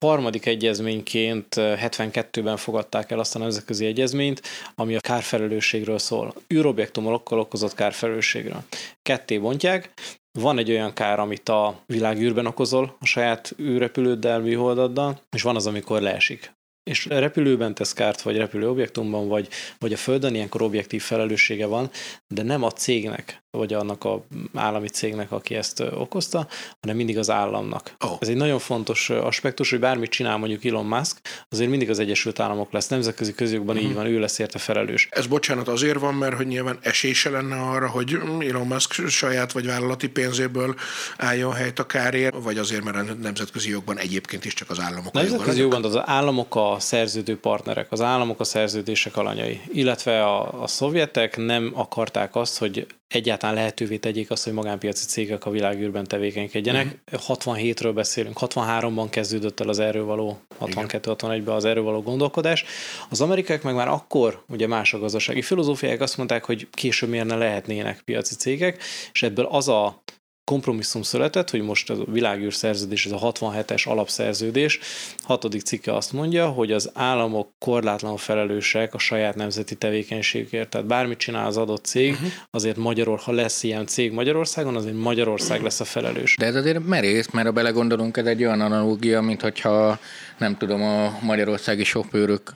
Harmadik 0.00 0.46
egyezményként 0.46 1.54
72-ben 1.58 2.56
fogadták 2.56 3.10
el 3.10 3.18
azt 3.18 3.34
a 3.36 3.38
nemzetközi 3.38 3.86
egyezményt, 3.86 4.42
ami 4.74 4.94
a 4.94 5.00
kárfelelősségről 5.00 5.98
szól. 5.98 6.34
űrobjektumokkal 6.54 7.38
okozott 7.38 7.74
kárfelelősségről. 7.74 8.62
Ketté 9.02 9.38
bontják, 9.38 9.92
van 10.38 10.58
egy 10.58 10.70
olyan 10.70 10.92
kár, 10.92 11.18
amit 11.18 11.48
a 11.48 11.82
világűrben 11.86 12.46
okozol 12.46 12.96
a 13.00 13.06
saját 13.06 13.54
űrrepülőddel, 13.58 14.40
műholdaddal, 14.40 15.20
és 15.30 15.42
van 15.42 15.56
az, 15.56 15.66
amikor 15.66 16.00
leesik 16.00 16.58
és 16.90 17.06
repülőben 17.06 17.74
tesz 17.74 17.92
kárt, 17.92 18.22
vagy 18.22 18.36
repülő 18.36 18.68
objektumban, 18.68 19.28
vagy, 19.28 19.48
vagy 19.78 19.92
a 19.92 19.96
Földön, 19.96 20.34
ilyenkor 20.34 20.62
objektív 20.62 21.02
felelőssége 21.02 21.66
van, 21.66 21.90
de 22.28 22.42
nem 22.42 22.62
a 22.62 22.70
cégnek, 22.70 23.42
vagy 23.50 23.72
annak 23.72 24.04
a 24.04 24.24
állami 24.54 24.88
cégnek, 24.88 25.32
aki 25.32 25.54
ezt 25.54 25.80
okozta, 25.80 26.48
hanem 26.80 26.96
mindig 26.96 27.18
az 27.18 27.30
államnak. 27.30 27.94
Oh. 28.00 28.16
Ez 28.20 28.28
egy 28.28 28.36
nagyon 28.36 28.58
fontos 28.58 29.10
aspektus, 29.10 29.70
hogy 29.70 29.78
bármit 29.78 30.10
csinál 30.10 30.36
mondjuk 30.36 30.64
Elon 30.64 30.86
Musk, 30.86 31.20
azért 31.48 31.70
mindig 31.70 31.90
az 31.90 31.98
Egyesült 31.98 32.40
Államok 32.40 32.72
lesz. 32.72 32.88
Nemzetközi 32.88 33.34
közjogban 33.34 33.74
uh-huh. 33.74 33.90
így 33.90 33.94
mhm. 33.94 34.04
van, 34.04 34.12
ő 34.12 34.18
lesz 34.18 34.38
érte 34.38 34.58
felelős. 34.58 35.08
Ez 35.10 35.26
bocsánat 35.26 35.68
azért 35.68 35.98
van, 35.98 36.14
mert 36.14 36.36
hogy 36.36 36.46
nyilván 36.46 36.78
esése 36.80 37.30
lenne 37.30 37.56
arra, 37.56 37.88
hogy 37.88 38.18
Elon 38.48 38.66
Musk 38.66 39.08
saját 39.08 39.52
vagy 39.52 39.66
vállalati 39.66 40.08
pénzéből 40.08 40.74
álljon 41.16 41.52
helyt 41.52 41.78
a 41.78 41.86
kárért, 41.86 42.34
vagy 42.42 42.58
azért, 42.58 42.84
mert 42.84 42.96
a 42.96 43.14
nemzetközi 43.14 43.70
jogban 43.70 43.98
egyébként 43.98 44.44
is 44.44 44.54
csak 44.54 44.70
az 44.70 44.80
államok. 44.80 45.12
Nemzetközi 45.12 45.60
jogban 45.60 45.84
az 45.84 46.00
államok 46.04 46.54
a 46.54 46.76
szerződő 46.80 47.38
partnerek, 47.38 47.92
az 47.92 48.00
államok 48.00 48.40
a 48.40 48.44
szerződések 48.44 49.16
alanyai, 49.16 49.60
illetve 49.72 50.24
a, 50.24 50.62
a 50.62 50.66
szovjetek 50.66 51.36
nem 51.36 51.72
akarták 51.74 52.36
azt, 52.36 52.58
hogy 52.58 52.86
egyáltalán 53.08 53.54
lehetővé 53.54 53.96
tegyék 53.96 54.30
azt, 54.30 54.44
hogy 54.44 54.52
magánpiaci 54.52 55.06
cégek 55.06 55.44
a 55.44 55.50
világűrben 55.50 56.04
tevékenykedjenek. 56.04 56.84
Uh-huh. 56.84 57.36
Mhm. 57.46 57.58
67-ről 57.58 57.92
beszélünk, 57.94 58.36
63-ban 58.40 59.06
kezdődött 59.10 59.60
el 59.60 59.68
az 59.68 59.78
erről 59.78 60.04
való, 60.04 60.40
62-61-ben 60.60 61.54
az 61.54 61.64
erről 61.64 61.82
való 61.82 62.02
gondolkodás. 62.02 62.64
Az 63.10 63.20
amerikák 63.20 63.62
meg 63.62 63.74
már 63.74 63.88
akkor, 63.88 64.42
ugye 64.48 64.66
más 64.66 64.94
a 64.94 64.98
gazdasági 64.98 65.42
filozófiák 65.42 66.00
azt 66.00 66.16
mondták, 66.16 66.44
hogy 66.44 66.68
később 66.70 67.08
miért 67.08 67.26
ne 67.26 67.36
lehetnének 67.36 68.00
piaci 68.00 68.34
cégek, 68.34 68.82
és 69.12 69.22
ebből 69.22 69.44
az 69.44 69.68
a 69.68 70.02
kompromisszum 70.50 71.02
született, 71.02 71.50
hogy 71.50 71.62
most 71.62 71.90
a 71.90 71.96
világűr 72.06 72.54
szerződés, 72.54 73.06
ez 73.06 73.12
a 73.12 73.32
67-es 73.32 73.88
alapszerződés, 73.88 74.78
hatodik 75.22 75.60
cikke 75.60 75.94
azt 75.94 76.12
mondja, 76.12 76.48
hogy 76.48 76.72
az 76.72 76.90
államok 76.94 77.48
korlátlan 77.58 78.16
felelősek 78.16 78.94
a 78.94 78.98
saját 78.98 79.34
nemzeti 79.34 79.74
tevékenységért. 79.74 80.68
Tehát 80.68 80.86
bármit 80.86 81.18
csinál 81.18 81.46
az 81.46 81.56
adott 81.56 81.84
cég, 81.84 82.12
uh-huh. 82.12 82.28
azért 82.50 82.76
Magyaror, 82.76 83.18
ha 83.18 83.32
lesz 83.32 83.62
ilyen 83.62 83.86
cég 83.86 84.12
Magyarországon, 84.12 84.76
azért 84.76 84.96
Magyarország 84.96 85.62
lesz 85.62 85.80
a 85.80 85.84
felelős. 85.84 86.36
De 86.38 86.46
ez 86.46 86.54
azért 86.54 86.86
merész, 86.86 87.30
mert 87.30 87.46
ha 87.46 87.52
belegondolunk, 87.52 88.16
ez 88.16 88.26
egy 88.26 88.44
olyan 88.44 88.60
analógia, 88.60 89.20
mint 89.20 89.40
hogyha 89.40 89.98
nem 90.38 90.56
tudom, 90.56 90.82
a 90.82 91.18
magyarországi 91.22 91.84
sofőrök 91.84 92.54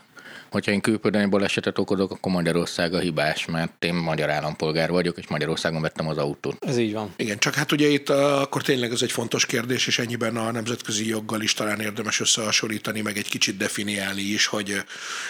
hogyha 0.54 0.72
én 0.72 0.80
külföldön 0.80 1.30
balesetet 1.30 1.78
okozok, 1.78 2.10
akkor 2.10 2.32
Magyarország 2.32 2.94
a 2.94 2.98
hibás, 2.98 3.46
mert 3.46 3.84
én 3.84 3.94
magyar 3.94 4.30
állampolgár 4.30 4.90
vagyok, 4.90 5.18
és 5.18 5.26
Magyarországon 5.26 5.82
vettem 5.82 6.08
az 6.08 6.16
autót. 6.16 6.64
Ez 6.64 6.78
így 6.78 6.92
van. 6.92 7.12
Igen, 7.16 7.38
csak 7.38 7.54
hát 7.54 7.72
ugye 7.72 7.88
itt 7.88 8.10
uh, 8.10 8.40
akkor 8.40 8.62
tényleg 8.62 8.92
ez 8.92 9.02
egy 9.02 9.12
fontos 9.12 9.46
kérdés, 9.46 9.86
és 9.86 9.98
ennyiben 9.98 10.36
a 10.36 10.50
nemzetközi 10.50 11.08
joggal 11.08 11.40
is 11.40 11.54
talán 11.54 11.80
érdemes 11.80 12.20
összehasonlítani, 12.20 13.00
meg 13.00 13.16
egy 13.16 13.28
kicsit 13.28 13.56
definiálni 13.56 14.20
is, 14.22 14.46
hogy 14.46 14.70
uh, 14.70 14.76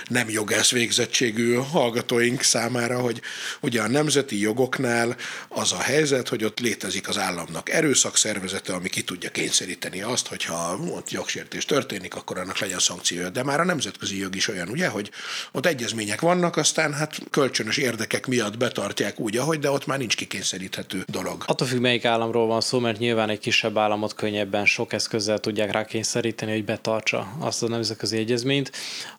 nem 0.09 0.31
jogász 0.31 0.71
végzettségű 0.71 1.55
hallgatóink 1.55 2.43
számára, 2.43 3.01
hogy 3.01 3.21
ugye 3.61 3.83
a 3.83 3.89
nemzeti 3.89 4.41
jogoknál 4.41 5.17
az 5.49 5.73
a 5.73 5.81
helyzet, 5.81 6.29
hogy 6.29 6.45
ott 6.45 6.61
létezik 6.61 7.09
az 7.09 7.19
államnak 7.19 7.71
erőszakszervezete, 7.71 8.73
ami 8.73 8.89
ki 8.89 9.03
tudja 9.03 9.31
kényszeríteni 9.31 10.03
azt, 10.03 10.27
hogyha 10.27 10.79
ott 10.95 11.11
jogsértés 11.11 11.65
történik, 11.65 12.15
akkor 12.15 12.39
annak 12.39 12.59
legyen 12.59 12.79
szankciója. 12.79 13.29
De 13.29 13.43
már 13.43 13.61
a 13.61 13.65
nemzetközi 13.65 14.19
jog 14.19 14.37
is 14.37 14.49
olyan, 14.49 14.69
ugye, 14.69 14.89
hogy 14.89 15.13
ott 15.53 15.66
egyezmények 15.66 16.20
vannak, 16.20 16.57
aztán 16.57 16.92
hát 16.92 17.18
kölcsönös 17.31 17.77
érdekek 17.77 18.27
miatt 18.27 18.57
betartják 18.57 19.20
úgy, 19.20 19.37
ahogy, 19.37 19.59
de 19.59 19.70
ott 19.70 19.87
már 19.87 19.98
nincs 19.98 20.16
kikényszeríthető 20.16 21.05
dolog. 21.07 21.44
Attól 21.46 21.66
függ, 21.66 21.81
melyik 21.81 22.05
államról 22.05 22.46
van 22.46 22.61
szó, 22.61 22.79
mert 22.79 22.98
nyilván 22.98 23.29
egy 23.29 23.38
kisebb 23.38 23.79
államot 23.79 24.14
könnyebben 24.14 24.66
sok 24.66 24.92
eszközzel 24.92 25.38
tudják 25.38 25.72
rákényszeríteni, 25.72 26.53
hogy 26.53 26.64
betartsa 26.64 27.29
azt 27.38 27.62
a 27.62 27.68
nemzetközi 27.68 28.16
egyezményt. 28.16 28.72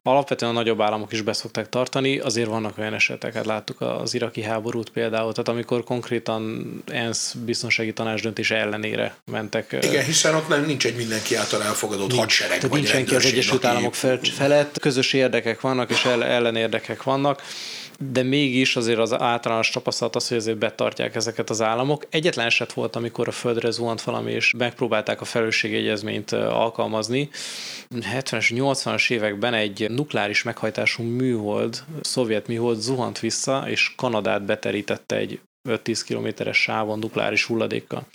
Alapvetően 0.04 0.52
a 0.52 0.54
nagyobb 0.54 0.82
államok 0.82 1.12
is 1.12 1.22
beszokták 1.22 1.70
tartani, 1.70 2.20
azért 2.20 2.48
vannak 2.48 2.78
olyan 2.78 2.94
esetek, 2.94 3.34
hát 3.34 3.46
láttuk 3.46 3.82
az 3.82 4.14
iraki 4.14 4.42
háborút 4.44 4.90
például, 4.90 5.32
tehát 5.32 5.48
amikor 5.48 5.84
konkrétan 5.84 6.84
ENSZ 6.86 7.34
biztonsági 7.34 7.94
tanács 7.94 8.22
döntés 8.22 8.52
ellenére 8.52 9.16
mentek. 9.32 9.78
Igen, 9.82 10.06
hiszen 10.06 10.36
ott 10.36 10.48
nem 10.48 10.66
nincs 10.66 10.86
egy 10.86 10.96
mindenki 10.96 11.36
által 11.36 11.64
elfogadott 11.64 12.08
nincs, 12.08 12.20
hadsereg. 12.20 12.60
Tehát 12.60 12.76
nincs 12.76 12.88
senki 12.88 13.16
az 13.16 13.26
Egyesült 13.26 13.66
Államok 13.66 13.94
felett, 14.22 14.80
közös 14.80 15.14
érdekek 15.14 15.62
vannak 15.62 15.85
és 15.90 16.06
ellenérdekek 16.06 17.04
vannak 17.04 17.42
de 18.00 18.24
mégis 18.24 18.76
azért 18.76 19.00
az 19.00 19.14
általános 19.14 19.70
tapasztalat 19.70 20.16
az, 20.16 20.28
hogy 20.28 20.38
azért 20.38 20.58
betartják 20.58 21.16
ezeket 21.16 21.50
az 21.50 21.62
államok. 21.62 22.06
Egyetlen 22.10 22.46
eset 22.46 22.74
volt, 22.74 22.96
amikor 22.96 23.28
a 23.28 23.32
földre 23.32 23.72
zuhant 23.72 24.02
valami, 24.02 24.32
és 24.32 24.54
megpróbálták 24.58 25.22
a 25.22 25.26
felelősségegyezményt 25.26 26.32
alkalmazni. 26.32 27.30
70-es, 27.96 28.52
80-as 28.56 29.12
években 29.12 29.54
egy 29.54 29.90
nukleáris 29.90 30.44
meghajtású 30.44 31.04
műhold, 31.04 31.84
szovjet 32.02 32.48
műhold 32.48 32.80
zuhant 32.80 33.20
vissza, 33.20 33.64
és 33.68 33.94
Kanadát 33.96 34.46
beterítette 34.46 35.16
egy 35.16 35.40
5-10 35.70 36.02
kilométeres 36.06 36.62
sávon 36.62 37.00
nukleáris 37.00 37.46
hulladékkal 37.46 38.08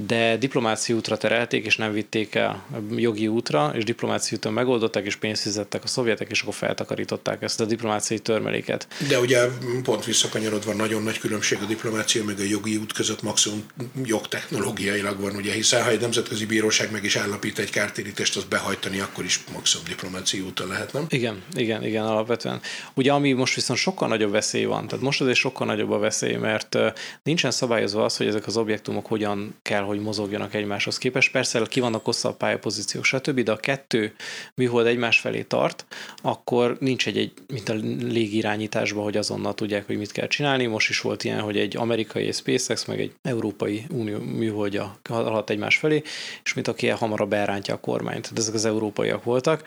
de 0.00 0.36
diplomáciai 0.36 0.98
útra 0.98 1.16
terelték, 1.16 1.64
és 1.66 1.76
nem 1.76 1.92
vitték 1.92 2.34
el 2.34 2.66
jogi 2.96 3.28
útra, 3.28 3.72
és 3.74 3.84
diplomáciai 3.84 4.36
úton 4.36 4.52
megoldották, 4.52 5.04
és 5.04 5.16
pénzt 5.16 5.42
fizettek 5.42 5.84
a 5.84 5.86
szovjetek, 5.86 6.30
és 6.30 6.40
akkor 6.40 6.54
feltakarították 6.54 7.42
ezt 7.42 7.60
a 7.60 7.64
diplomáciai 7.64 8.18
törmeléket. 8.18 8.86
De 9.08 9.18
ugye 9.18 9.46
pont 9.82 10.04
visszakanyarodva 10.04 10.74
nagyon 10.74 11.02
nagy 11.02 11.18
különbség 11.18 11.58
a 11.62 11.64
diplomácia 11.64 12.24
meg 12.24 12.38
a 12.38 12.42
jogi 12.42 12.76
út 12.76 12.92
között 12.92 13.22
maximum 13.22 13.64
jogtechnológiailag 14.04 15.20
van, 15.20 15.36
ugye, 15.36 15.52
hiszen 15.52 15.82
ha 15.82 15.90
egy 15.90 16.00
nemzetközi 16.00 16.46
bíróság 16.46 16.90
meg 16.92 17.04
is 17.04 17.16
állapít 17.16 17.58
egy 17.58 17.70
kártérítést, 17.70 18.36
az 18.36 18.44
behajtani, 18.44 19.00
akkor 19.00 19.24
is 19.24 19.44
maximum 19.52 19.86
diplomáciai 19.86 20.42
úton 20.42 20.68
lehet, 20.68 20.92
nem? 20.92 21.04
Igen, 21.08 21.42
igen, 21.54 21.84
igen, 21.84 22.04
alapvetően. 22.04 22.60
Ugye 22.94 23.12
ami 23.12 23.32
most 23.32 23.54
viszont 23.54 23.78
sokkal 23.78 24.08
nagyobb 24.08 24.30
veszély 24.30 24.64
van, 24.64 24.86
tehát 24.86 25.04
most 25.04 25.20
azért 25.20 25.38
sokkal 25.38 25.66
nagyobb 25.66 25.90
a 25.90 25.98
veszély, 25.98 26.36
mert 26.36 26.76
nincsen 27.22 27.50
szabályozva 27.50 28.04
az, 28.04 28.16
hogy 28.16 28.26
ezek 28.26 28.46
az 28.46 28.56
objektumok 28.56 29.06
hogyan 29.06 29.54
kell 29.62 29.81
kell, 29.82 29.90
hogy 29.90 30.00
mozogjanak 30.00 30.54
egymáshoz 30.54 30.98
képest. 30.98 31.30
Persze 31.32 31.62
ki 31.68 31.80
vannak 31.80 32.04
hosszabb 32.04 32.36
pályapozíciók, 32.36 33.04
stb., 33.04 33.40
de 33.40 33.52
a 33.52 33.56
kettő 33.56 34.14
műhold 34.54 34.86
egymás 34.86 35.18
felé 35.18 35.42
tart, 35.42 35.86
akkor 36.22 36.76
nincs 36.80 37.06
egy, 37.06 37.16
egy 37.16 37.32
mint 37.48 37.68
a 37.68 37.74
légirányításban, 38.00 39.02
hogy 39.02 39.16
azonnal 39.16 39.54
tudják, 39.54 39.86
hogy 39.86 39.98
mit 39.98 40.12
kell 40.12 40.26
csinálni. 40.26 40.66
Most 40.66 40.88
is 40.88 41.00
volt 41.00 41.24
ilyen, 41.24 41.40
hogy 41.40 41.58
egy 41.58 41.76
amerikai 41.76 42.32
SpaceX, 42.32 42.84
meg 42.84 43.00
egy 43.00 43.12
európai 43.22 43.84
unió 43.90 44.18
műholdja 44.18 44.98
haladt 45.08 45.50
egymás 45.50 45.76
felé, 45.76 46.02
és 46.44 46.54
mint 46.54 46.68
aki 46.68 46.88
hamarabb 46.88 47.32
elrántja 47.32 47.74
a 47.74 47.80
kormányt. 47.80 48.22
Tehát 48.22 48.38
ezek 48.38 48.54
az 48.54 48.64
európaiak 48.64 49.24
voltak. 49.24 49.62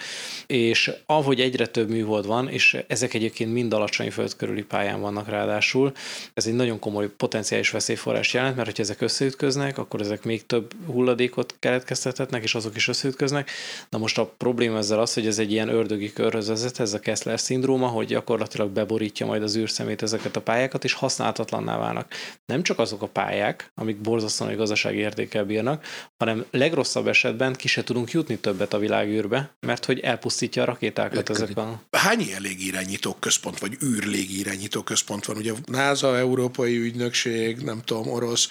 És 0.47 0.91
ahogy 1.05 1.41
egyre 1.41 1.67
több 1.67 1.89
műhold 1.89 2.25
van, 2.25 2.49
és 2.49 2.77
ezek 2.87 3.13
egyébként 3.13 3.53
mind 3.53 3.73
alacsony 3.73 4.11
föld 4.11 4.35
körüli 4.35 4.63
pályán 4.63 5.01
vannak 5.01 5.29
ráadásul, 5.29 5.91
ez 6.33 6.45
egy 6.45 6.53
nagyon 6.53 6.79
komoly 6.79 7.09
potenciális 7.09 7.69
veszélyforrás 7.69 8.33
jelent, 8.33 8.55
mert 8.55 8.67
hogyha 8.67 8.83
ezek 8.83 9.01
összeütköznek, 9.01 9.77
akkor 9.77 10.01
ezek 10.05 10.23
még 10.23 10.45
több 10.45 10.73
hulladékot 10.85 11.55
keletkeztethetnek, 11.59 12.43
és 12.43 12.55
azok 12.55 12.75
is 12.75 12.87
összeütköznek. 12.87 13.49
Na 13.89 13.97
most 13.97 14.17
a 14.17 14.33
probléma 14.37 14.77
ezzel 14.77 14.99
az, 14.99 15.13
hogy 15.13 15.27
ez 15.27 15.39
egy 15.39 15.51
ilyen 15.51 15.69
ördögi 15.69 16.13
körhöz 16.13 16.47
vezet, 16.47 16.79
ez 16.79 16.93
a 16.93 16.99
Kessler 16.99 17.39
szindróma, 17.39 17.87
hogy 17.87 18.07
gyakorlatilag 18.07 18.69
beborítja 18.69 19.25
majd 19.25 19.43
az 19.43 19.55
űrszemét 19.55 20.01
ezeket 20.01 20.35
a 20.35 20.41
pályákat, 20.41 20.83
és 20.83 20.93
használhatatlanná 20.93 21.77
válnak. 21.77 22.13
Nem 22.45 22.63
csak 22.63 22.79
azok 22.79 23.01
a 23.01 23.07
pályák, 23.07 23.71
amik 23.75 23.97
borzasztóan 23.97 24.49
egy 24.49 24.57
gazdasági 24.57 24.97
értékkel 24.97 25.45
bírnak, 25.45 25.85
hanem 26.17 26.45
legrosszabb 26.51 27.07
esetben 27.07 27.53
ki 27.53 27.67
se 27.67 27.83
tudunk 27.83 28.11
jutni 28.11 28.37
többet 28.37 28.73
a 28.73 28.79
világűrbe, 28.79 29.55
mert 29.59 29.85
hogy 29.85 29.99
elpusztítja 29.99 30.61
a 30.61 30.65
rakétákat 30.65 31.29
ezek 31.29 31.57
a... 31.57 31.81
Hány 31.91 32.19
ilyen 32.19 32.41
légirányító 32.41 33.15
központ, 33.19 33.59
vagy 33.59 33.77
űrlégirányító 33.83 34.81
központ 34.81 35.25
van? 35.25 35.37
Ugye 35.37 35.53
NASA, 35.65 36.17
Európai 36.17 36.77
Ügynökség, 36.77 37.57
nem 37.57 37.81
tudom, 37.85 38.07
orosz, 38.07 38.47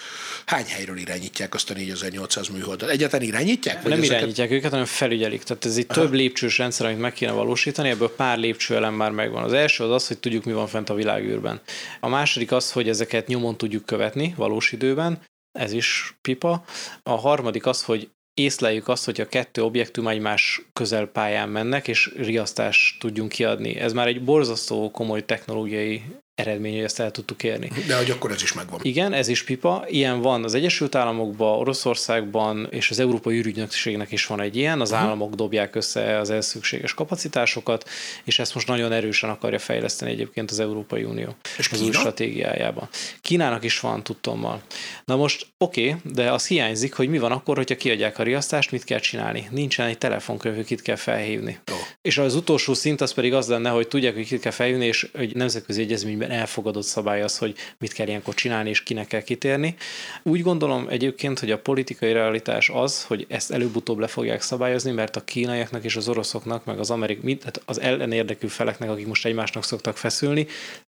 hány 0.46 0.64
helyről 0.66 0.96
irányítják 0.96 1.43
irányítják 1.44 1.54
azt 1.54 1.70
a 1.70 1.74
4800 1.74 2.48
műholdat? 2.48 2.90
Egyáltalán 2.90 3.26
irányítják? 3.26 3.82
Nem 3.82 3.92
ezeket... 3.92 4.18
irányítják 4.18 4.50
őket, 4.50 4.70
hanem 4.70 4.84
felügyelik. 4.84 5.42
Tehát 5.42 5.64
ez 5.64 5.76
egy 5.76 5.86
Aha. 5.88 6.00
több 6.00 6.12
lépcsős 6.12 6.58
rendszer, 6.58 6.86
amit 6.86 7.00
meg 7.00 7.12
kéne 7.12 7.32
valósítani, 7.32 7.88
ebből 7.88 8.14
pár 8.14 8.38
lépcsőelem 8.38 8.94
már 8.94 9.10
megvan. 9.10 9.44
Az 9.44 9.52
első 9.52 9.84
az 9.84 9.90
az, 9.90 10.08
hogy 10.08 10.18
tudjuk, 10.18 10.44
mi 10.44 10.52
van 10.52 10.66
fent 10.66 10.90
a 10.90 10.94
világűrben. 10.94 11.60
A 12.00 12.08
második 12.08 12.52
az, 12.52 12.72
hogy 12.72 12.88
ezeket 12.88 13.26
nyomon 13.26 13.56
tudjuk 13.56 13.84
követni 13.84 14.34
valós 14.36 14.72
időben, 14.72 15.22
ez 15.58 15.72
is 15.72 16.16
pipa. 16.20 16.64
A 17.02 17.16
harmadik 17.16 17.66
az, 17.66 17.82
hogy 17.82 18.10
észleljük 18.34 18.88
azt, 18.88 19.04
hogy 19.04 19.20
a 19.20 19.28
kettő 19.28 19.62
objektum 19.62 20.08
egymás 20.08 20.62
közelpályán 20.72 21.48
mennek, 21.48 21.88
és 21.88 22.12
riasztást 22.16 23.00
tudjunk 23.00 23.30
kiadni. 23.30 23.76
Ez 23.76 23.92
már 23.92 24.06
egy 24.06 24.24
borzasztó 24.24 24.90
komoly 24.90 25.24
technológiai 25.24 26.02
eredmény, 26.34 26.74
hogy 26.74 26.84
ezt 26.84 27.00
el 27.00 27.10
tudtuk 27.10 27.42
érni. 27.42 27.70
De 27.86 27.96
hogy 27.96 28.10
akkor 28.10 28.30
ez 28.30 28.42
is 28.42 28.52
megvan. 28.52 28.80
Igen, 28.82 29.12
ez 29.12 29.28
is 29.28 29.44
pipa. 29.44 29.84
Ilyen 29.88 30.20
van 30.20 30.44
az 30.44 30.54
Egyesült 30.54 30.94
Államokban, 30.94 31.58
Oroszországban, 31.58 32.66
és 32.70 32.90
az 32.90 32.98
Európai 32.98 33.36
űrügynökségnek 33.36 34.12
is 34.12 34.26
van 34.26 34.40
egy 34.40 34.56
ilyen. 34.56 34.80
Az 34.80 34.90
uh-huh. 34.90 35.04
államok 35.04 35.34
dobják 35.34 35.74
össze 35.74 36.18
az 36.18 36.30
elszükséges 36.30 36.94
kapacitásokat, 36.94 37.88
és 38.24 38.38
ezt 38.38 38.54
most 38.54 38.66
nagyon 38.66 38.92
erősen 38.92 39.30
akarja 39.30 39.58
fejleszteni 39.58 40.10
egyébként 40.10 40.50
az 40.50 40.60
Európai 40.60 41.04
Unió 41.04 41.36
és 41.58 41.68
az 41.70 41.78
Kína? 41.78 41.86
új 41.88 41.92
stratégiájában. 41.92 42.88
Kínának 43.20 43.64
is 43.64 43.80
van 43.80 44.02
tudtommal. 44.02 44.62
Na 45.04 45.16
most 45.16 45.46
oké, 45.58 45.88
okay, 45.88 46.12
de 46.12 46.32
az 46.32 46.46
hiányzik, 46.46 46.94
hogy 46.94 47.08
mi 47.08 47.18
van 47.18 47.32
akkor, 47.32 47.56
hogyha 47.56 47.76
kiadják 47.76 48.18
a 48.18 48.22
riasztást, 48.22 48.70
mit 48.70 48.84
kell 48.84 48.98
csinálni. 48.98 49.48
Nincsen 49.50 49.86
egy 49.86 49.98
telefonkönyv, 49.98 50.64
kit 50.64 50.82
kell 50.82 50.96
felhívni. 50.96 51.58
Oh. 51.72 51.76
És 52.02 52.18
az 52.18 52.34
utolsó 52.34 52.74
szint 52.74 53.00
az 53.00 53.12
pedig 53.12 53.34
az 53.34 53.48
lenne, 53.48 53.70
hogy 53.70 53.88
tudják, 53.88 54.14
hogy 54.14 54.26
kit 54.26 54.40
kell 54.40 54.52
felhívni, 54.52 54.86
és 54.86 55.08
egy 55.12 55.34
nemzetközi 55.34 55.82
egyezményben 55.82 56.23
amennyiben 56.24 56.40
elfogadott 56.40 56.84
szabály 56.84 57.22
az, 57.22 57.38
hogy 57.38 57.54
mit 57.78 57.92
kell 57.92 58.06
ilyenkor 58.06 58.34
csinálni 58.34 58.68
és 58.68 58.82
kinek 58.82 59.06
kell 59.06 59.22
kitérni. 59.22 59.76
Úgy 60.22 60.42
gondolom 60.42 60.86
egyébként, 60.88 61.38
hogy 61.38 61.50
a 61.50 61.58
politikai 61.58 62.12
realitás 62.12 62.70
az, 62.70 63.04
hogy 63.04 63.26
ezt 63.28 63.50
előbb-utóbb 63.50 63.98
le 63.98 64.06
fogják 64.06 64.42
szabályozni, 64.42 64.90
mert 64.90 65.16
a 65.16 65.24
kínaiaknak 65.24 65.84
és 65.84 65.96
az 65.96 66.08
oroszoknak, 66.08 66.64
meg 66.64 66.78
az 66.78 66.90
amerikai, 66.90 67.36
tehát 67.36 67.62
az 67.64 67.80
ellenérdekű 67.80 68.46
feleknek, 68.46 68.90
akik 68.90 69.06
most 69.06 69.26
egymásnak 69.26 69.64
szoktak 69.64 69.96
feszülni, 69.96 70.46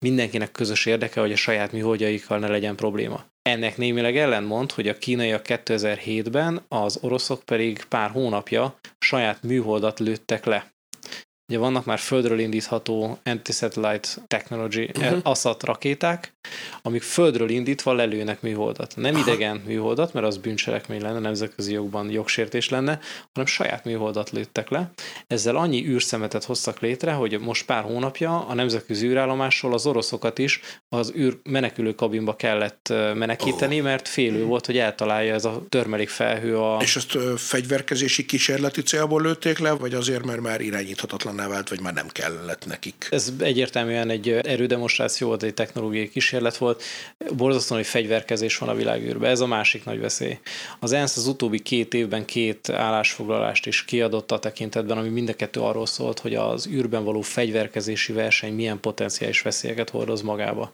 mindenkinek 0.04 0.52
közös 0.52 0.86
érdeke, 0.86 1.20
hogy 1.20 1.32
a 1.32 1.36
saját 1.36 1.72
műholdjaikkal 1.72 2.38
ne 2.38 2.48
legyen 2.48 2.76
probléma. 2.76 3.24
Ennek 3.42 3.76
némileg 3.76 4.16
ellentmond, 4.16 4.72
hogy 4.72 4.88
a 4.88 4.98
kínaiak 4.98 5.44
2007-ben, 5.48 6.60
az 6.68 6.98
oroszok 7.00 7.42
pedig 7.42 7.84
pár 7.88 8.10
hónapja 8.10 8.78
saját 8.98 9.42
műholdat 9.42 9.98
lőttek 9.98 10.44
le. 10.44 10.77
Ugye 11.48 11.58
vannak 11.58 11.84
már 11.84 11.98
földről 11.98 12.38
indítható 12.38 13.18
anti-satellite 13.24 14.08
technology 14.26 14.90
uh-huh. 14.98 15.18
ASAT 15.22 15.64
rakéták, 15.64 16.32
amik 16.82 17.02
földről 17.02 17.48
indítva 17.48 17.92
lelőnek 17.92 18.42
műholdat. 18.42 18.92
Nem 18.96 19.14
Aha. 19.14 19.22
idegen 19.22 19.62
műholdat, 19.66 20.12
mert 20.12 20.26
az 20.26 20.36
bűncselekmény 20.36 21.02
lenne, 21.02 21.18
nemzetközi 21.18 21.72
jogban 21.72 22.10
jogsértés 22.10 22.68
lenne, 22.68 22.98
hanem 23.32 23.48
saját 23.48 23.84
műholdat 23.84 24.30
lőttek 24.30 24.68
le. 24.68 24.90
Ezzel 25.26 25.56
annyi 25.56 25.86
űrszemetet 25.86 26.44
hoztak 26.44 26.80
létre, 26.80 27.12
hogy 27.12 27.38
most 27.40 27.64
pár 27.64 27.82
hónapja 27.82 28.46
a 28.46 28.54
nemzetközi 28.54 29.06
űrállomásról 29.06 29.72
az 29.72 29.86
oroszokat 29.86 30.38
is 30.38 30.60
az 30.88 31.12
űr 31.16 31.38
menekülő 31.42 31.94
kabinba 31.94 32.36
kellett 32.36 32.88
menekíteni, 33.14 33.78
oh. 33.78 33.84
mert 33.84 34.08
félő 34.08 34.44
volt, 34.44 34.66
hogy 34.66 34.78
eltalálja 34.78 35.34
ez 35.34 35.44
a 35.44 35.62
törmelék 35.68 36.08
felhő 36.08 36.58
a... 36.58 36.78
És 36.80 36.96
ezt 36.96 37.18
fegyverkezési 37.36 38.24
kísérleti 38.24 38.82
célból 38.82 39.22
lőtték 39.22 39.58
le, 39.58 39.70
vagy 39.70 39.94
azért, 39.94 40.24
mert 40.24 40.40
már 40.40 40.60
irányíthatatlanná 41.38 41.48
vált, 41.48 41.68
vagy 41.68 41.80
már 41.80 41.94
nem 41.94 42.08
kellett 42.08 42.66
nekik? 42.66 43.08
Ez 43.10 43.32
egyértelműen 43.38 44.10
egy 44.10 44.28
erődemonstráció 44.28 45.26
volt, 45.26 45.42
egy 45.42 45.54
technológiai 45.54 46.08
kísérlet 46.08 46.56
volt, 46.56 46.82
borzasztóan, 47.36 47.80
hogy 47.80 47.88
fegyverkezés 47.88 48.58
van 48.58 48.68
a 48.68 48.74
világűrben. 48.74 49.30
Ez 49.30 49.40
a 49.40 49.46
másik 49.46 49.84
nagy 49.84 50.00
veszély. 50.00 50.38
Az 50.80 50.92
ENSZ 50.92 51.16
az 51.16 51.26
utóbbi 51.26 51.58
két 51.58 51.94
évben 51.94 52.24
két 52.24 52.68
állásfoglalást 52.68 53.66
is 53.66 53.84
kiadott 53.84 54.32
a 54.32 54.38
tekintetben, 54.38 54.98
ami 54.98 55.08
mind 55.08 55.28
a 55.28 55.34
kettő 55.34 55.60
arról 55.60 55.86
szólt, 55.86 56.18
hogy 56.18 56.34
az 56.34 56.66
űrben 56.66 57.04
való 57.04 57.20
fegyverkezési 57.20 58.12
verseny 58.12 58.54
milyen 58.54 58.80
potenciális 58.80 59.42
veszélyeket 59.42 59.90
hordoz 59.90 60.22
magába. 60.22 60.72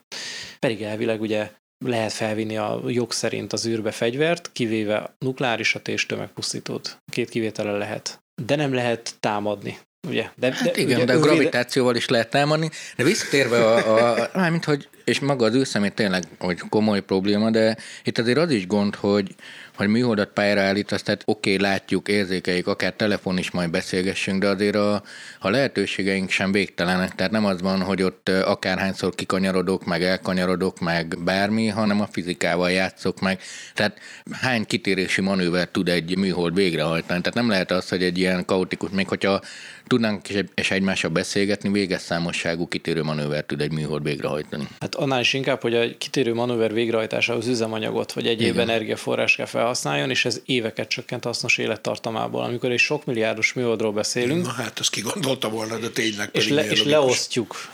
Pedig 0.58 0.82
elvileg 0.82 1.20
ugye 1.20 1.50
lehet 1.84 2.12
felvinni 2.12 2.56
a 2.56 2.80
jog 2.86 3.12
szerint 3.12 3.52
az 3.52 3.66
űrbe 3.66 3.90
fegyvert, 3.90 4.52
kivéve 4.52 5.14
nukleárisat 5.18 5.88
és 5.88 6.06
tömegpusztítót. 6.06 6.98
Két 7.12 7.28
kivétele 7.28 7.76
lehet. 7.76 8.22
De 8.42 8.56
nem 8.56 8.74
lehet 8.74 9.14
támadni. 9.20 9.78
Ugye? 10.08 10.28
De, 10.34 10.48
de, 10.48 10.54
hát 10.54 10.76
igen, 10.76 10.96
ugye, 10.96 11.04
de 11.04 11.12
a 11.12 11.18
gravitációval 11.18 11.96
is 11.96 12.08
lehet 12.08 12.30
támadni. 12.30 12.70
De 12.96 13.04
visszatérve 13.04 13.64
a, 13.64 13.98
a, 13.98 14.28
a 14.32 14.50
mint 14.50 14.64
hogy, 14.64 14.88
és 15.04 15.20
maga 15.20 15.44
az 15.44 15.54
űrszemét 15.54 15.94
tényleg, 15.94 16.24
hogy 16.38 16.58
komoly 16.68 17.00
probléma, 17.00 17.50
de 17.50 17.76
itt 18.04 18.18
azért 18.18 18.38
az 18.38 18.50
is 18.50 18.66
gond, 18.66 18.94
hogy 18.94 19.34
hogy 19.76 19.88
műholdat 19.88 20.28
pályára 20.28 20.60
állítasz, 20.60 21.02
tehát 21.02 21.22
oké, 21.24 21.54
okay, 21.54 21.68
látjuk, 21.68 22.08
érzékeljük, 22.08 22.66
akár 22.66 22.92
telefon 22.92 23.38
is 23.38 23.50
majd 23.50 23.70
beszélgessünk, 23.70 24.42
de 24.42 24.48
azért 24.48 24.74
a, 24.74 25.02
a 25.38 25.50
lehetőségeink 25.50 26.30
sem 26.30 26.52
végtelenek, 26.52 27.14
tehát 27.14 27.32
nem 27.32 27.44
az 27.44 27.60
van, 27.60 27.82
hogy 27.82 28.02
ott 28.02 28.28
akárhányszor 28.28 29.14
kikanyarodok, 29.14 29.84
meg 29.84 30.02
elkanyarodok, 30.02 30.80
meg 30.80 31.18
bármi, 31.24 31.66
hanem 31.66 32.00
a 32.00 32.08
fizikával 32.12 32.70
játszok 32.70 33.20
meg. 33.20 33.40
Tehát 33.74 33.98
hány 34.30 34.64
kitérési 34.64 35.20
manőver 35.20 35.68
tud 35.68 35.88
egy 35.88 36.16
műhold 36.16 36.54
végrehajtani? 36.54 37.20
Tehát 37.20 37.34
nem 37.34 37.48
lehet 37.48 37.70
az, 37.70 37.88
hogy 37.88 38.02
egy 38.02 38.18
ilyen 38.18 38.44
kaotikus, 38.44 38.90
még 38.90 39.08
hogyha 39.08 39.40
tudnánk 39.86 40.28
és 40.54 40.70
egymással 40.70 41.10
beszélgetni, 41.10 41.70
véges 41.70 42.00
számosságú 42.00 42.68
kitérő 42.68 43.02
manőver 43.02 43.44
tud 43.44 43.60
egy 43.60 43.72
műhold 43.72 44.02
végrehajtani. 44.02 44.68
Hát 44.80 44.94
annál 44.94 45.20
is 45.20 45.32
inkább, 45.32 45.60
hogy 45.60 45.74
a 45.74 45.96
kitérő 45.98 46.34
manőver 46.34 46.72
végrehajtásához 46.72 47.46
üzemanyagot 47.46 48.12
vagy 48.12 48.26
egyéb 48.26 48.54
Igen. 48.54 48.68
energiaforrás 48.68 49.36
kell 49.36 49.46
felhasználjon, 49.46 50.10
és 50.10 50.24
ez 50.24 50.40
éveket 50.44 50.88
csökkent 50.88 51.24
hasznos 51.24 51.58
élettartamából. 51.58 52.42
Amikor 52.42 52.70
egy 52.70 52.78
sok 52.78 53.04
milliárdos 53.04 53.52
műholdról 53.52 53.92
beszélünk. 53.92 54.46
Na 54.46 54.52
hát, 54.52 54.80
ezt 54.80 55.02
gondolta 55.02 55.48
volna, 55.48 55.78
de 55.78 55.88
tényleg 55.88 56.28
És, 56.32 56.48
le, 56.48 56.70
és 56.70 56.84
leosztjuk 56.84 57.70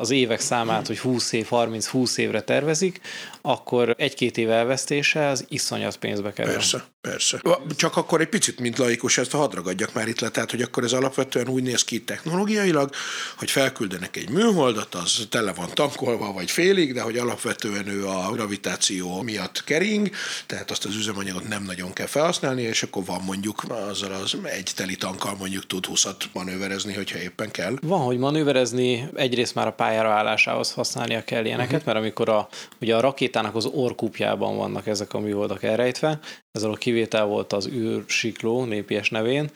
az 0.00 0.10
évek 0.10 0.40
számát, 0.40 0.86
hogy 0.86 0.98
20 0.98 1.32
év, 1.32 1.46
30-20 1.50 2.16
évre 2.16 2.40
tervezik, 2.40 3.00
akkor 3.48 3.94
egy-két 3.98 4.36
év 4.36 4.50
elvesztése 4.50 5.26
az 5.26 5.44
iszonyat 5.48 5.96
pénzbe 5.96 6.32
kerül. 6.32 6.52
Persze, 6.52 6.84
persze. 7.00 7.40
Csak 7.76 7.96
akkor 7.96 8.20
egy 8.20 8.28
picit, 8.28 8.60
mint 8.60 8.78
laikus, 8.78 9.18
ezt 9.18 9.30
hadragadjak 9.30 9.92
már 9.92 10.08
itt 10.08 10.20
le, 10.20 10.28
tehát 10.28 10.50
hogy 10.50 10.62
akkor 10.62 10.84
ez 10.84 10.92
alapvetően 10.92 11.48
úgy 11.48 11.62
néz 11.62 11.84
ki 11.84 12.04
technológiailag, 12.04 12.90
hogy 13.36 13.50
felküldenek 13.50 14.16
egy 14.16 14.30
műholdat, 14.30 14.94
az 14.94 15.26
tele 15.30 15.52
van 15.52 15.68
tankolva, 15.74 16.32
vagy 16.32 16.50
félig, 16.50 16.92
de 16.92 17.00
hogy 17.00 17.16
alapvetően 17.16 17.88
ő 17.88 18.06
a 18.06 18.30
gravitáció 18.32 19.22
miatt 19.22 19.64
kering, 19.64 20.10
tehát 20.46 20.70
azt 20.70 20.84
az 20.84 20.96
üzemanyagot 20.96 21.48
nem 21.48 21.62
nagyon 21.62 21.92
kell 21.92 22.06
felhasználni, 22.06 22.62
és 22.62 22.82
akkor 22.82 23.04
van 23.04 23.20
mondjuk 23.26 23.62
azzal 23.90 24.12
az 24.12 24.36
egy 24.42 24.70
teli 24.76 24.96
tankkal 24.96 25.34
mondjuk 25.38 25.66
tud 25.66 25.86
20 25.86 26.06
manőverezni, 26.32 26.94
hogyha 26.94 27.18
éppen 27.18 27.50
kell. 27.50 27.76
Van, 27.80 28.00
hogy 28.00 28.18
manőverezni, 28.18 29.08
egyrészt 29.14 29.54
már 29.54 29.66
a 29.66 29.72
pályára 29.72 30.10
állásához 30.10 30.72
használnia 30.72 31.24
kell 31.24 31.44
ilyeneket, 31.44 31.72
uh-huh. 31.72 31.86
mert 31.86 31.98
amikor 31.98 32.28
a, 32.28 32.48
ugye 32.80 32.96
a 32.96 33.00
rakétának 33.42 33.54
az 33.54 33.66
orkupjában 33.66 34.56
vannak 34.56 34.86
ezek 34.86 35.14
a 35.14 35.18
műholdak 35.18 35.62
elrejtve, 35.62 36.18
ezzel 36.52 36.70
a 36.70 36.76
kivétel 36.76 37.24
volt 37.24 37.52
az 37.52 37.68
űrsikló 37.68 38.64
népies 38.64 39.10
nevén, 39.10 39.50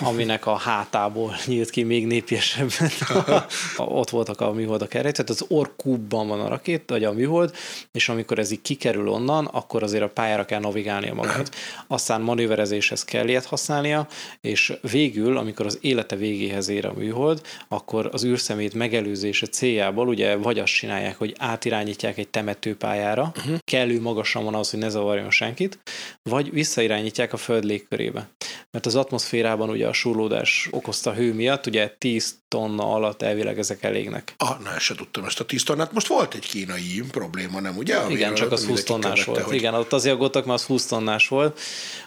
aminek 0.00 0.46
a 0.46 0.56
hátából 0.56 1.34
nyílt 1.46 1.70
ki 1.70 1.82
még 1.82 2.06
népiesebben. 2.06 2.90
Ott 3.76 4.10
voltak 4.10 4.40
a 4.40 4.52
műholdak 4.52 4.94
erre, 4.94 5.10
tehát 5.10 5.30
az 5.30 5.44
orkúbban 5.48 6.28
van 6.28 6.40
a 6.40 6.48
rakét, 6.48 6.82
vagy 6.86 7.04
a 7.04 7.12
műhold, 7.12 7.54
és 7.92 8.08
amikor 8.08 8.38
ez 8.38 8.50
így 8.50 8.62
kikerül 8.62 9.08
onnan, 9.08 9.44
akkor 9.44 9.82
azért 9.82 10.02
a 10.02 10.08
pályára 10.08 10.44
kell 10.44 10.60
navigálnia 10.60 11.14
magát. 11.14 11.54
Aztán 11.86 12.20
manőverezéshez 12.20 13.04
kell 13.04 13.28
ilyet 13.28 13.44
használnia, 13.44 14.06
és 14.40 14.72
végül, 14.80 15.36
amikor 15.36 15.66
az 15.66 15.78
élete 15.80 16.16
végéhez 16.16 16.68
ér 16.68 16.86
a 16.86 16.92
műhold, 16.92 17.40
akkor 17.68 18.08
az 18.12 18.24
űrszemét 18.24 18.74
megelőzése 18.74 19.46
céljából 19.46 20.08
ugye 20.08 20.36
vagy 20.36 20.58
azt 20.58 20.72
csinálják, 20.72 21.18
hogy 21.18 21.34
átirányítják 21.38 22.18
egy 22.18 22.28
temetőpályára, 22.28 23.32
uh-huh. 23.36 23.56
kellő 23.64 24.00
magasan 24.00 24.44
van 24.44 24.54
az, 24.54 24.70
hogy 24.70 24.78
ne 24.78 24.88
zavarjon 24.88 25.30
senkit, 25.30 25.78
vagy 26.22 26.52
visszairányítják 26.52 27.32
a 27.32 27.36
Föld 27.36 27.64
légkörébe. 27.64 28.28
Mert 28.70 28.86
az 28.86 28.94
atmoszférában 28.94 29.70
ugye 29.70 29.86
a 29.86 29.92
súrlódás 29.92 30.68
okozta 30.70 31.12
hő 31.12 31.32
miatt, 31.32 31.66
ugye 31.66 31.94
10 31.98 32.38
tonna 32.48 32.92
alatt 32.92 33.22
elvileg 33.22 33.58
ezek 33.58 33.82
elégnek. 33.82 34.34
Ah, 34.36 34.60
na, 34.60 34.78
se 34.78 34.94
tudtam 34.94 35.24
ezt 35.24 35.40
a 35.40 35.44
10 35.44 35.62
tonnát. 35.62 35.92
Most 35.92 36.06
volt 36.06 36.34
egy 36.34 36.46
kínai 36.46 37.02
probléma, 37.10 37.60
nem 37.60 37.76
ugye? 37.76 37.96
Amiről 37.96 38.16
Igen, 38.16 38.34
csak 38.34 38.52
az 38.52 38.64
20 38.64 38.84
tonnás 38.84 39.24
volt. 39.24 39.40
Hogy... 39.40 39.54
Igen, 39.54 39.74
ott 39.74 39.92
azért 39.92 40.14
aggódtak, 40.14 40.44
mert 40.44 40.58
az 40.58 40.66
20 40.66 40.86
tonnás 40.86 41.28
volt. 41.28 41.60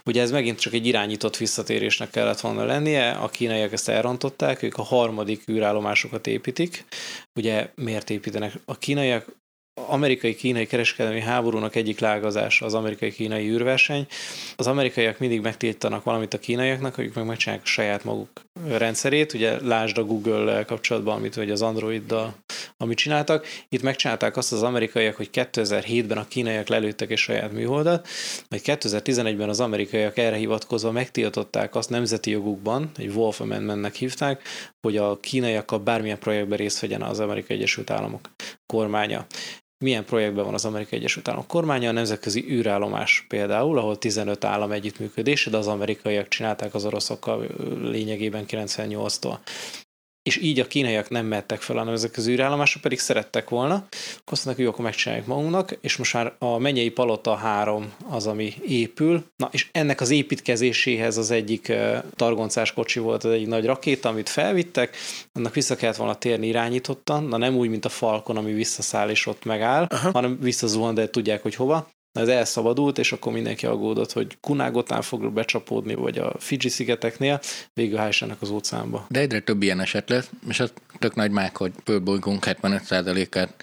Ugye 0.05 0.21
ez 0.21 0.31
megint 0.31 0.59
csak 0.59 0.73
egy 0.73 0.85
irányított 0.85 1.37
visszatérésnek 1.37 2.09
kellett 2.09 2.39
volna 2.39 2.65
lennie. 2.65 3.11
A 3.11 3.29
kínaiak 3.29 3.73
ezt 3.73 3.89
elrontották, 3.89 4.61
ők 4.61 4.77
a 4.77 4.83
harmadik 4.83 5.43
űrállomásokat 5.49 6.27
építik. 6.27 6.85
Ugye 7.35 7.69
miért 7.75 8.09
építenek? 8.09 8.53
A 8.65 8.77
kínaiak 8.77 9.25
amerikai-kínai 9.85 10.65
kereskedelmi 10.65 11.21
háborúnak 11.21 11.75
egyik 11.75 11.99
lágazása 11.99 12.65
az 12.65 12.73
amerikai-kínai 12.73 13.49
űrverseny. 13.49 14.07
Az 14.55 14.67
amerikaiak 14.67 15.19
mindig 15.19 15.41
megtiltanak 15.41 16.03
valamit 16.03 16.33
a 16.33 16.39
kínaiaknak, 16.39 16.95
hogy 16.95 17.05
ők 17.05 17.13
meg 17.13 17.25
megcsinálják 17.25 17.65
a 17.65 17.69
saját 17.69 18.03
maguk 18.03 18.29
rendszerét. 18.67 19.33
Ugye 19.33 19.61
lásd 19.61 19.97
a 19.97 20.03
Google 20.03 20.63
kapcsolatban, 20.65 21.15
amit 21.15 21.35
vagy 21.35 21.51
az 21.51 21.61
Androiddal, 21.61 22.35
amit 22.77 22.97
csináltak. 22.97 23.45
Itt 23.69 23.81
megcsinálták 23.81 24.37
azt 24.37 24.51
az 24.51 24.63
amerikaiak, 24.63 25.15
hogy 25.15 25.29
2007-ben 25.33 26.17
a 26.17 26.27
kínaiak 26.27 26.67
lelőttek 26.67 27.11
egy 27.11 27.17
saját 27.17 27.51
műholdat, 27.51 28.07
majd 28.49 28.61
2011-ben 28.65 29.49
az 29.49 29.59
amerikaiak 29.59 30.17
erre 30.17 30.35
hivatkozva 30.35 30.91
megtiltották 30.91 31.75
azt 31.75 31.89
nemzeti 31.89 32.29
jogukban, 32.29 32.91
egy 32.97 33.09
Wolf 33.09 33.41
Amendmentnek 33.41 33.95
hívták, 33.95 34.41
hogy 34.81 34.97
a 34.97 35.19
kínaiakkal 35.19 35.79
bármilyen 35.79 36.19
projektben 36.19 36.57
részt 36.57 36.79
vegyen 36.79 37.01
az 37.01 37.19
Amerikai 37.19 37.57
Egyesült 37.57 37.89
Államok 37.89 38.29
kormánya 38.65 39.25
milyen 39.79 40.05
projektben 40.05 40.45
van 40.45 40.53
az 40.53 40.65
Amerikai 40.65 40.99
Egyesült 40.99 41.27
Államok 41.27 41.47
kormánya, 41.47 41.89
a 41.89 41.91
nemzetközi 41.93 42.45
űrállomás 42.49 43.25
például, 43.27 43.77
ahol 43.77 43.97
15 43.97 44.43
állam 44.43 44.71
együttműködése, 44.71 45.49
de 45.49 45.57
az 45.57 45.67
amerikaiak 45.67 46.27
csinálták 46.27 46.73
az 46.73 46.85
oroszokkal 46.85 47.47
lényegében 47.81 48.45
98-tól 48.47 49.37
és 50.27 50.37
így 50.41 50.59
a 50.59 50.67
kínaiak 50.67 51.09
nem 51.09 51.25
mehettek 51.25 51.61
fel 51.61 51.77
a 51.77 51.83
nemzetközi 51.83 52.31
űrállomásra, 52.31 52.79
pedig 52.83 52.99
szerettek 52.99 53.49
volna, 53.49 53.73
akkor 53.73 54.33
azt 54.33 54.45
mondták, 54.45 54.55
hogy 54.55 54.63
jó, 54.63 54.69
akkor 54.69 54.83
megcsináljuk 54.83 55.27
magunknak, 55.27 55.77
és 55.81 55.97
most 55.97 56.13
már 56.13 56.33
a 56.39 56.57
Menyei 56.57 56.89
Palota 56.89 57.35
3 57.35 57.93
az, 58.09 58.27
ami 58.27 58.53
épül, 58.67 59.23
na 59.35 59.49
és 59.51 59.67
ennek 59.71 60.01
az 60.01 60.09
építkezéséhez 60.09 61.17
az 61.17 61.31
egyik 61.31 61.73
targoncás 62.15 62.73
kocsi 62.73 62.99
volt 62.99 63.23
az 63.23 63.31
egyik 63.31 63.47
nagy 63.47 63.65
rakéta, 63.65 64.09
amit 64.09 64.29
felvittek, 64.29 64.95
annak 65.33 65.53
vissza 65.53 65.75
kellett 65.75 65.95
volna 65.95 66.15
térni 66.15 66.47
irányítottan, 66.47 67.23
na 67.23 67.37
nem 67.37 67.55
úgy, 67.55 67.69
mint 67.69 67.85
a 67.85 67.89
Falcon, 67.89 68.37
ami 68.37 68.53
visszaszáll 68.53 69.09
és 69.09 69.25
ott 69.25 69.45
megáll, 69.45 69.85
Aha. 69.89 70.11
hanem 70.11 70.39
visszazuhan, 70.41 70.93
de 70.93 71.09
tudják, 71.09 71.41
hogy 71.41 71.55
hova 71.55 71.87
ez 72.19 72.27
elszabadult, 72.27 72.97
és 72.97 73.11
akkor 73.11 73.33
mindenki 73.33 73.65
aggódott, 73.65 74.11
hogy 74.11 74.37
Kunágotán 74.41 75.01
fog 75.01 75.33
becsapódni, 75.33 75.93
vagy 75.93 76.17
a 76.17 76.33
Fiji 76.39 76.69
szigeteknél, 76.69 77.39
végül 77.73 77.97
hálsának 77.97 78.41
az 78.41 78.49
óceánba. 78.49 79.05
De 79.09 79.19
egyre 79.19 79.39
több 79.39 79.61
ilyen 79.61 79.79
eset 79.79 80.09
lesz, 80.09 80.29
és 80.49 80.59
az 80.59 80.73
tök 80.99 81.15
nagy 81.15 81.31
mák, 81.31 81.57
hogy 81.57 81.71
földbolygónk 81.83 82.43
75%-át 82.47 83.53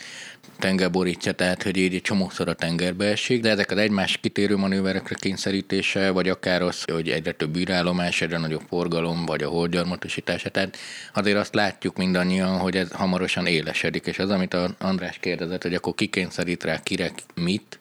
tenger 0.58 0.90
borítja, 0.90 1.32
tehát 1.32 1.62
hogy 1.62 1.76
így 1.76 1.94
egy 1.94 2.02
csomószor 2.02 2.48
a 2.48 2.54
tengerbe 2.54 3.04
esik, 3.04 3.40
de 3.40 3.50
ezek 3.50 3.70
az 3.70 3.76
egymás 3.76 4.18
kitérő 4.20 4.56
manőverekre 4.56 5.14
kényszerítése, 5.14 6.10
vagy 6.10 6.28
akár 6.28 6.62
az, 6.62 6.82
hogy 6.82 7.08
egyre 7.08 7.32
több 7.32 7.56
űrállomás, 7.56 8.20
egyre 8.20 8.38
nagyobb 8.38 8.62
forgalom, 8.68 9.24
vagy 9.26 9.42
a 9.42 9.48
holdgyarmatosítása, 9.48 10.48
tehát 10.48 10.76
azért 11.14 11.36
azt 11.36 11.54
látjuk 11.54 11.96
mindannyian, 11.96 12.58
hogy 12.58 12.76
ez 12.76 12.92
hamarosan 12.92 13.46
élesedik, 13.46 14.06
és 14.06 14.18
az, 14.18 14.30
amit 14.30 14.54
a 14.54 14.74
András 14.78 15.18
kérdezett, 15.20 15.62
hogy 15.62 15.74
akkor 15.74 15.94
kikényszerít 15.94 16.64
rá 16.64 16.80
kirek 16.82 17.12
mit, 17.34 17.78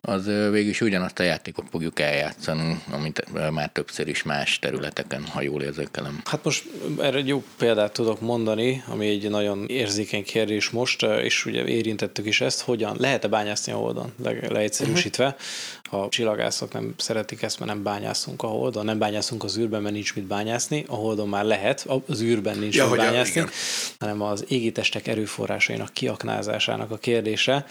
az 0.00 0.24
végül 0.26 0.70
is 0.70 0.80
ugyanazt 0.80 1.18
a 1.18 1.22
játékot 1.22 1.66
fogjuk 1.70 2.00
eljátszani, 2.00 2.82
amit 2.90 3.24
már 3.52 3.70
többször 3.72 4.08
is 4.08 4.22
más 4.22 4.58
területeken, 4.58 5.26
ha 5.26 5.42
jól 5.42 5.62
érzékelem. 5.62 6.20
Hát 6.24 6.44
most 6.44 6.64
erre 6.98 7.16
egy 7.16 7.28
jó 7.28 7.42
példát 7.58 7.92
tudok 7.92 8.20
mondani, 8.20 8.82
ami 8.86 9.08
egy 9.08 9.30
nagyon 9.30 9.66
érzékeny 9.66 10.24
kérdés 10.24 10.70
most, 10.70 11.02
és 11.02 11.46
ugye 11.46 11.64
érintettük 11.64 12.26
is 12.26 12.40
ezt, 12.40 12.60
hogyan 12.60 12.96
lehet-e 12.98 13.28
bányászni 13.28 13.72
a 13.72 13.76
holdon, 13.76 14.12
le, 14.22 14.32
leegyszerűsítve. 14.48 15.26
Uh-huh. 15.26 16.04
A 16.04 16.08
csillagászok 16.08 16.72
nem 16.72 16.94
szeretik 16.96 17.42
ezt, 17.42 17.58
mert 17.58 17.72
nem 17.72 17.82
bányászunk 17.82 18.42
a 18.42 18.46
holdon, 18.46 18.84
nem 18.84 18.98
bányászunk 18.98 19.44
az 19.44 19.58
űrben, 19.58 19.82
mert 19.82 19.94
nincs 19.94 20.14
mit 20.14 20.24
bányászni, 20.24 20.84
a 20.88 20.94
holdon 20.94 21.28
már 21.28 21.44
lehet, 21.44 21.86
az 22.06 22.22
űrben 22.22 22.58
nincs 22.58 22.76
ja, 22.76 22.88
mit 22.88 22.96
bányászni, 22.96 23.40
igen. 23.40 23.50
hanem 23.98 24.22
az 24.22 24.44
égitestek 24.48 25.06
erőforrásainak 25.06 25.92
kiaknázásának 25.92 26.90
a 26.90 26.96
kérdése, 26.96 27.66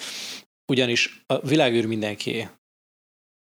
ugyanis 0.68 1.24
a 1.26 1.40
világűr 1.40 1.86
mindenkié. 1.86 2.50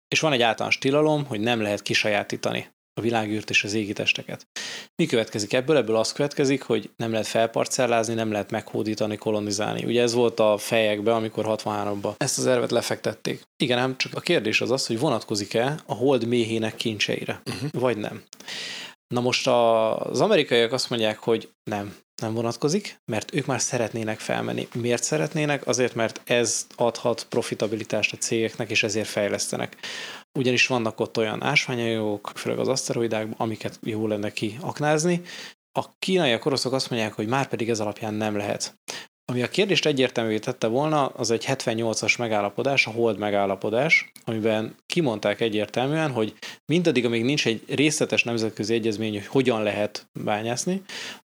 És 0.09 0.21
van 0.21 0.33
egy 0.33 0.43
általános 0.43 0.79
tilalom, 0.79 1.25
hogy 1.25 1.41
nem 1.41 1.61
lehet 1.61 1.83
kisajátítani 1.83 2.75
a 2.99 3.03
világűrt 3.03 3.51
és 3.51 3.65
az 3.65 3.75
égitesteket. 3.75 4.47
Mi 4.95 5.07
következik 5.07 5.53
ebből? 5.53 5.77
Ebből 5.77 5.97
az 5.97 6.13
következik, 6.13 6.63
hogy 6.63 6.91
nem 6.97 7.11
lehet 7.11 7.27
felparcellázni, 7.27 8.15
nem 8.15 8.33
lehet 8.33 8.51
meghódítani, 8.51 9.17
kolonizálni. 9.17 9.85
Ugye 9.85 10.03
ez 10.03 10.13
volt 10.13 10.41
a 10.41 10.57
fejekbe, 10.59 11.15
amikor 11.15 11.45
63-ban 11.49 12.15
ezt 12.17 12.39
az 12.39 12.47
ervet 12.47 12.71
lefektették. 12.71 13.43
Igen, 13.63 13.79
ám 13.79 13.97
csak 13.97 14.15
a 14.15 14.21
kérdés 14.21 14.61
az 14.61 14.71
az, 14.71 14.87
hogy 14.87 14.99
vonatkozik-e 14.99 15.79
a 15.87 15.95
hold 15.95 16.27
méhének 16.27 16.77
kincseire, 16.77 17.43
uh-huh. 17.47 17.71
vagy 17.73 17.97
nem. 17.97 18.23
Na 19.15 19.21
most 19.21 19.47
az 19.47 20.21
amerikaiak 20.21 20.73
azt 20.73 20.91
mondják, 20.91 21.19
hogy 21.19 21.51
nem, 21.71 21.97
nem 22.23 22.35
vonatkozik, 22.35 23.01
mert 23.05 23.35
ők 23.35 23.47
már 23.47 23.61
szeretnének 23.61 24.19
felmenni. 24.19 24.69
Miért 24.75 25.03
szeretnének? 25.03 25.67
Azért, 25.67 25.95
mert 25.95 26.21
ez 26.25 26.67
adhat 26.77 27.27
profitabilitást 27.29 28.13
a 28.13 28.17
cégeknek, 28.17 28.71
és 28.71 28.83
ezért 28.83 29.09
fejlesztenek. 29.09 29.77
Ugyanis 30.39 30.67
vannak 30.67 31.01
ott 31.01 31.19
olyan 31.19 31.43
ásványanyagok, 31.43 32.33
főleg 32.35 32.59
az 32.59 32.69
aszteroidákban, 32.69 33.35
amiket 33.39 33.79
jó 33.83 34.07
lenne 34.07 34.33
kiaknázni, 34.33 35.23
A 35.79 35.97
kínaiak, 35.99 36.45
oroszok 36.45 36.73
azt 36.73 36.91
mondják, 36.91 37.13
hogy 37.13 37.27
már 37.27 37.49
pedig 37.49 37.71
ez 37.71 37.81
alapján 37.81 38.15
nem 38.15 38.37
lehet. 38.37 38.79
Ami 39.33 39.43
a 39.43 39.49
kérdést 39.49 39.87
egyértelművé 39.87 40.39
tette 40.39 40.67
volna, 40.67 41.07
az 41.07 41.31
egy 41.31 41.45
78-as 41.49 42.19
megállapodás, 42.19 42.87
a 42.87 42.91
Hold 42.91 43.19
megállapodás, 43.19 44.13
amiben 44.25 44.77
kimondták 44.87 45.41
egyértelműen, 45.41 46.11
hogy 46.11 46.35
mindaddig, 46.67 47.05
amíg 47.05 47.25
nincs 47.25 47.47
egy 47.47 47.63
részletes 47.69 48.25
nemzetközi 48.25 48.75
egyezmény, 48.75 49.13
hogy 49.13 49.27
hogyan 49.27 49.63
lehet 49.63 50.09
bányászni, 50.25 50.83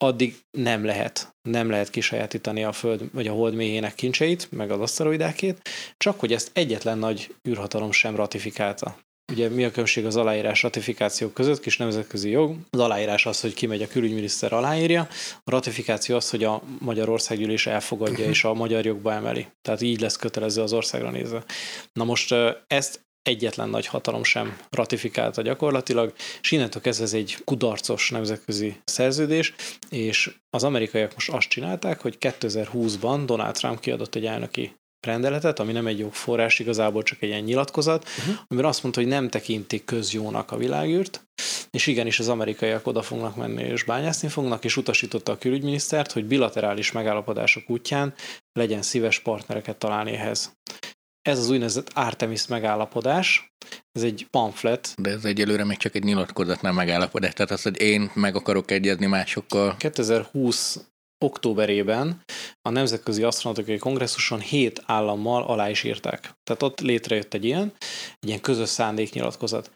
addig 0.03 0.37
nem 0.51 0.85
lehet, 0.85 1.35
nem 1.49 1.71
lehet 1.71 1.91
kisajátítani 1.91 2.65
a 2.65 2.73
Föld 2.73 3.03
vagy 3.13 3.27
a 3.27 3.33
Hold 3.33 3.55
mélyének 3.55 3.95
kincseit, 3.95 4.53
meg 4.53 4.71
az 4.71 4.81
aszteroidákét, 4.81 5.69
csak 5.97 6.21
hogy 6.21 6.33
ezt 6.33 6.51
egyetlen 6.53 6.99
nagy 6.99 7.35
űrhatalom 7.49 7.93
sem 7.93 8.17
ratifikálta. 8.17 8.99
Ugye 9.33 9.49
mi 9.49 9.65
a 9.65 9.71
különbség 9.71 10.07
az 10.07 10.17
aláírás 10.17 10.63
ratifikációk 10.63 11.35
között, 11.35 11.61
kis 11.61 11.77
nemzetközi 11.77 12.31
jog. 12.31 12.57
Az 12.71 12.81
aláírás 12.81 13.27
az, 13.27 13.41
hogy 13.41 13.55
kimegy 13.55 13.83
a 13.83 13.89
külügyminiszter 13.89 14.53
aláírja, 14.53 15.09
a 15.45 15.51
ratifikáció 15.51 16.17
az, 16.17 16.31
hogy 16.31 16.45
a 16.45 16.63
Magyarországgyűlés 16.79 17.67
elfogadja 17.67 18.25
és 18.25 18.45
a 18.45 18.55
magyar 18.55 18.85
jogba 18.85 19.13
emeli. 19.13 19.47
Tehát 19.63 19.81
így 19.81 20.01
lesz 20.01 20.17
kötelező 20.17 20.63
az 20.63 20.73
országra 20.73 21.11
nézve. 21.11 21.45
Na 21.93 22.05
most 22.05 22.35
ezt 22.67 23.09
egyetlen 23.23 23.69
nagy 23.69 23.87
hatalom 23.87 24.25
sem 24.25 24.59
ratifikálta 24.71 25.43
gyakorlatilag, 25.43 26.13
és 26.43 26.51
innentől 26.51 26.83
kezdve 26.83 27.05
ez 27.05 27.15
egy 27.15 27.39
kudarcos 27.45 28.11
nemzetközi 28.11 28.77
szerződés, 28.85 29.55
és 29.89 30.35
az 30.51 30.65
amerikaiak 30.65 31.15
most 31.15 31.29
azt 31.29 31.49
csinálták, 31.49 32.01
hogy 32.01 32.17
2020-ban 32.21 33.23
Donald 33.27 33.55
Trump 33.55 33.81
kiadott 33.81 34.15
egy 34.15 34.27
elnöki 34.27 34.75
rendeletet, 35.07 35.59
ami 35.59 35.73
nem 35.73 35.87
egy 35.87 35.99
jogforrás, 35.99 36.59
igazából 36.59 37.03
csak 37.03 37.23
egy 37.23 37.29
ilyen 37.29 37.43
nyilatkozat, 37.43 38.09
uh-huh. 38.19 38.35
amiben 38.49 38.71
azt 38.71 38.83
mondta, 38.83 39.01
hogy 39.01 39.11
nem 39.11 39.29
tekintik 39.29 39.85
közjónak 39.85 40.51
a 40.51 40.57
világűrt, 40.57 41.25
és 41.71 41.87
igenis 41.87 42.19
az 42.19 42.29
amerikaiak 42.29 42.87
oda 42.87 43.03
fognak 43.03 43.37
menni 43.37 43.63
és 43.63 43.85
bányászni 43.85 44.29
fognak, 44.29 44.65
és 44.65 44.77
utasította 44.77 45.33
a 45.33 45.39
külügyminisztert, 45.39 46.13
hogy 46.13 46.25
bilaterális 46.25 46.93
megállapodások 46.93 47.71
útján 47.71 48.15
legyen 48.53 48.83
szíves 48.83 49.19
partnereket 49.19 49.77
találni 49.77 50.13
ehhez. 50.13 50.53
Ez 51.23 51.39
az 51.39 51.51
úgynevezett 51.51 51.91
Artemis 51.95 52.47
megállapodás, 52.47 53.53
ez 53.93 54.03
egy 54.03 54.27
pamflet. 54.31 54.95
De 54.99 55.11
ez 55.11 55.25
egyelőre 55.25 55.65
még 55.65 55.77
csak 55.77 55.95
egy 55.95 56.05
nyilatkozat, 56.05 56.63
nem 56.63 56.75
megállapodás. 56.75 57.33
Tehát 57.33 57.51
az, 57.51 57.63
hogy 57.63 57.81
én 57.81 58.11
meg 58.15 58.35
akarok 58.35 58.71
egyezni 58.71 59.07
másokkal. 59.07 59.77
2020 59.77 60.85
októberében 61.25 62.23
a 62.63 62.71
Nemzetközi 62.71 63.23
Asztronautikai 63.23 63.79
Kongresszuson 63.79 64.41
hét 64.41 64.83
állammal 64.87 65.43
alá 65.43 65.71
is 65.71 65.85
írták. 65.85 66.21
Tehát 66.21 66.63
ott 66.63 66.81
létrejött 66.81 67.35
egy 67.35 67.45
ilyen, 67.45 67.73
egy 68.21 68.29
ilyen 68.29 68.41
közös 68.41 68.69
szándéknyilatkozat. 68.69 69.71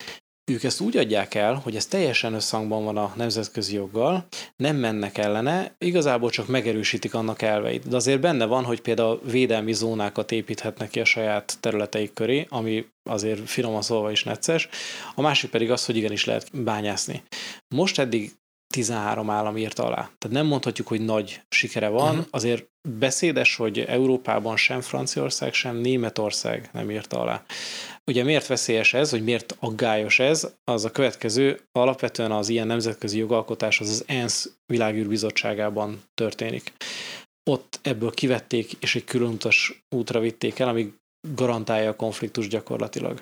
Ők 0.52 0.64
ezt 0.64 0.80
úgy 0.80 0.96
adják 0.96 1.34
el, 1.34 1.54
hogy 1.54 1.76
ez 1.76 1.86
teljesen 1.86 2.34
összhangban 2.34 2.84
van 2.84 2.96
a 2.96 3.12
nemzetközi 3.16 3.74
joggal, 3.74 4.26
nem 4.56 4.76
mennek 4.76 5.18
ellene, 5.18 5.74
igazából 5.78 6.30
csak 6.30 6.48
megerősítik 6.48 7.14
annak 7.14 7.42
elveit. 7.42 7.88
De 7.88 7.96
azért 7.96 8.20
benne 8.20 8.44
van, 8.44 8.64
hogy 8.64 8.80
például 8.80 9.20
védelmi 9.30 9.72
zónákat 9.72 10.32
építhetnek 10.32 10.90
ki 10.90 11.00
a 11.00 11.04
saját 11.04 11.56
területeik 11.60 12.12
köré, 12.12 12.46
ami 12.48 12.86
azért 13.02 13.48
finoman 13.48 13.82
szólva 13.82 14.10
is 14.10 14.24
necces. 14.24 14.68
A 15.14 15.20
másik 15.20 15.50
pedig 15.50 15.70
az, 15.70 15.86
hogy 15.86 15.96
igenis 15.96 16.24
lehet 16.24 16.62
bányászni. 16.62 17.22
Most 17.74 17.98
eddig 17.98 18.32
13 18.74 19.30
állam 19.30 19.56
írta 19.56 19.84
alá. 19.84 20.10
Tehát 20.18 20.36
nem 20.36 20.46
mondhatjuk, 20.46 20.86
hogy 20.86 21.00
nagy 21.00 21.40
sikere 21.48 21.88
van, 21.88 22.10
uh-huh. 22.10 22.26
azért 22.30 22.66
beszédes, 22.88 23.56
hogy 23.56 23.78
Európában 23.78 24.56
sem 24.56 24.80
Franciaország, 24.80 25.52
sem 25.52 25.76
Németország 25.76 26.68
nem 26.72 26.90
írta 26.90 27.20
alá. 27.20 27.44
Ugye 28.10 28.24
miért 28.24 28.46
veszélyes 28.46 28.94
ez, 28.94 29.10
hogy 29.10 29.24
miért 29.24 29.56
aggályos 29.60 30.18
ez, 30.18 30.54
az 30.64 30.84
a 30.84 30.90
következő, 30.90 31.60
alapvetően 31.72 32.32
az 32.32 32.48
ilyen 32.48 32.66
nemzetközi 32.66 33.18
jogalkotás 33.18 33.80
az 33.80 33.88
az 33.88 34.04
ENSZ 34.06 34.50
világűrbizottságában 34.66 36.02
történik. 36.14 36.72
Ott 37.50 37.78
ebből 37.82 38.10
kivették, 38.10 38.72
és 38.80 38.94
egy 38.94 39.04
különutas 39.04 39.84
útra 39.96 40.20
vitték 40.20 40.58
el, 40.58 40.68
amíg 40.68 40.92
garantálja 41.34 41.90
a 41.90 41.96
konfliktus 41.96 42.48
gyakorlatilag. 42.48 43.20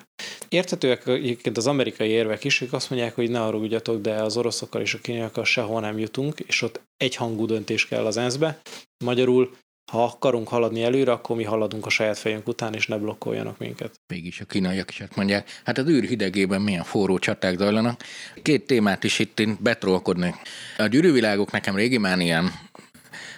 Érthetőek 0.49 1.07
egyébként 1.07 1.57
az 1.57 1.67
amerikai 1.67 2.09
érvek 2.09 2.43
is, 2.43 2.61
ők 2.61 2.73
azt 2.73 2.89
mondják, 2.89 3.15
hogy 3.15 3.29
ne 3.29 3.39
haragudjatok, 3.39 4.01
de 4.01 4.13
az 4.13 4.37
oroszokkal 4.37 4.81
és 4.81 4.93
a 4.93 4.99
kínaiakkal 5.01 5.45
sehol 5.45 5.81
nem 5.81 5.99
jutunk, 5.99 6.39
és 6.39 6.61
ott 6.61 6.81
egyhangú 6.97 7.45
döntés 7.45 7.87
kell 7.87 8.05
az 8.05 8.17
ENSZ-be. 8.17 8.61
Magyarul, 9.03 9.55
ha 9.91 10.03
akarunk 10.03 10.47
haladni 10.47 10.83
előre, 10.83 11.11
akkor 11.11 11.35
mi 11.35 11.43
haladunk 11.43 11.85
a 11.85 11.89
saját 11.89 12.17
fejünk 12.17 12.47
után, 12.47 12.73
és 12.73 12.87
ne 12.87 12.97
blokkoljanak 12.97 13.57
minket. 13.57 13.91
Mégis 14.13 14.41
a 14.41 14.45
kínaiak 14.45 14.89
is 14.89 14.99
azt 14.99 15.15
mondják, 15.15 15.61
hát 15.63 15.77
az 15.77 15.87
űr 15.87 16.03
hidegében 16.03 16.61
milyen 16.61 16.83
forró 16.83 17.17
csaták 17.17 17.57
zajlanak. 17.57 18.03
Két 18.41 18.65
témát 18.65 19.03
is 19.03 19.19
itt 19.19 19.39
én 19.39 19.57
betrolkodnék. 19.59 20.35
A 20.77 20.85
gyűrűvilágok 20.85 21.51
nekem 21.51 21.75
régi 21.75 21.97
mániám, 21.97 22.51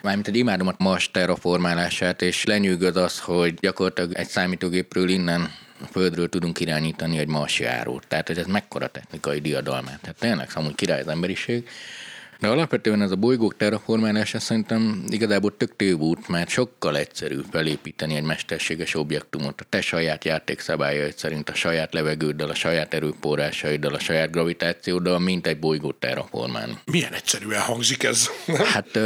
mármint 0.05 0.27
egy 0.27 0.35
imádom 0.35 0.67
a 0.67 0.75
Mars 0.77 1.11
terraformálását, 1.11 2.21
és 2.21 2.43
lenyűgöz 2.43 2.95
az, 2.95 3.19
hogy 3.19 3.53
gyakorlatilag 3.53 4.13
egy 4.13 4.27
számítógépről 4.27 5.09
innen 5.09 5.51
a 5.81 5.85
Földről 5.91 6.29
tudunk 6.29 6.59
irányítani 6.59 7.17
egy 7.17 7.27
Mars 7.27 7.59
járót. 7.59 8.07
Tehát 8.07 8.27
hogy 8.27 8.37
ez 8.37 8.45
mekkora 8.45 8.87
technikai 8.87 9.39
diadalmát. 9.39 10.01
Tehát 10.01 10.19
tényleg 10.19 10.49
amúgy 10.53 10.75
király 10.75 10.99
az 10.99 11.07
emberiség. 11.07 11.69
De 12.39 12.47
alapvetően 12.47 13.01
ez 13.01 13.11
a 13.11 13.15
bolygók 13.15 13.57
terraformálása 13.57 14.39
szerintem 14.39 15.03
igazából 15.09 15.57
tök 15.57 15.75
tévút, 15.75 16.27
mert 16.27 16.49
sokkal 16.49 16.97
egyszerűbb 16.97 17.45
felépíteni 17.51 18.15
egy 18.15 18.23
mesterséges 18.23 18.95
objektumot 18.95 19.61
a 19.61 19.65
te 19.69 19.81
saját 19.81 20.25
játékszabályaid 20.25 21.17
szerint, 21.17 21.49
a 21.49 21.53
saját 21.53 21.93
levegőddel, 21.93 22.49
a 22.49 22.55
saját 22.55 22.93
erőpórásaiddal, 22.93 23.93
a 23.93 23.99
saját 23.99 24.31
gravitációddal, 24.31 25.19
mint 25.19 25.47
egy 25.47 25.59
bolygót 25.59 25.95
terraformálni. 25.95 26.77
Milyen 26.85 27.13
egyszerűen 27.13 27.61
hangzik 27.61 28.03
ez? 28.03 28.29
Hát 28.73 28.99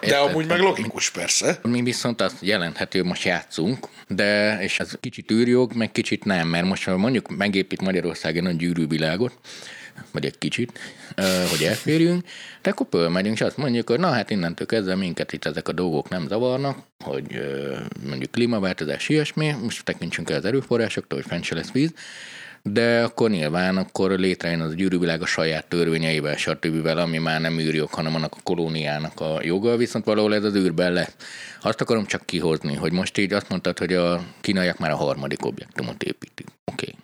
Érted? 0.00 0.18
amúgy 0.18 0.46
meg 0.46 0.60
logikus, 0.60 1.10
persze. 1.10 1.58
Mi 1.62 1.82
viszont 1.82 2.20
azt 2.20 2.36
jelenthető, 2.40 3.04
most 3.04 3.24
játszunk, 3.24 3.88
de 4.08 4.58
és 4.62 4.80
ez 4.80 4.92
kicsit 5.00 5.30
űrjog, 5.30 5.72
meg 5.72 5.92
kicsit 5.92 6.24
nem, 6.24 6.48
mert 6.48 6.66
most 6.66 6.84
ha 6.84 6.96
mondjuk 6.96 7.36
megépít 7.36 7.80
Magyarország 7.80 8.36
egy 8.36 8.42
nagy 8.42 8.56
gyűrűvilágot, 8.56 9.32
vagy 10.10 10.24
egy 10.24 10.38
kicsit, 10.38 10.78
hogy 11.50 11.62
elférjünk, 11.62 12.24
de 12.62 12.70
akkor 12.70 12.86
fölmegyünk, 12.90 13.34
és 13.34 13.40
azt 13.40 13.56
mondjuk, 13.56 13.88
hogy 13.88 13.98
na 13.98 14.10
hát 14.10 14.30
innentől 14.30 14.66
kezdve 14.66 14.94
minket 14.94 15.32
itt 15.32 15.44
ezek 15.44 15.68
a 15.68 15.72
dolgok 15.72 16.08
nem 16.08 16.28
zavarnak, 16.28 16.78
hogy 17.04 17.40
mondjuk 18.08 18.30
klímaváltozás, 18.30 19.08
ilyesmi, 19.08 19.54
most 19.62 19.84
tekintsünk 19.84 20.30
el 20.30 20.36
az 20.36 20.44
erőforrásoktól, 20.44 21.18
hogy 21.18 21.28
fent 21.28 21.44
se 21.44 21.54
lesz 21.54 21.70
víz, 21.70 21.92
de 22.62 23.02
akkor 23.02 23.30
nyilván 23.30 23.76
akkor 23.76 24.10
létrejön 24.10 24.60
az 24.60 24.74
gyűrűvilág 24.74 25.22
a 25.22 25.26
saját 25.26 25.66
törvényeivel, 25.66 26.36
stb. 26.36 26.86
ami 26.86 27.18
már 27.18 27.40
nem 27.40 27.58
űrjog, 27.58 27.88
hanem 27.90 28.14
annak 28.14 28.34
a 28.34 28.42
kolóniának 28.42 29.20
a 29.20 29.38
joga, 29.42 29.76
viszont 29.76 30.04
valahol 30.04 30.34
ez 30.34 30.44
az 30.44 30.54
űrben 30.54 30.92
lesz. 30.92 31.14
Azt 31.62 31.80
akarom 31.80 32.06
csak 32.06 32.26
kihozni, 32.26 32.74
hogy 32.74 32.92
most 32.92 33.18
így 33.18 33.32
azt 33.32 33.48
mondtad, 33.48 33.78
hogy 33.78 33.92
a 33.92 34.22
kínaiak 34.40 34.78
már 34.78 34.90
a 34.90 34.96
harmadik 34.96 35.44
objektumot 35.44 36.02
építik. 36.02 36.46
Oké. 36.64 36.86
Okay. 36.86 36.97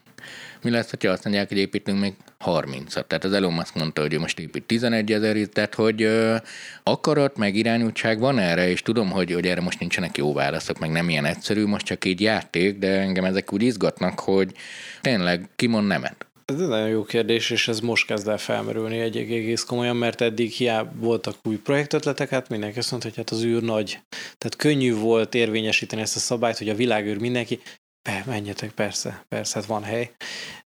Mi 0.64 0.70
lesz, 0.70 0.90
ha 1.00 1.08
azt 1.08 1.24
mondják, 1.24 1.48
hogy 1.48 1.58
építünk 1.58 2.00
még 2.00 2.14
30-at? 2.44 3.06
Tehát 3.06 3.24
az 3.24 3.32
Elon 3.32 3.52
Musk 3.52 3.74
mondta, 3.74 4.00
hogy 4.00 4.18
most 4.18 4.38
épít 4.38 4.64
11 4.64 5.12
ezer, 5.12 5.36
tehát 5.36 5.74
hogy 5.74 6.02
ö, 6.02 6.36
akarat, 6.82 7.36
meg 7.36 7.56
irányultság 7.56 8.18
van 8.18 8.38
erre, 8.38 8.68
és 8.68 8.82
tudom, 8.82 9.10
hogy, 9.10 9.32
hogy 9.32 9.46
erre 9.46 9.60
most 9.60 9.78
nincsenek 9.78 10.16
jó 10.16 10.32
válaszok, 10.32 10.78
meg 10.78 10.90
nem 10.90 11.08
ilyen 11.08 11.24
egyszerű, 11.24 11.66
most 11.66 11.86
csak 11.86 12.04
így 12.04 12.20
játék, 12.20 12.78
de 12.78 13.00
engem 13.00 13.24
ezek 13.24 13.52
úgy 13.52 13.62
izgatnak, 13.62 14.20
hogy 14.20 14.52
tényleg 15.00 15.48
kimond 15.56 15.86
nemet. 15.86 16.26
Ez 16.44 16.60
egy 16.60 16.68
nagyon 16.68 16.88
jó 16.88 17.02
kérdés, 17.02 17.50
és 17.50 17.68
ez 17.68 17.80
most 17.80 18.06
kezd 18.06 18.28
el 18.28 18.38
felmerülni 18.38 18.98
egy 18.98 19.16
egész 19.16 19.62
komolyan, 19.62 19.96
mert 19.96 20.20
eddig 20.20 20.50
hiába 20.50 20.92
voltak 20.94 21.34
új 21.44 21.56
projektötletek, 21.56 22.28
hát 22.28 22.48
mindenki 22.48 22.78
azt 22.78 22.90
mondta, 22.90 23.08
hogy 23.08 23.16
hát 23.16 23.30
az 23.30 23.44
űr 23.44 23.62
nagy. 23.62 23.98
Tehát 24.38 24.56
könnyű 24.56 24.94
volt 24.94 25.34
érvényesíteni 25.34 26.02
ezt 26.02 26.16
a 26.16 26.18
szabályt, 26.18 26.58
hogy 26.58 26.68
a 26.68 26.74
világűr 26.74 27.18
mindenki, 27.18 27.60
be, 28.04 28.22
menjetek, 28.26 28.70
persze, 28.70 29.24
persze, 29.28 29.58
hát 29.58 29.68
van 29.68 29.82
hely. 29.82 30.10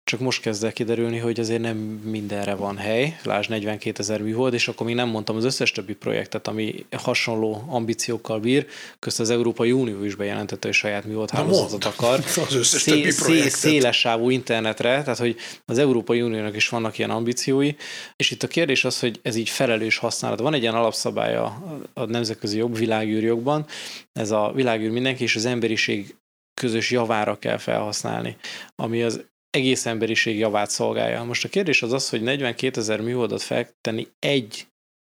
Csak 0.03 0.19
most 0.19 0.41
kezd 0.41 0.63
el 0.63 0.73
kiderülni, 0.73 1.17
hogy 1.17 1.39
azért 1.39 1.61
nem 1.61 1.77
mindenre 2.03 2.55
van 2.55 2.77
hely. 2.77 3.19
Lásd 3.23 3.49
42 3.49 3.99
ezer 3.99 4.21
műhold, 4.21 4.53
és 4.53 4.67
akkor 4.67 4.85
még 4.85 4.95
nem 4.95 5.09
mondtam 5.09 5.35
az 5.35 5.43
összes 5.43 5.71
többi 5.71 5.93
projektet, 5.93 6.47
ami 6.47 6.85
hasonló 6.97 7.63
ambíciókkal 7.67 8.39
bír. 8.39 8.65
Közt 8.99 9.19
az 9.19 9.29
Európai 9.29 9.71
Unió 9.71 10.03
is 10.03 10.15
bejelentette, 10.15 10.67
hogy 10.67 10.75
saját 10.75 11.05
műhold 11.05 11.29
hálózatot 11.29 11.85
akar. 11.85 12.19
Az 12.47 12.55
összes 12.55 12.81
szé- 12.81 12.93
többi 12.93 13.11
szé- 13.11 13.49
széles 13.49 13.99
sávú 13.99 14.29
internetre, 14.29 15.01
tehát 15.01 15.19
hogy 15.19 15.35
az 15.65 15.77
Európai 15.77 16.21
Uniónak 16.21 16.55
is 16.55 16.69
vannak 16.69 16.97
ilyen 16.97 17.09
ambíciói. 17.09 17.71
És 18.15 18.31
itt 18.31 18.43
a 18.43 18.47
kérdés 18.47 18.85
az, 18.85 18.99
hogy 18.99 19.19
ez 19.21 19.35
így 19.35 19.49
felelős 19.49 19.97
használat. 19.97 20.39
Van 20.39 20.53
egy 20.53 20.61
ilyen 20.61 20.75
alapszabálya 20.75 21.43
a 21.93 22.05
nemzetközi 22.05 22.57
jog, 22.57 22.75
világűrjogban, 22.75 23.65
ez 24.13 24.31
a 24.31 24.51
világűr 24.55 24.91
mindenki 24.91 25.23
és 25.23 25.35
az 25.35 25.45
emberiség 25.45 26.15
közös 26.61 26.91
javára 26.91 27.39
kell 27.39 27.57
felhasználni, 27.57 28.37
ami 28.75 29.03
az 29.03 29.25
egész 29.49 29.85
emberiség 29.85 30.37
javát 30.37 30.69
szolgálja. 30.69 31.23
Most 31.23 31.43
a 31.43 31.49
kérdés 31.49 31.81
az 31.81 31.93
az, 31.93 32.09
hogy 32.09 32.21
42 32.21 32.79
ezer 32.79 33.01
műholdat 33.01 33.41
feltenni 33.41 34.07
egy 34.19 34.67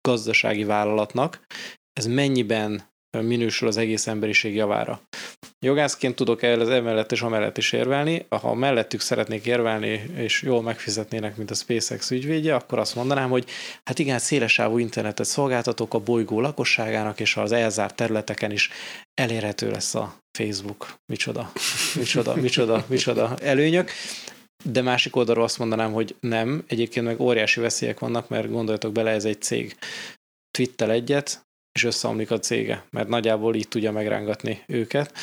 gazdasági 0.01 0.63
vállalatnak, 0.63 1.45
ez 1.93 2.05
mennyiben 2.05 2.87
minősül 3.17 3.67
az 3.67 3.77
egész 3.77 4.07
emberiség 4.07 4.55
javára. 4.55 5.01
Jogászként 5.65 6.15
tudok 6.15 6.43
el 6.43 6.59
az 6.59 6.69
emellett 6.69 7.11
és 7.11 7.21
amellett 7.21 7.57
is 7.57 7.71
érvelni. 7.71 8.25
Ha 8.29 8.53
mellettük 8.53 8.99
szeretnék 8.99 9.45
érvelni, 9.45 10.03
és 10.15 10.41
jól 10.41 10.61
megfizetnének, 10.61 11.35
mint 11.35 11.51
a 11.51 11.53
SpaceX 11.53 12.11
ügyvédje, 12.11 12.55
akkor 12.55 12.79
azt 12.79 12.95
mondanám, 12.95 13.29
hogy 13.29 13.45
hát 13.83 13.99
igen, 13.99 14.19
szélesávú 14.19 14.77
internetet 14.77 15.25
szolgáltatók 15.25 15.93
a 15.93 15.99
bolygó 15.99 16.41
lakosságának, 16.41 17.19
és 17.19 17.35
az 17.37 17.51
elzárt 17.51 17.95
területeken 17.95 18.51
is 18.51 18.69
elérhető 19.13 19.71
lesz 19.71 19.95
a 19.95 20.17
Facebook. 20.43 20.93
Micsoda, 21.05 21.51
micsoda, 21.95 22.35
micsoda, 22.35 22.85
micsoda 22.87 23.37
előnyök. 23.37 23.91
De 24.63 24.81
másik 24.81 25.15
oldalról 25.15 25.43
azt 25.43 25.57
mondanám, 25.57 25.91
hogy 25.91 26.15
nem. 26.19 26.63
Egyébként 26.67 27.05
meg 27.05 27.19
óriási 27.19 27.59
veszélyek 27.59 27.99
vannak, 27.99 28.29
mert 28.29 28.49
gondoljatok 28.49 28.91
bele, 28.91 29.11
ez 29.11 29.25
egy 29.25 29.41
cég. 29.41 29.77
Twittel 30.51 30.91
egyet, 30.91 31.47
és 31.71 31.83
összeomlik 31.83 32.31
a 32.31 32.39
cége, 32.39 32.85
mert 32.89 33.07
nagyjából 33.07 33.55
így 33.55 33.67
tudja 33.67 33.91
megrángatni 33.91 34.63
őket. 34.67 35.13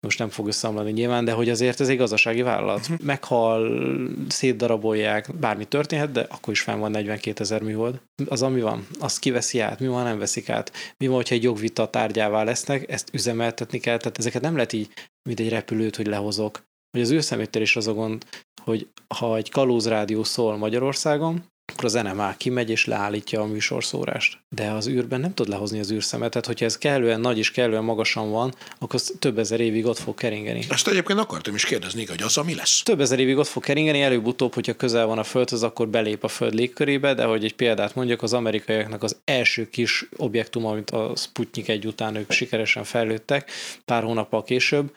Most 0.00 0.18
nem 0.18 0.28
fog 0.28 0.46
összeomlani 0.46 0.90
nyilván, 0.90 1.24
de 1.24 1.32
hogy 1.32 1.48
azért 1.48 1.80
ez 1.80 1.88
egy 1.88 1.96
gazdasági 1.96 2.42
vállalat. 2.42 2.80
Uh-huh. 2.80 3.00
Meghal, 3.00 3.80
szétdarabolják, 4.28 5.34
bármi 5.36 5.64
történhet, 5.64 6.12
de 6.12 6.26
akkor 6.30 6.52
is 6.52 6.60
fenn 6.60 6.78
van 6.78 6.90
42 6.90 7.42
ezer 7.42 7.62
műhold. 7.62 8.00
Az, 8.28 8.42
ami 8.42 8.60
van, 8.60 8.86
azt 8.98 9.18
kiveszi 9.18 9.60
át, 9.60 9.80
mi 9.80 9.86
van, 9.86 10.04
nem 10.04 10.18
veszik 10.18 10.48
át. 10.48 10.72
Mi 10.96 11.06
van, 11.06 11.16
hogyha 11.16 11.34
egy 11.34 11.42
jogvita 11.42 11.90
tárgyává 11.90 12.42
lesznek, 12.42 12.90
ezt 12.90 13.08
üzemeltetni 13.12 13.78
kell, 13.78 13.96
tehát 13.96 14.18
ezeket 14.18 14.42
nem 14.42 14.54
lehet 14.54 14.72
így, 14.72 14.88
mint 15.28 15.40
egy 15.40 15.48
repülőt, 15.48 15.96
hogy 15.96 16.06
lehozok. 16.06 16.62
Hogy 16.90 17.00
az 17.00 17.10
őszeméttel 17.10 17.62
is 17.62 17.76
az 17.76 17.86
a 17.86 17.92
gond, 17.92 18.24
hogy 18.62 18.88
ha 19.18 19.36
egy 19.36 19.50
kalózrádió 19.50 20.24
szól 20.24 20.56
Magyarországon, 20.56 21.44
akkor 21.72 21.84
az 21.84 21.92
NMA 21.92 22.34
kimegy 22.36 22.70
és 22.70 22.86
leállítja 22.86 23.40
a 23.40 23.46
műsorszórást. 23.46 24.38
De 24.48 24.70
az 24.70 24.88
űrben 24.88 25.20
nem 25.20 25.34
tud 25.34 25.48
lehozni 25.48 25.78
az 25.78 25.92
űrszemet, 25.92 26.30
tehát 26.30 26.46
hogyha 26.46 26.64
ez 26.64 26.78
kellően 26.78 27.20
nagy 27.20 27.38
és 27.38 27.50
kellően 27.50 27.84
magasan 27.84 28.30
van, 28.30 28.54
akkor 28.78 28.94
az 28.94 29.14
több 29.18 29.38
ezer 29.38 29.60
évig 29.60 29.86
ott 29.86 29.98
fog 29.98 30.14
keringeni. 30.14 30.64
Ezt 30.68 30.88
egyébként 30.88 31.18
akartam 31.18 31.54
is 31.54 31.64
kérdezni, 31.64 32.06
hogy 32.06 32.22
az, 32.22 32.36
ami 32.36 32.54
lesz. 32.54 32.82
Több 32.82 33.00
ezer 33.00 33.18
évig 33.18 33.36
ott 33.36 33.46
fog 33.46 33.62
keringeni, 33.62 34.02
előbb-utóbb, 34.02 34.54
hogyha 34.54 34.74
közel 34.74 35.06
van 35.06 35.18
a 35.18 35.24
Földhöz, 35.24 35.62
akkor 35.62 35.88
belép 35.88 36.24
a 36.24 36.28
Föld 36.28 36.54
légkörébe, 36.54 37.14
de 37.14 37.24
hogy 37.24 37.44
egy 37.44 37.54
példát 37.54 37.94
mondjak, 37.94 38.22
az 38.22 38.32
amerikaiaknak 38.32 39.02
az 39.02 39.16
első 39.24 39.68
kis 39.68 40.08
objektum, 40.16 40.66
amit 40.66 40.90
a 40.90 41.12
Sputnik 41.16 41.68
egy 41.68 41.86
után 41.86 42.14
ők 42.14 42.32
sikeresen 42.32 42.84
fejlődtek, 42.84 43.50
pár 43.84 44.02
hónappal 44.02 44.42
később, 44.42 44.90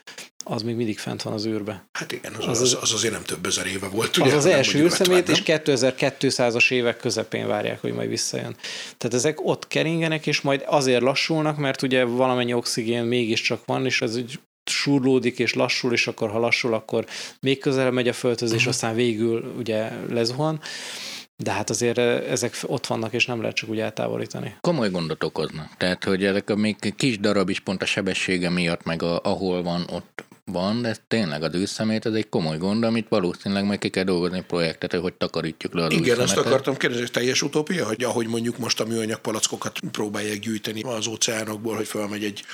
az 0.48 0.62
még 0.62 0.74
mindig 0.74 0.98
fent 0.98 1.22
van 1.22 1.32
az 1.32 1.46
űrbe. 1.46 1.88
Hát 1.92 2.12
igen, 2.12 2.32
az, 2.34 2.46
az, 2.46 2.60
az, 2.60 2.78
az 2.80 2.92
azért 2.92 3.12
nem 3.12 3.22
több 3.22 3.46
ezer 3.46 3.66
éve 3.66 3.88
volt. 3.88 4.16
Ugye, 4.16 4.26
az 4.26 4.34
az 4.34 4.46
első 4.46 4.78
űrszemét, 4.78 5.28
és 5.28 5.42
2200-as 5.44 6.70
évek 6.70 6.96
közepén 6.96 7.46
várják, 7.46 7.80
hogy 7.80 7.92
majd 7.92 8.08
visszajön. 8.08 8.56
Tehát 8.96 9.16
ezek 9.16 9.46
ott 9.46 9.68
keringenek, 9.68 10.26
és 10.26 10.40
majd 10.40 10.64
azért 10.66 11.02
lassulnak, 11.02 11.56
mert 11.56 11.82
ugye 11.82 12.04
valamennyi 12.04 12.52
oxigén 12.52 13.04
mégiscsak 13.04 13.64
van, 13.64 13.84
és 13.84 14.02
ez 14.02 14.16
úgy 14.16 14.40
surlódik 14.70 15.38
és 15.38 15.54
lassul, 15.54 15.92
és 15.92 16.06
akkor 16.06 16.30
ha 16.30 16.38
lassul, 16.38 16.74
akkor 16.74 17.06
még 17.40 17.58
közelebb 17.58 17.92
megy 17.92 18.08
a 18.08 18.12
földhöz, 18.12 18.50
és 18.50 18.56
uh-huh. 18.56 18.72
aztán 18.72 18.94
végül 18.94 19.54
ugye 19.58 19.90
lezuhan. 20.08 20.60
De 21.36 21.50
hát 21.50 21.70
azért 21.70 21.98
ezek 21.98 22.56
ott 22.62 22.86
vannak, 22.86 23.12
és 23.12 23.26
nem 23.26 23.40
lehet 23.40 23.56
csak 23.56 23.68
úgy 23.68 23.78
eltávolítani. 23.78 24.56
Komoly 24.60 24.90
gondot 24.90 25.24
okoznak. 25.24 25.76
Tehát, 25.76 26.04
hogy 26.04 26.24
ezek 26.24 26.50
a 26.50 26.56
még 26.56 26.94
kis 26.96 27.18
darab 27.18 27.48
is 27.48 27.60
pont 27.60 27.82
a 27.82 27.86
sebessége 27.86 28.50
miatt, 28.50 28.84
meg 28.84 29.02
a, 29.02 29.20
ahol 29.22 29.62
van, 29.62 29.86
ott 29.90 30.24
van, 30.52 30.82
de 30.82 30.96
tényleg 31.08 31.42
az 31.42 31.54
űrszemét 31.54 32.06
ez 32.06 32.12
egy 32.12 32.28
komoly 32.28 32.58
gond, 32.58 32.84
amit 32.84 33.06
valószínűleg 33.08 33.66
meg 33.66 33.78
ki 33.78 33.88
kell 33.88 34.04
dolgozni 34.04 34.44
projektet, 34.46 34.94
hogy 34.94 35.14
takarítjuk 35.14 35.74
le 35.74 35.84
az 35.84 35.92
Igen, 35.92 36.18
azt 36.18 36.36
akartam 36.36 36.76
kérdezni, 36.76 37.04
hogy 37.04 37.12
teljes 37.12 37.42
utópia, 37.42 37.86
hogy 37.86 38.04
ahogy 38.04 38.26
mondjuk 38.26 38.58
most 38.58 38.80
a 38.80 38.84
műanyag 38.84 39.20
palackokat 39.20 39.78
próbálják 39.90 40.38
gyűjteni 40.38 40.82
az 40.82 41.06
óceánokból, 41.06 41.76
hogy 41.76 41.86
felmegy 41.86 42.24
egy, 42.24 42.44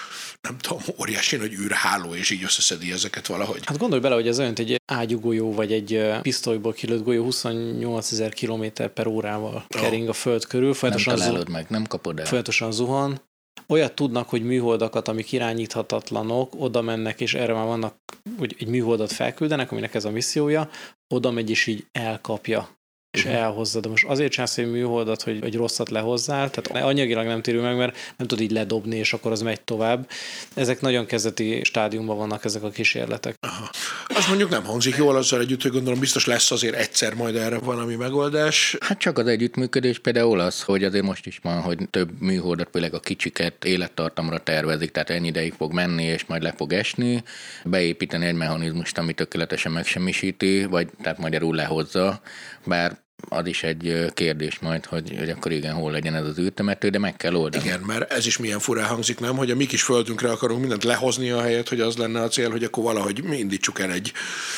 nem 0.40 0.58
tudom, 0.58 0.82
óriási 1.00 1.36
nagy 1.36 1.52
űrháló, 1.52 2.14
és 2.14 2.30
így 2.30 2.42
összeszedi 2.42 2.92
ezeket 2.92 3.26
valahogy. 3.26 3.60
Hát 3.64 3.78
gondolj 3.78 4.00
bele, 4.00 4.14
hogy 4.14 4.28
ez 4.28 4.38
olyan, 4.38 4.52
egy 4.56 4.80
ágyúgolyó, 4.86 5.54
vagy 5.54 5.72
egy 5.72 6.02
pisztolyból 6.22 6.72
kilőtt 6.72 7.04
golyó 7.04 7.22
28 7.22 8.12
ezer 8.12 8.32
km 8.34 8.64
per 8.94 9.06
órával 9.06 9.64
kering 9.68 10.08
a 10.08 10.12
föld 10.12 10.46
körül. 10.46 10.74
Folyamatosan 10.74 11.14
nem 11.14 11.26
találod 11.26 11.48
meg, 11.48 11.66
nem 11.68 11.84
kapod 11.84 12.18
el. 12.18 12.24
Folyamatosan 12.24 12.72
zuhan, 12.72 13.20
olyat 13.68 13.94
tudnak, 13.94 14.28
hogy 14.28 14.42
műholdakat, 14.42 15.08
amik 15.08 15.32
irányíthatatlanok, 15.32 16.52
oda 16.58 16.82
mennek, 16.82 17.20
és 17.20 17.34
erre 17.34 17.52
már 17.52 17.66
vannak, 17.66 17.94
hogy 18.38 18.56
egy 18.58 18.68
műholdat 18.68 19.12
felküldenek, 19.12 19.72
aminek 19.72 19.94
ez 19.94 20.04
a 20.04 20.10
missziója, 20.10 20.70
oda 21.14 21.30
megy, 21.30 21.50
és 21.50 21.66
így 21.66 21.86
elkapja 21.92 22.68
és 23.12 23.24
elhozza. 23.24 23.80
De 23.80 23.88
most 23.88 24.04
azért 24.04 24.32
csinálsz 24.32 24.58
egy 24.58 24.70
műholdat, 24.70 25.22
hogy 25.22 25.44
egy 25.44 25.56
rosszat 25.56 25.90
lehozzál, 25.90 26.50
tehát 26.50 26.84
anyagilag 26.84 27.26
nem 27.26 27.42
térül 27.42 27.62
meg, 27.62 27.76
mert 27.76 27.96
nem 28.16 28.26
tud 28.26 28.40
így 28.40 28.50
ledobni, 28.50 28.96
és 28.96 29.12
akkor 29.12 29.32
az 29.32 29.42
megy 29.42 29.60
tovább. 29.60 30.08
Ezek 30.54 30.80
nagyon 30.80 31.06
kezdeti 31.06 31.64
stádiumban 31.64 32.16
vannak 32.16 32.44
ezek 32.44 32.62
a 32.62 32.70
kísérletek. 32.70 33.34
Aha. 33.40 33.70
Az 34.06 34.26
mondjuk 34.26 34.50
nem 34.50 34.64
hangzik 34.64 34.96
jól 34.96 35.16
azzal 35.16 35.40
együtt, 35.40 35.62
hogy 35.62 35.70
gondolom 35.70 36.00
biztos 36.00 36.26
lesz 36.26 36.50
azért 36.50 36.74
egyszer 36.74 37.14
majd 37.14 37.36
erre 37.36 37.58
valami 37.58 37.94
megoldás. 37.94 38.76
Hát 38.80 38.98
csak 38.98 39.18
az 39.18 39.26
együttműködés 39.26 39.98
például 39.98 40.40
az, 40.40 40.62
hogy 40.62 40.84
azért 40.84 41.04
most 41.04 41.26
is 41.26 41.38
van, 41.42 41.60
hogy 41.60 41.78
több 41.90 42.20
műholdat, 42.20 42.68
például 42.68 42.94
a 42.94 43.00
kicsiket 43.00 43.64
élettartamra 43.64 44.38
tervezik, 44.38 44.90
tehát 44.90 45.10
ennyi 45.10 45.26
ideig 45.26 45.52
fog 45.52 45.72
menni, 45.72 46.04
és 46.04 46.24
majd 46.24 46.42
le 46.42 46.54
fog 46.56 46.72
esni, 46.72 47.22
beépíteni 47.64 48.26
egy 48.26 48.34
mechanizmust, 48.34 48.98
ami 48.98 49.12
tökéletesen 49.12 49.72
megsemmisíti, 49.72 50.64
vagy 50.64 50.88
tehát 51.02 51.18
magyarul 51.18 51.54
lehozza, 51.54 52.20
bár 52.64 53.00
az 53.28 53.46
is 53.46 53.62
egy 53.62 54.10
kérdés 54.14 54.58
majd, 54.58 54.84
hogy, 54.84 55.14
hogy 55.18 55.30
akkor 55.30 55.52
igen, 55.52 55.74
hol 55.74 55.90
legyen 55.92 56.14
ez 56.14 56.24
az 56.24 56.38
űrtemető, 56.38 56.88
de 56.88 56.98
meg 56.98 57.16
kell 57.16 57.34
oldani. 57.34 57.64
Igen, 57.64 57.80
mert 57.80 58.12
ez 58.12 58.26
is 58.26 58.38
milyen 58.38 58.58
furán 58.58 58.86
hangzik, 58.88 59.20
nem? 59.20 59.36
Hogy 59.36 59.50
a 59.50 59.54
mi 59.54 59.66
kis 59.66 59.82
földünkre 59.82 60.30
akarunk 60.30 60.60
mindent 60.60 60.84
lehozni 60.84 61.30
a 61.30 61.40
helyet, 61.40 61.68
hogy 61.68 61.80
az 61.80 61.96
lenne 61.96 62.20
a 62.20 62.28
cél, 62.28 62.50
hogy 62.50 62.64
akkor 62.64 62.82
valahogy 62.84 63.22
mi 63.22 63.36
indítsuk 63.38 63.80
el 63.80 63.92
egy 63.92 64.12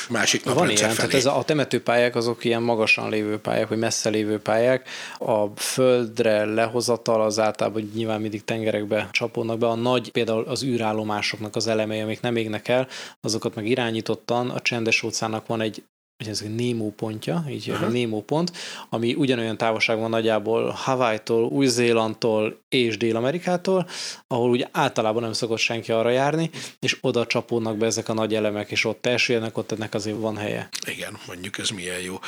másik 0.08 0.44
nap 0.44 0.54
Van 0.54 0.70
ilyen, 0.70 0.76
felé. 0.78 0.94
tehát 0.94 1.14
ez 1.14 1.26
a, 1.26 1.38
a 1.38 1.44
temetőpályák 1.44 2.16
azok 2.16 2.44
ilyen 2.44 2.62
magasan 2.62 3.10
lévő 3.10 3.38
pályák, 3.38 3.68
vagy 3.68 3.78
messze 3.78 4.08
lévő 4.08 4.38
pályák. 4.38 4.88
A 5.18 5.46
földre 5.56 6.44
lehozatal 6.44 7.22
az 7.22 7.38
általában 7.38 7.90
nyilván 7.94 8.20
mindig 8.20 8.44
tengerekbe 8.44 9.08
csapódnak 9.12 9.58
be. 9.58 9.66
A 9.66 9.74
nagy, 9.74 10.10
például 10.10 10.44
az 10.44 10.64
űrállomásoknak 10.64 11.56
az 11.56 11.66
elemei, 11.66 12.00
amik 12.00 12.20
nem 12.20 12.36
égnek 12.36 12.68
el, 12.68 12.88
azokat 13.20 13.54
meg 13.54 13.66
irányítottan 13.66 14.50
a 14.50 14.60
csendes 14.60 15.02
óceánnak 15.02 15.46
van 15.46 15.60
egy 15.60 15.82
hogy 16.16 16.28
ez 16.28 16.40
egy 16.44 16.54
Nemo 16.54 16.90
pontja, 16.90 17.44
így 17.50 17.70
uh-huh. 17.70 17.86
a 17.86 17.90
Nemo 17.90 18.20
pont, 18.20 18.52
ami 18.88 19.14
ugyanolyan 19.14 19.56
távolságban 19.56 20.10
nagyjából 20.10 20.70
Hawaii-tól, 20.70 21.44
Új-Zélandtól 21.44 22.60
és 22.68 22.96
Dél-Amerikától, 22.96 23.88
ahol 24.26 24.50
ugye 24.50 24.68
általában 24.72 25.22
nem 25.22 25.32
szokott 25.32 25.58
senki 25.58 25.92
arra 25.92 26.10
járni, 26.10 26.50
és 26.80 26.98
oda 27.00 27.26
csapódnak 27.26 27.76
be 27.76 27.86
ezek 27.86 28.08
a 28.08 28.14
nagy 28.14 28.34
elemek, 28.34 28.70
és 28.70 28.84
ott 28.84 29.06
elsüllyednek, 29.06 29.56
ott 29.58 29.72
ennek 29.72 29.94
azért 29.94 30.16
van 30.16 30.36
helye. 30.36 30.68
Igen, 30.86 31.18
mondjuk 31.26 31.58
ez 31.58 31.68
milyen 31.68 32.00
jó. 32.00 32.18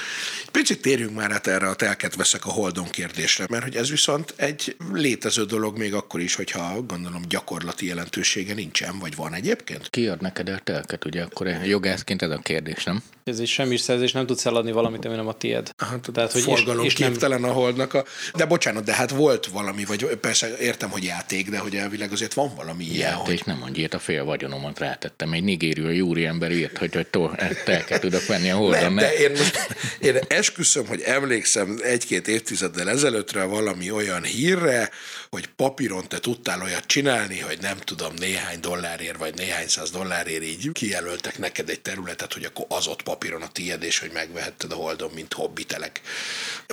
Picit 0.53 0.83
térjünk 0.83 1.15
már 1.15 1.31
át 1.31 1.47
erre 1.47 1.69
a 1.69 1.75
telket 1.75 2.15
veszek 2.15 2.47
a 2.47 2.51
holdon 2.51 2.89
kérdésre, 2.91 3.47
mert 3.51 3.63
hogy 3.63 3.77
ez 3.77 3.91
viszont 3.91 4.35
egy 4.37 4.77
létező 4.93 5.45
dolog 5.45 5.79
még 5.79 5.95
akkor 5.95 6.21
is, 6.21 6.35
hogyha 6.35 6.83
gondolom 6.83 7.23
gyakorlati 7.29 7.87
jelentősége 7.87 8.55
nincsen, 8.55 8.99
vagy 8.99 9.17
van 9.17 9.35
egyébként? 9.35 9.91
Ki 9.91 10.07
ad 10.07 10.21
neked 10.21 10.49
a 10.49 10.59
telket, 10.65 11.05
ugye 11.05 11.23
akkor 11.23 11.47
jogászként 11.65 12.23
ez 12.23 12.31
a 12.31 12.39
kérdés, 12.39 12.85
nem? 12.85 13.03
Ez 13.25 13.41
is 13.41 13.53
semmi 13.53 13.76
szerzés, 13.81 14.13
nem 14.13 14.27
tudsz 14.27 14.47
eladni 14.47 14.73
valamit, 14.73 15.05
ami 15.05 15.15
nem 15.15 15.29
a 15.29 15.33
tied. 15.33 15.71
Aha, 15.77 16.01
tehát, 16.13 16.33
hogy 16.33 16.43
forgalom 16.43 16.85
és, 16.85 16.93
és 16.93 16.99
képtelen 16.99 17.41
nem... 17.41 17.51
a 17.51 17.53
holdnak. 17.53 17.95
A... 17.95 18.05
De 18.35 18.47
bocsánat, 18.47 18.85
de 18.85 18.93
hát 18.93 19.11
volt 19.11 19.47
valami, 19.47 19.85
vagy 19.85 20.05
persze 20.05 20.59
értem, 20.59 20.91
hogy 20.91 21.05
játék, 21.05 21.51
de 21.51 21.59
hogy 21.59 21.77
elvileg 21.77 22.13
azért 22.13 22.35
van 22.35 22.53
valami 22.57 22.85
ilyen. 22.85 23.11
Játék, 23.11 23.27
hogy... 23.27 23.43
nem 23.47 23.59
mondj, 23.59 23.85
a 23.91 23.99
fél 23.99 24.25
vagyonomat 24.25 24.79
rátettem. 24.79 25.33
Egy 25.33 25.45
nigériai 25.45 25.97
júri 25.97 26.25
ember 26.25 26.51
írt, 26.51 26.79
hogy, 26.79 26.95
hogy 26.95 27.07
to, 27.07 27.31
kell 27.65 27.99
tudok 27.99 28.27
venni 28.27 28.51
a 28.51 28.57
holdon. 28.57 28.81
Nem, 28.81 28.97
de 28.97 29.15
én, 29.15 29.31
most, 29.31 29.69
én 30.01 30.19
esküszöm, 30.29 30.87
hogy 30.87 31.01
emlékszem 31.01 31.79
egy-két 31.83 32.29
évtizeddel 32.29 32.91
ezelőttre 32.91 33.45
valami 33.45 33.91
olyan 33.91 34.23
hírre, 34.23 34.91
hogy 35.37 35.49
papíron 35.57 36.09
te 36.09 36.19
tudtál 36.19 36.63
olyat 36.63 36.87
csinálni, 36.87 37.41
hogy 37.41 37.59
nem 37.61 37.77
tudom, 37.79 38.13
néhány 38.19 38.61
dollárért, 38.61 39.17
vagy 39.17 39.35
néhány 39.35 39.67
száz 39.67 39.91
dollárért 39.91 40.43
így 40.43 40.73
kijelöltek 40.73 41.39
neked 41.39 41.69
egy 41.69 41.81
területet, 41.81 42.33
hogy 42.33 42.45
akkor 42.45 42.67
az 42.69 42.87
ott 42.87 43.03
papíron 43.03 43.43
a 43.43 43.49
tiéd, 43.53 43.83
és 43.83 43.99
hogy 43.99 44.11
megvehetted 44.13 44.73
a 44.73 44.75
Holdon, 44.75 45.11
mint 45.15 45.33
hobbitelek. 45.33 46.01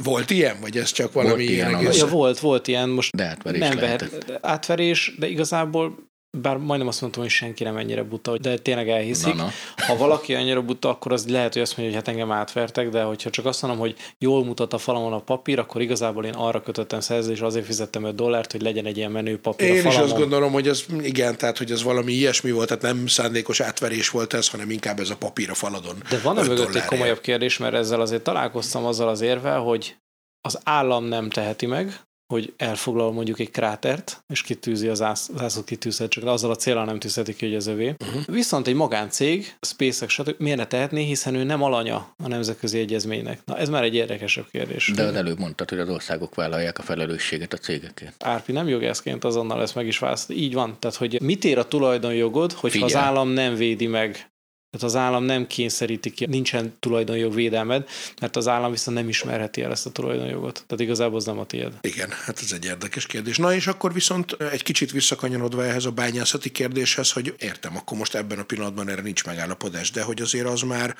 Volt 0.04 0.30
ilyen, 0.30 0.58
vagy 0.62 0.78
ez 0.78 0.92
csak 0.92 1.14
valami 1.14 1.34
volt 1.34 1.50
ilyen? 1.50 1.80
ilyen 1.80 1.94
ja, 1.94 2.08
volt, 2.08 2.40
volt 2.40 2.68
ilyen, 2.68 2.90
most 2.90 3.16
de 3.16 3.24
átverés 3.24 3.60
nem 3.60 3.78
vehet, 3.78 4.40
átverés, 4.42 5.14
de 5.18 5.28
igazából 5.28 6.12
bár 6.42 6.58
majdnem 6.58 6.88
azt 6.88 7.02
mondtam, 7.02 7.22
hogy 7.22 7.32
senki 7.32 7.64
nem 7.64 7.78
ennyire 7.78 8.04
buta, 8.04 8.38
de 8.38 8.58
tényleg 8.58 8.90
elhiszik. 8.90 9.34
Na, 9.34 9.44
na. 9.44 9.50
Ha 9.86 9.98
valaki 9.98 10.36
annyira 10.36 10.62
buta, 10.62 10.90
akkor 10.90 11.12
az 11.12 11.28
lehet, 11.28 11.54
hogy 11.54 11.62
azt 11.62 11.78
mondja, 11.78 11.96
hogy 11.96 12.06
hát 12.06 12.16
engem 12.16 12.32
átvertek, 12.32 12.90
de 12.90 13.04
hogyha 13.04 13.30
csak 13.30 13.46
azt 13.46 13.62
mondom, 13.62 13.80
hogy 13.80 13.96
jól 14.18 14.46
mutat 14.46 14.74
a 14.74 14.78
falamon 14.78 15.14
a 15.14 15.20
papír, 15.20 15.60
akkor 15.60 15.82
igazából 15.82 16.26
én 16.26 16.34
arra 16.34 16.62
kötöttem 16.62 17.00
szerződést, 17.00 17.40
és 17.42 17.48
azért 17.48 17.66
fizettem 17.66 18.04
5 18.04 18.16
dollárt, 18.16 18.52
hogy 18.52 18.62
legyen 18.62 18.86
egy 18.86 18.98
ilyen 18.98 19.12
menő 19.12 19.40
papír 19.40 19.68
Én 19.68 19.86
a 19.86 19.90
is 19.90 19.98
azt 19.98 20.18
gondolom, 20.18 20.52
hogy 20.52 20.68
ez 20.68 20.86
igen, 21.02 21.38
tehát 21.38 21.58
hogy 21.58 21.72
ez 21.72 21.84
valami 21.84 22.12
ilyesmi 22.12 22.52
volt, 22.52 22.68
tehát 22.68 22.84
nem 22.84 23.08
szándékos 23.08 23.60
átverés 23.60 24.10
volt 24.10 24.34
ez, 24.34 24.50
hanem 24.50 24.70
inkább 24.70 25.00
ez 25.00 25.10
a 25.10 25.18
papír 25.18 25.50
a 25.50 25.54
faladon. 25.54 25.96
De 26.10 26.20
van-e 26.20 26.44
mögött 26.44 26.76
egy 26.76 26.86
komolyabb 26.86 27.22
kérdés, 27.22 27.58
mert 27.58 27.74
ezzel 27.74 28.02
azért 28.02 28.24
találkoztam 28.24 28.86
azzal 28.86 29.08
az 29.08 29.22
érvel, 29.22 29.60
hogy 29.60 29.96
az 30.42 30.60
állam 30.64 31.06
nem 31.06 31.30
teheti 31.30 31.66
meg, 31.66 32.00
hogy 32.28 32.54
elfoglal 32.58 33.12
mondjuk 33.12 33.40
egy 33.40 33.52
krátert, 33.52 34.24
és 34.34 34.42
kitűzi 34.42 34.88
az 34.88 34.98
zászlót 34.98 35.66
kitűzhet, 35.66 36.10
csak 36.10 36.26
azzal 36.26 36.52
a 36.52 36.56
célral 36.56 36.86
nem 36.86 37.00
tűzheti 37.00 37.36
ki, 37.36 37.46
hogy 37.46 37.56
ez 37.56 37.68
övé. 37.68 37.96
Uh-huh. 38.06 38.26
Viszont 38.26 38.68
egy 38.68 38.76
magáncég, 38.76 39.56
SpaceX, 39.62 40.14
stb. 40.14 40.36
miért 40.38 40.58
ne 40.58 40.68
tehetné, 40.68 41.04
hiszen 41.04 41.36
ő 41.36 41.44
nem 41.44 41.64
alanya 41.64 42.14
a 42.24 42.28
nemzetközi 42.28 42.80
egyezménynek. 42.80 43.40
Na 43.46 43.58
ez 43.58 43.70
már 43.70 43.84
egy 43.84 43.96
érdekesebb 43.96 44.46
kérdés. 44.52 44.92
De 44.96 45.04
az 45.04 45.16
előbb 45.16 45.40
mondtad, 45.40 45.70
hogy 45.70 45.80
az 45.80 45.90
országok 45.90 46.36
vállalják 46.36 46.78
a 46.78 46.82
felelősséget 46.82 47.54
a 47.54 47.58
cégekért. 47.58 48.24
Árpi 48.24 48.52
nem 48.52 48.68
jogászként 48.68 49.24
azonnal 49.24 49.62
ezt 49.62 49.76
meg 49.76 49.88
is 49.88 50.00
választ. 50.00 50.32
Így 50.32 50.54
van. 50.54 50.76
Tehát, 50.80 50.98
hogy 50.98 51.22
mit 51.22 51.44
ér 51.44 51.58
a 51.58 51.68
tulajdonjogod, 51.68 52.52
hogyha 52.52 52.86
az 52.86 52.96
állam 52.96 53.30
nem 53.30 53.56
védi 53.56 53.88
meg 53.88 54.32
tehát 54.74 54.88
az 54.88 54.96
állam 54.96 55.24
nem 55.24 55.48
kényszeríti 55.48 56.12
ki, 56.12 56.26
nincsen 56.26 56.76
tulajdonjog 56.80 57.34
védelmed, 57.34 57.90
mert 58.22 58.36
az 58.36 58.48
állam 58.48 58.72
viszont 58.72 58.98
nem 58.98 59.10
ismerheti 59.10 59.62
el 59.62 59.72
ezt 59.72 59.86
a 59.86 59.92
tulajdonjogot. 59.92 60.64
Tehát 60.68 60.84
igazából 60.84 61.18
az 61.18 61.26
nem 61.26 61.40
a 61.40 61.46
tiéd. 61.46 61.72
Igen, 61.82 62.10
hát 62.26 62.40
ez 62.42 62.52
egy 62.52 62.66
érdekes 62.66 63.06
kérdés. 63.06 63.38
Na 63.38 63.54
és 63.54 63.68
akkor 63.68 63.94
viszont 63.94 64.32
egy 64.52 64.64
kicsit 64.64 64.92
visszakanyarodva 64.92 65.66
ehhez 65.66 65.86
a 65.86 65.92
bányászati 65.92 66.52
kérdéshez, 66.52 67.12
hogy 67.12 67.34
értem, 67.40 67.78
akkor 67.78 67.98
most 67.98 68.16
ebben 68.16 68.40
a 68.40 68.44
pillanatban 68.44 68.90
erre 68.90 69.02
nincs 69.02 69.26
megállapodás, 69.26 69.92
de 69.92 70.02
hogy 70.02 70.22
azért 70.22 70.48
az 70.48 70.62
már, 70.62 70.96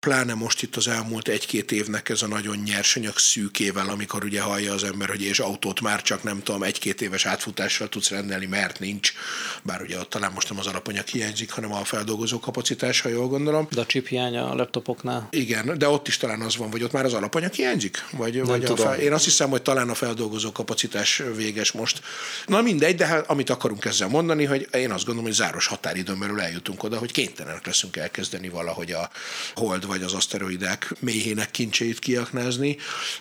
pláne 0.00 0.34
most 0.34 0.62
itt 0.62 0.76
az 0.76 0.88
elmúlt 0.88 1.28
egy-két 1.28 1.72
évnek 1.72 2.08
ez 2.08 2.22
a 2.22 2.26
nagyon 2.26 2.56
nyersanyag 2.56 3.18
szűkével, 3.18 3.88
amikor 3.88 4.24
ugye 4.24 4.40
hallja 4.40 4.72
az 4.72 4.84
ember, 4.84 5.08
hogy 5.08 5.22
és 5.22 5.38
autót 5.38 5.80
már 5.80 6.02
csak 6.02 6.22
nem 6.22 6.42
tudom, 6.42 6.62
egy-két 6.62 7.02
éves 7.02 7.26
átfutással 7.26 7.88
tudsz 7.88 8.10
rendelni, 8.10 8.46
mert 8.46 8.80
nincs, 8.80 9.12
bár 9.62 9.82
ugye 9.82 9.98
ott 9.98 10.10
talán 10.10 10.32
most 10.32 10.48
nem 10.48 10.58
az 10.58 10.66
alapanyag 10.66 11.06
hiányzik, 11.06 11.50
hanem 11.50 11.72
a 11.72 11.84
feldolgozó 11.84 12.38
kapacitás, 12.38 13.00
ha 13.00 13.12
jól 13.14 13.28
gondolom. 13.28 13.66
De 13.70 13.80
a 13.80 13.86
chip 13.86 14.06
hiánya 14.06 14.50
a 14.50 14.54
laptopoknál? 14.54 15.28
Igen, 15.30 15.78
de 15.78 15.88
ott 15.88 16.08
is 16.08 16.16
talán 16.16 16.40
az 16.40 16.56
van, 16.56 16.70
hogy 16.70 16.82
ott 16.82 16.92
már 16.92 17.04
az 17.04 17.12
alapanyag 17.12 17.52
hiányzik? 17.52 18.04
Vagy, 18.12 18.34
Nem 18.34 18.44
vagy 18.44 18.62
tudom. 18.62 18.86
A 18.86 18.90
fel, 18.90 19.00
én 19.00 19.12
azt 19.12 19.24
hiszem, 19.24 19.50
hogy 19.50 19.62
talán 19.62 19.88
a 19.88 19.94
feldolgozó 19.94 20.52
kapacitás 20.52 21.22
véges 21.36 21.72
most. 21.72 22.00
Na 22.46 22.62
mindegy, 22.62 22.94
de 22.94 23.06
hát, 23.06 23.30
amit 23.30 23.50
akarunk 23.50 23.84
ezzel 23.84 24.08
mondani, 24.08 24.44
hogy 24.44 24.68
én 24.72 24.90
azt 24.90 25.04
gondolom, 25.04 25.24
hogy 25.24 25.38
záros 25.38 25.66
határidőn 25.66 26.18
belül 26.18 26.40
eljutunk 26.40 26.82
oda, 26.82 26.98
hogy 26.98 27.12
kénytelenek 27.12 27.66
leszünk 27.66 27.96
elkezdeni 27.96 28.48
valahogy 28.48 28.92
a 28.92 29.10
hold 29.54 29.86
vagy 29.86 30.02
az 30.02 30.12
aszteroidák 30.12 30.94
méhének 30.98 31.50
kincseit 31.50 31.98
kiaknázni. 31.98 32.76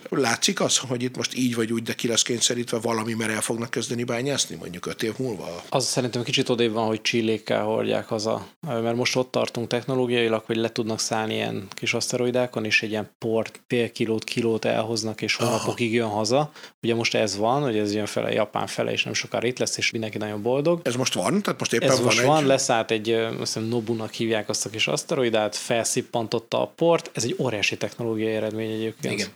Látszik 0.09 0.61
az, 0.61 0.77
hogy 0.77 1.03
itt 1.03 1.15
most 1.15 1.35
így 1.35 1.55
vagy 1.55 1.71
úgy, 1.71 1.83
de 1.83 1.93
ki 1.93 2.07
lesz 2.07 2.21
kényszerítve 2.21 2.77
valami, 2.77 3.13
mert 3.13 3.31
el 3.31 3.41
fognak 3.41 3.69
kezdeni 3.69 4.03
bányászni 4.03 4.55
mondjuk 4.55 4.85
öt 4.85 5.03
év 5.03 5.13
múlva? 5.17 5.63
Az 5.69 5.85
szerintem 5.85 6.23
kicsit 6.23 6.49
odébb 6.49 6.73
van, 6.73 6.87
hogy 6.87 7.01
csillékkel 7.01 7.63
hordják 7.63 8.07
haza, 8.07 8.47
mert 8.59 8.95
most 8.95 9.15
ott 9.15 9.31
tartunk 9.31 9.67
technológiailag, 9.83 10.43
hogy 10.45 10.55
le 10.55 10.71
tudnak 10.71 10.99
szállni 10.99 11.33
ilyen 11.33 11.67
kis 11.69 11.93
aszteroidákon, 11.93 12.65
és 12.65 12.81
egy 12.81 12.89
ilyen 12.89 13.09
port 13.17 13.61
fél 13.67 13.91
kilót, 13.91 14.23
kilót 14.23 14.65
elhoznak, 14.65 15.21
és 15.21 15.35
hónapokig 15.35 15.93
jön 15.93 16.07
haza. 16.07 16.51
Ugye 16.83 16.95
most 16.95 17.15
ez 17.15 17.37
van, 17.37 17.61
hogy 17.61 17.77
ez 17.77 17.93
jön 17.93 18.05
fele 18.05 18.31
Japán 18.31 18.67
fele, 18.67 18.91
és 18.91 19.03
nem 19.03 19.13
sokára 19.13 19.47
itt 19.47 19.59
lesz, 19.59 19.77
és 19.77 19.91
mindenki 19.91 20.17
nagyon 20.17 20.41
boldog. 20.41 20.79
Ez 20.83 20.95
most 20.95 21.13
van? 21.13 21.41
Tehát 21.41 21.59
most 21.59 21.73
éppen 21.73 21.89
ez 21.89 21.95
van 21.95 22.05
most 22.05 22.19
egy... 22.19 22.25
van, 22.25 22.45
leszállt 22.45 22.91
egy, 22.91 23.09
azt 23.11 23.37
hiszem 23.37 23.63
Nobunak 23.63 24.13
hívják 24.13 24.49
azt 24.49 24.65
a 24.65 24.69
kis 24.69 24.87
aszteroidát, 24.87 25.55
felszippantotta 25.55 26.61
a 26.61 26.71
port, 26.75 27.09
ez 27.13 27.23
egy 27.23 27.35
óriási 27.39 27.77
technológiai 27.77 28.33
eredmény 28.33 28.71
egyébként. 28.71 29.13
Igen. 29.13 29.27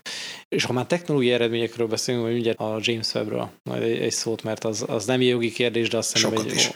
És 0.49 0.63
ha 0.63 0.73
már 0.73 0.85
technológiai 0.85 1.33
eredményekről 1.33 1.87
beszélünk, 1.87 2.23
vagy 2.23 2.37
ugye 2.37 2.51
a 2.51 2.77
James 2.81 3.13
Webbről, 3.13 3.49
majd 3.63 3.81
egy, 3.81 3.97
egy 3.97 4.11
szót, 4.11 4.43
mert 4.43 4.63
az, 4.63 4.85
az 4.87 5.05
nem 5.05 5.21
jogi 5.21 5.51
kérdés, 5.51 5.89
de 5.89 5.97
azt 5.97 6.13
hiszem, 6.13 6.33
egy, 6.33 6.73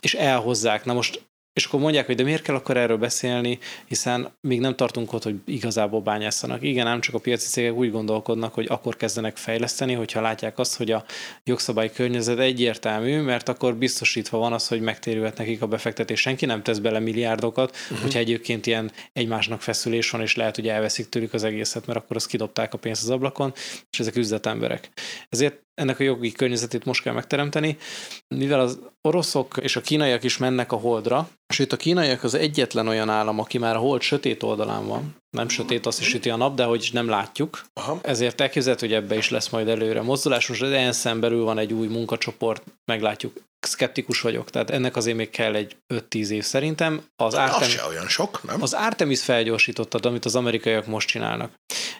és 0.00 0.14
elhozzák. 0.14 0.84
Na 0.84 0.92
most 0.92 1.20
és 1.52 1.64
akkor 1.64 1.80
mondják, 1.80 2.06
hogy 2.06 2.14
de 2.14 2.22
miért 2.22 2.42
kell 2.42 2.54
akkor 2.54 2.76
erről 2.76 2.96
beszélni, 2.96 3.58
hiszen 3.86 4.32
még 4.40 4.60
nem 4.60 4.76
tartunk 4.76 5.12
ott, 5.12 5.22
hogy 5.22 5.34
igazából 5.44 6.00
bányászanak. 6.00 6.62
Igen, 6.62 6.86
nem 6.86 7.00
csak 7.00 7.14
a 7.14 7.18
piaci 7.18 7.48
cégek 7.48 7.74
úgy 7.74 7.90
gondolkodnak, 7.90 8.54
hogy 8.54 8.66
akkor 8.68 8.96
kezdenek 8.96 9.36
fejleszteni, 9.36 9.92
hogyha 9.92 10.20
látják 10.20 10.58
azt, 10.58 10.76
hogy 10.76 10.90
a 10.90 11.04
jogszabály 11.44 11.92
környezet 11.92 12.38
egyértelmű, 12.38 13.20
mert 13.20 13.48
akkor 13.48 13.74
biztosítva 13.74 14.38
van 14.38 14.52
az, 14.52 14.68
hogy 14.68 14.80
megtérülhet 14.80 15.38
nekik 15.38 15.62
a 15.62 15.66
befektetés. 15.66 16.20
Senki 16.20 16.46
nem 16.46 16.62
tesz 16.62 16.78
bele 16.78 16.98
milliárdokat, 16.98 17.76
uh-huh. 17.76 17.98
hogyha 17.98 18.18
egyébként 18.18 18.66
ilyen 18.66 18.90
egymásnak 19.12 19.60
feszülés 19.62 20.10
van, 20.10 20.20
és 20.20 20.36
lehet, 20.36 20.56
hogy 20.56 20.68
elveszik 20.68 21.08
tőlük 21.08 21.32
az 21.32 21.44
egészet, 21.44 21.86
mert 21.86 21.98
akkor 21.98 22.16
azt 22.16 22.26
kidobták 22.26 22.74
a 22.74 22.78
pénzt 22.78 23.02
az 23.02 23.10
ablakon, 23.10 23.52
és 23.90 24.00
ezek 24.00 24.16
üzletemberek. 24.16 24.88
Ezért 25.28 25.60
ennek 25.74 26.00
a 26.00 26.02
jogi 26.02 26.32
környezetét 26.32 26.84
most 26.84 27.02
kell 27.02 27.12
megteremteni, 27.12 27.76
mivel 28.34 28.60
az 28.60 28.78
oroszok 29.00 29.56
és 29.60 29.76
a 29.76 29.80
kínaiak 29.80 30.22
is 30.22 30.36
mennek 30.36 30.72
a 30.72 30.76
holdra, 30.76 31.28
sőt 31.54 31.72
a 31.72 31.76
kínaiak 31.76 32.22
az 32.22 32.34
egyetlen 32.34 32.88
olyan 32.88 33.08
állam, 33.08 33.38
aki 33.38 33.58
már 33.58 33.76
a 33.76 33.78
hold 33.78 34.00
sötét 34.00 34.42
oldalán 34.42 34.86
van, 34.86 35.16
nem 35.36 35.48
sötét, 35.48 35.86
azt 35.86 36.00
is 36.00 36.06
süti 36.06 36.30
a 36.30 36.36
nap, 36.36 36.54
de 36.54 36.64
hogy 36.64 36.90
nem 36.92 37.08
látjuk. 37.08 37.64
Aha. 37.72 37.98
Ezért 38.02 38.40
elképzelhető, 38.40 38.86
hogy 38.86 38.94
ebbe 38.94 39.16
is 39.16 39.30
lesz 39.30 39.48
majd 39.48 39.68
előre 39.68 40.02
mozdulás. 40.02 40.48
Most 40.48 40.62
az 40.62 40.70
ensz 40.70 41.04
belül 41.04 41.44
van 41.44 41.58
egy 41.58 41.72
új 41.72 41.86
munkacsoport, 41.86 42.62
meglátjuk. 42.84 43.32
Skeptikus 43.66 44.20
vagyok, 44.20 44.50
tehát 44.50 44.70
ennek 44.70 44.96
azért 44.96 45.16
még 45.16 45.30
kell 45.30 45.54
egy 45.54 45.76
5-10 45.94 46.28
év 46.28 46.44
szerintem. 46.44 47.02
Az, 47.16 47.34
Artemis, 47.34 47.66
az 47.66 47.68
se 47.68 47.86
olyan 47.86 48.08
sok, 48.08 48.42
nem? 48.42 48.62
Az 48.62 48.72
Artemis 48.72 49.22
felgyorsítottad, 49.22 50.06
amit 50.06 50.24
az 50.24 50.36
amerikaiak 50.36 50.86
most 50.86 51.08
csinálnak. 51.08 51.52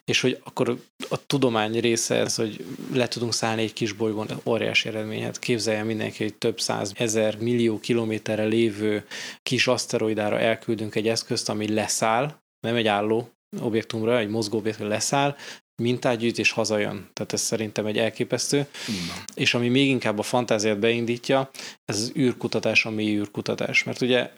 És 0.05 0.20
hogy 0.20 0.40
akkor 0.44 0.78
a 1.09 1.26
tudomány 1.26 1.80
része 1.80 2.14
ez, 2.14 2.34
hogy 2.34 2.64
le 2.92 3.09
tudunk 3.09 3.32
szállni 3.32 3.62
egy 3.62 3.72
kis 3.72 3.92
bolygón, 3.92 4.28
óriási 4.44 4.88
eredmény. 4.88 5.22
Hát 5.22 5.38
képzelje 5.38 5.82
mindenki, 5.82 6.22
hogy 6.22 6.34
több 6.34 6.61
száz 6.61 6.92
ezer 6.96 7.38
millió 7.38 7.80
kilométerre 7.80 8.44
lévő 8.44 9.07
kis 9.42 9.66
aszteroidára 9.66 10.38
elküldünk 10.38 10.94
egy 10.94 11.09
eszközt, 11.09 11.48
ami 11.48 11.74
leszáll, 11.74 12.40
nem 12.61 12.74
egy 12.76 12.86
álló 12.86 13.30
objektumra, 13.61 14.18
egy 14.18 14.28
mozgó 14.28 14.59
objektumra 14.59 14.92
leszáll, 14.92 15.36
mintát 15.82 16.18
gyűjt 16.18 16.38
és 16.38 16.50
hazajön. 16.50 17.11
Tehát 17.12 17.32
ez 17.32 17.40
szerintem 17.40 17.86
egy 17.86 17.98
elképesztő. 17.98 18.59
Na. 18.86 19.22
És 19.34 19.55
ami 19.55 19.68
még 19.68 19.88
inkább 19.88 20.18
a 20.18 20.22
fantáziát 20.22 20.78
beindítja, 20.78 21.50
ez 21.84 22.00
az 22.00 22.12
űrkutatás, 22.16 22.84
a 22.84 22.90
mély 22.90 23.16
űrkutatás. 23.16 23.84
Mert 23.84 24.00
ugye 24.00 24.30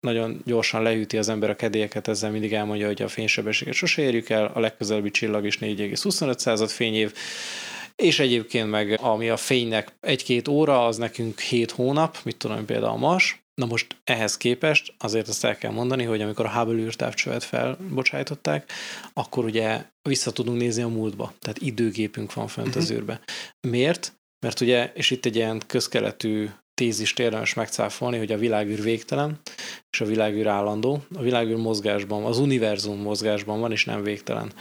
nagyon 0.00 0.42
gyorsan 0.44 0.82
leüti 0.82 1.18
az 1.18 1.28
ember 1.28 1.50
a 1.50 1.56
kedélyeket, 1.56 2.08
ezzel 2.08 2.30
mindig 2.30 2.52
elmondja, 2.52 2.86
hogy 2.86 3.02
a 3.02 3.08
fénysebességet 3.08 3.74
sose 3.74 4.02
érjük 4.02 4.28
el, 4.28 4.50
a 4.54 4.60
legközelebbi 4.60 5.10
csillag 5.10 5.44
is 5.44 5.58
4,25 5.58 6.38
század 6.38 6.70
fényév, 6.70 7.14
és 7.96 8.18
egyébként 8.18 8.70
meg 8.70 8.98
ami 9.02 9.28
a 9.28 9.36
fénynek 9.36 9.92
egy-két 10.00 10.48
óra, 10.48 10.86
az 10.86 10.96
nekünk 10.96 11.40
7 11.40 11.70
hónap, 11.70 12.18
mit 12.24 12.36
tudom 12.36 12.64
például 12.64 12.92
a 12.92 12.96
Mars, 12.96 13.40
Na 13.60 13.66
most 13.66 13.96
ehhez 14.04 14.36
képest 14.36 14.94
azért 14.98 15.28
azt 15.28 15.44
el 15.44 15.56
kell 15.56 15.70
mondani, 15.70 16.04
hogy 16.04 16.20
amikor 16.20 16.44
a 16.44 16.50
Hubble 16.50 16.82
űrtávcsövet 16.82 17.44
felbocsájtották, 17.44 18.70
akkor 19.12 19.44
ugye 19.44 19.84
vissza 20.02 20.30
tudunk 20.30 20.58
nézni 20.58 20.82
a 20.82 20.88
múltba. 20.88 21.32
Tehát 21.38 21.58
időgépünk 21.58 22.34
van 22.34 22.48
fent 22.48 22.66
uh-huh. 22.66 22.82
az 22.82 22.88
mhm. 22.88 22.98
űrbe. 22.98 23.20
Miért? 23.68 24.19
Mert 24.40 24.60
ugye, 24.60 24.90
és 24.94 25.10
itt 25.10 25.24
egy 25.24 25.36
ilyen 25.36 25.62
közkeletű 25.66 26.48
tézist 26.80 27.18
érdemes 27.18 27.54
megcáfolni, 27.54 28.18
hogy 28.18 28.32
a 28.32 28.38
világűr 28.38 28.82
végtelen, 28.82 29.40
és 29.90 30.00
a 30.00 30.04
világűr 30.04 30.46
állandó. 30.46 31.02
A 31.14 31.22
világűr 31.22 31.56
mozgásban, 31.56 32.24
az 32.24 32.38
univerzum 32.38 33.00
mozgásban 33.00 33.60
van, 33.60 33.72
és 33.72 33.84
nem 33.84 34.02
végtelen. 34.02 34.52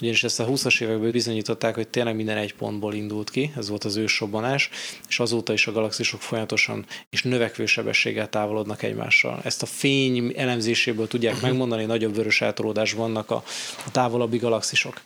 Ugyanis 0.00 0.24
ezt 0.24 0.40
a 0.40 0.46
20-as 0.46 0.82
évekből 0.82 1.10
bizonyították, 1.10 1.74
hogy 1.74 1.88
tényleg 1.88 2.16
minden 2.16 2.36
egy 2.36 2.54
pontból 2.54 2.94
indult 2.94 3.30
ki, 3.30 3.52
ez 3.56 3.68
volt 3.68 3.84
az 3.84 3.96
ősrobbanás, 3.96 4.70
és 5.08 5.20
azóta 5.20 5.52
is 5.52 5.66
a 5.66 5.72
galaxisok 5.72 6.20
folyamatosan 6.20 6.86
és 7.10 7.22
növekvő 7.22 7.66
sebességgel 7.66 8.28
távolodnak 8.28 8.82
egymással. 8.82 9.40
Ezt 9.44 9.62
a 9.62 9.66
fény 9.66 10.32
elemzéséből 10.36 11.08
tudják 11.08 11.40
megmondani, 11.46 11.84
nagyobb 11.84 12.14
vörös 12.14 12.40
eltolódás 12.40 12.92
vannak 12.92 13.30
a, 13.30 13.42
a 13.86 13.90
távolabbi 13.90 14.38
galaxisok 14.38 15.00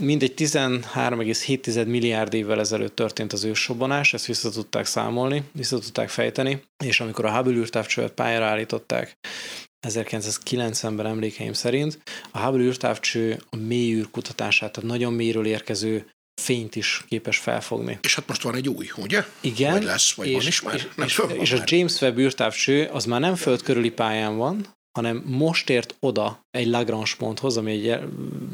mindegy 0.00 0.34
13,7 0.36 1.86
milliárd 1.86 2.34
évvel 2.34 2.60
ezelőtt 2.60 2.94
történt 2.94 3.32
az 3.32 3.44
ősrobbanás, 3.44 4.14
ezt 4.14 4.26
vissza 4.26 4.50
tudták 4.50 4.86
számolni, 4.86 5.42
vissza 5.52 5.78
tudták 5.78 6.08
fejteni, 6.08 6.62
és 6.84 7.00
amikor 7.00 7.24
a 7.24 7.36
Hubble 7.36 7.54
űrtávcsövet 7.54 8.12
pályára 8.12 8.44
állították, 8.44 9.16
1990-ben 9.88 11.06
emlékeim 11.06 11.52
szerint, 11.52 11.98
a 12.30 12.38
Hubble 12.38 12.62
űrtávcső 12.62 13.42
a 13.50 13.56
mély 13.56 13.94
űrkutatását, 13.94 14.72
tehát 14.72 14.90
nagyon 14.90 15.12
mélyről 15.12 15.46
érkező 15.46 16.10
fényt 16.40 16.76
is 16.76 17.04
képes 17.08 17.38
felfogni. 17.38 17.98
És 18.02 18.14
hát 18.14 18.28
most 18.28 18.42
van 18.42 18.54
egy 18.54 18.68
új, 18.68 18.90
ugye? 18.96 19.24
Igen. 19.40 19.72
Vagy 19.72 19.82
lesz, 19.82 20.12
vagy 20.12 20.26
és, 20.26 20.34
van 20.34 20.46
is 20.46 20.62
már? 20.62 20.74
És, 20.74 21.22
és, 21.28 21.40
és 21.40 21.52
a 21.52 21.62
James 21.64 22.00
Webb 22.00 22.18
űrtávcső 22.18 22.84
az 22.84 23.04
már 23.04 23.20
nem 23.20 23.34
föld 23.34 23.62
körüli 23.62 23.90
pályán 23.90 24.36
van, 24.36 24.66
hanem 24.92 25.22
most 25.26 25.70
ért 25.70 25.96
oda 26.00 26.40
egy 26.50 26.66
Lagrange 26.66 27.10
ponthoz, 27.18 27.56
ami 27.56 27.72
egy, 27.72 28.00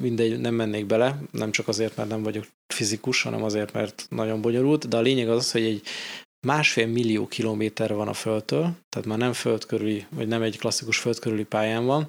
mindegy, 0.00 0.40
nem 0.40 0.54
mennék 0.54 0.86
bele, 0.86 1.18
nem 1.30 1.50
csak 1.50 1.68
azért, 1.68 1.96
mert 1.96 2.08
nem 2.08 2.22
vagyok 2.22 2.46
fizikus, 2.74 3.22
hanem 3.22 3.42
azért, 3.42 3.72
mert 3.72 4.06
nagyon 4.10 4.40
bonyolult, 4.40 4.88
de 4.88 4.96
a 4.96 5.00
lényeg 5.00 5.28
az, 5.28 5.50
hogy 5.52 5.64
egy 5.64 5.82
másfél 6.46 6.86
millió 6.86 7.26
kilométer 7.26 7.94
van 7.94 8.08
a 8.08 8.12
Földtől, 8.12 8.70
tehát 8.88 9.08
már 9.08 9.18
nem 9.18 9.32
föld 9.32 9.66
körüli, 9.66 10.06
vagy 10.10 10.28
nem 10.28 10.42
egy 10.42 10.58
klasszikus 10.58 10.98
föld 10.98 11.18
körüli 11.18 11.44
pályán 11.44 11.84
van, 11.84 12.06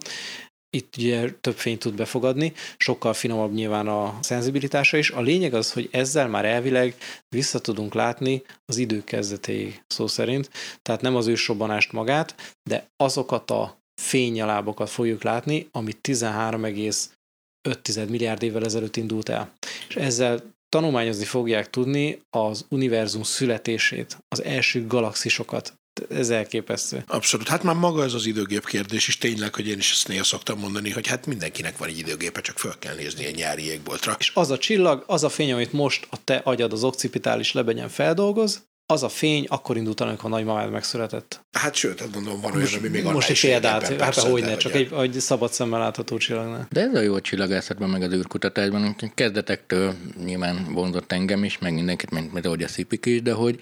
itt 0.72 0.98
ugye 0.98 1.32
több 1.42 1.56
fényt 1.56 1.80
tud 1.80 1.96
befogadni, 1.96 2.54
sokkal 2.78 3.14
finomabb 3.14 3.54
nyilván 3.54 3.88
a 3.88 4.18
szenzibilitása 4.22 4.98
is. 4.98 5.10
A 5.10 5.22
lényeg 5.22 5.54
az, 5.54 5.74
hogy 5.74 5.90
ezzel 5.92 6.28
már 6.28 6.46
elvileg 6.46 6.96
vissza 7.30 7.60
tudunk 7.60 7.94
látni 7.94 8.42
az 8.66 8.78
idő 8.78 9.04
kezdetéig 9.04 9.84
szó 9.88 10.08
szerint, 10.08 10.50
tehát 10.82 11.02
nem 11.02 11.16
az 11.16 11.28
ősrobbanást 11.28 11.92
magát, 11.92 12.36
de 12.70 12.88
azokat 12.98 13.52
a 13.52 13.79
fénynyalábokat 14.10 14.90
fogjuk 14.90 15.24
látni, 15.24 15.68
ami 15.72 15.92
13,5 16.02 18.10
milliárd 18.10 18.44
évvel 18.44 18.66
ezelőtt 18.66 18.96
indult 18.96 19.30
el. 19.30 19.54
És 19.90 19.96
ezzel 19.96 20.44
tanulmányozni 20.70 21.26
fogják 21.26 21.70
tudni 21.70 22.22
az 22.30 22.66
univerzum 22.70 23.24
születését, 23.24 24.18
az 24.28 24.44
első 24.44 24.88
galaxisokat. 24.88 25.74
Ez 26.10 26.30
elképesztő. 26.30 27.04
Abszolút. 27.08 27.48
Hát 27.48 27.64
már 27.64 27.76
maga 27.76 28.04
ez 28.04 28.14
az 28.14 28.26
időgép 28.26 28.66
kérdés 28.66 29.08
is 29.08 29.18
tényleg, 29.18 29.56
hogy 29.56 29.68
én 29.68 29.78
is 29.78 29.92
ezt 29.92 30.08
néha 30.08 30.24
szoktam 30.24 30.60
mondani, 30.60 30.90
hogy 30.90 31.08
hát 31.08 31.26
mindenkinek 31.26 31.78
van 31.78 31.90
egy 31.90 31.98
időgépe, 31.98 32.42
csak 32.42 32.58
föl 32.58 32.74
kell 32.80 32.96
nézni 32.96 33.26
egy 33.26 33.36
nyári 33.36 33.64
égboltra. 33.64 34.16
És 34.20 34.32
az 34.34 34.52
a 34.52 34.58
csillag, 34.58 35.04
az 35.08 35.24
a 35.24 35.30
fény, 35.30 35.52
amit 35.52 35.74
most 35.74 36.08
a 36.10 36.24
te 36.24 36.36
agyad 36.36 36.74
az 36.74 36.84
occipitális 36.84 37.52
lebegyen 37.52 37.90
feldolgoz, 37.90 38.69
az 38.92 39.04
a 39.04 39.10
fény 39.10 39.46
akkor 39.48 39.78
indult, 39.78 40.02
amikor 40.02 40.26
a 40.26 40.28
nagymamád 40.28 40.72
megszületett. 40.72 41.46
Hát 41.52 41.76
sőt, 41.76 42.00
hát 42.00 42.14
mondom, 42.14 42.42
van 42.42 42.52
olyan, 42.52 42.62
Most, 42.62 42.78
ami 42.78 42.88
még 42.88 43.04
most 43.04 43.30
egy 43.30 43.42
példát, 43.42 43.84
hát 43.84 43.96
persze, 43.96 44.30
hogy 44.30 44.42
ne, 44.42 44.58
csak 44.58 44.74
egy, 44.74 44.94
egy 44.94 45.20
szabad 45.20 45.52
szemmel 45.52 45.80
látható 45.80 46.18
csillagnál. 46.18 46.68
De 46.72 46.82
ez 46.82 46.96
a 46.96 47.02
jó 47.02 47.14
a 47.14 47.22
csillagászatban, 47.22 47.90
meg 47.90 48.02
az 48.02 48.14
űrkutatásban, 48.14 48.96
kezdetektől 49.16 49.94
nyilván 50.26 50.74
vonzott 50.74 51.12
engem 51.12 51.44
is, 51.44 51.58
meg 51.58 51.74
mindenkit, 51.74 52.12
mint, 52.12 52.34
mint 52.34 52.46
ahogy 52.46 52.64
a 52.64 52.68
Szipik 52.68 53.06
is, 53.06 53.22
de 53.22 53.34
hogy 53.34 53.60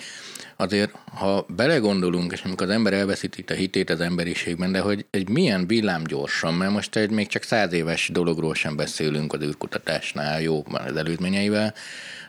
azért, 0.56 0.92
ha 1.14 1.46
belegondolunk, 1.56 2.32
és 2.32 2.42
amikor 2.42 2.68
az 2.68 2.74
ember 2.74 2.94
elveszíti 2.94 3.44
a 3.48 3.54
hitét 3.54 3.90
az 3.90 4.00
emberiségben, 4.00 4.72
de 4.72 4.80
hogy 4.80 5.06
egy 5.10 5.30
milyen 5.30 5.68
villámgyorsan, 5.68 6.54
mert 6.54 6.72
most 6.72 6.96
egy 6.96 7.10
még 7.10 7.28
csak 7.28 7.44
száz 7.44 7.74
éves 7.74 8.10
dologról 8.14 8.56
sem 8.56 8.76
beszélünk 8.76 9.34
az 9.34 9.42
űrkutatásnál, 9.42 10.42
jó, 10.42 10.64
van 10.70 10.82
az 10.82 10.96
előzményeivel, 10.96 11.74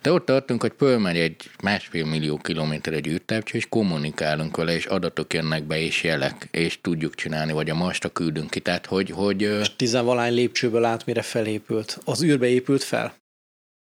de 0.09 0.15
ott 0.15 0.27
tartunk, 0.27 0.61
hogy 0.61 0.73
fölmegy 0.77 1.17
egy 1.17 1.51
másfél 1.63 2.05
millió 2.05 2.37
kilométer 2.37 2.93
egy 2.93 3.07
űrtávcső, 3.07 3.57
és 3.57 3.67
kommunikálunk 3.69 4.57
vele, 4.57 4.75
és 4.75 4.87
adatok 4.87 5.35
jönnek 5.35 5.65
be, 5.65 5.81
és 5.81 6.03
jelek, 6.03 6.49
és 6.51 6.81
tudjuk 6.81 7.15
csinálni, 7.15 7.53
vagy 7.53 7.71
a 7.71 7.75
Marsra 7.75 8.09
küldünk 8.09 8.51
ki. 8.51 8.61
Tehát, 8.61 8.87
hogy, 8.87 9.11
hogy 9.11 9.43
ö, 9.43 9.63
Tizenvalány 9.77 10.35
lépcsőből 10.35 10.85
át, 10.85 11.07
mire 11.07 11.23
felépült. 11.23 11.99
Az 12.05 12.23
űrbe 12.23 12.47
épült 12.47 12.83
fel? 12.83 13.15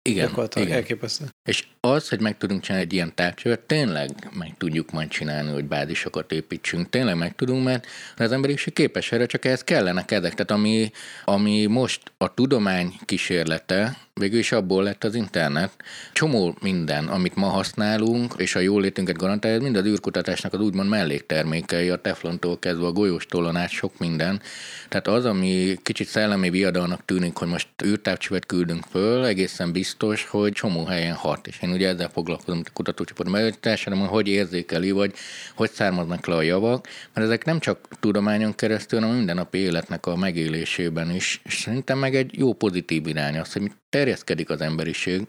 igen, 0.10 0.50
igen. 0.56 0.72
elképesztő. 0.72 1.26
És 1.50 1.68
az, 1.80 2.10
hogy 2.10 2.22
meg 2.22 2.38
tudunk 2.38 2.62
csinálni 2.62 2.86
egy 2.86 2.94
ilyen 2.94 3.16
távcsövet, 3.16 3.60
tényleg 3.60 4.10
meg 4.34 4.54
tudjuk 4.58 4.92
majd 4.92 5.10
csinálni, 5.10 5.52
hogy 5.52 5.66
bázisokat 5.66 6.32
építsünk, 6.32 6.90
tényleg 6.90 7.18
meg 7.18 7.36
tudunk, 7.36 7.64
mert 7.64 7.88
az 8.18 8.32
emberiség 8.32 8.74
képes 8.74 9.12
erre, 9.12 9.26
csak 9.26 9.46
ehhez 9.46 9.64
kellenek 9.64 10.12
ezek. 10.12 10.34
Tehát 10.34 10.52
ami, 10.52 10.92
ami 11.26 11.66
most 11.66 12.02
a 12.18 12.34
tudomány 12.34 12.94
kísérlete, 13.06 13.98
végül 14.20 14.40
is 14.40 14.52
abból 14.52 14.84
lett 14.84 15.04
az 15.04 15.16
internet. 15.16 15.72
Csomó 16.14 16.56
minden, 16.62 17.08
amit 17.08 17.36
ma 17.36 17.48
használunk, 17.48 18.34
és 18.38 18.56
a 18.56 18.60
jólétünket 18.60 19.18
garantálja, 19.18 19.62
mind 19.62 19.76
az 19.76 19.86
űrkutatásnak 19.86 20.54
az 20.54 20.60
úgymond 20.60 20.90
melléktermékei, 20.90 21.90
a 21.90 21.96
teflontól 21.96 22.60
kezdve 22.60 22.86
a 22.86 22.92
golyóstólon 22.92 23.56
át 23.56 23.70
sok 23.70 24.00
minden. 24.00 24.42
Tehát 24.90 25.08
az, 25.08 25.26
ami 25.26 25.78
kicsit 25.84 26.08
szellemi 26.08 26.50
viadalnak 26.50 27.06
tűnik, 27.06 27.38
hogy 27.38 27.48
most 27.48 27.68
űrtávcsövet 27.86 28.46
küldünk 28.46 28.84
föl, 28.90 29.26
egészen 29.26 29.72
biztos, 29.72 30.26
hogy 30.26 30.52
csomó 30.52 30.86
helyen 30.86 31.16
hat. 31.16 31.48
És 31.48 31.62
én 31.62 31.72
ugye 31.72 31.88
ezzel 31.88 32.10
foglalkozom 32.10 32.62
a 32.66 32.70
kutatócsoportban, 32.74 33.42
mert 33.42 33.60
társadalom, 33.60 34.08
hogy 34.08 34.28
érzékeli, 34.28 34.92
vagy 34.92 35.14
hogy 35.56 35.72
származnak 35.72 36.28
le 36.28 36.36
a 36.36 36.42
javak, 36.42 36.88
mert 37.14 37.28
ezek 37.28 37.46
nem 37.46 37.60
csak 37.60 37.88
tudományon 38.00 38.56
keresztül, 38.56 39.00
hanem 39.00 39.14
a 39.14 39.18
mindennapi 39.18 39.58
életnek 39.58 40.06
a 40.06 40.16
megélésében 40.16 41.12
is. 41.12 41.42
És 41.44 41.58
szerintem 41.58 41.98
meg 41.98 42.16
egy 42.16 42.38
jó 42.38 42.54
pozitív 42.54 43.08
irány 43.08 43.38
az, 43.38 43.54
hogy 43.54 43.72
terjeszkedik 44.06 44.50
az 44.50 44.62
emberiség, 44.62 45.22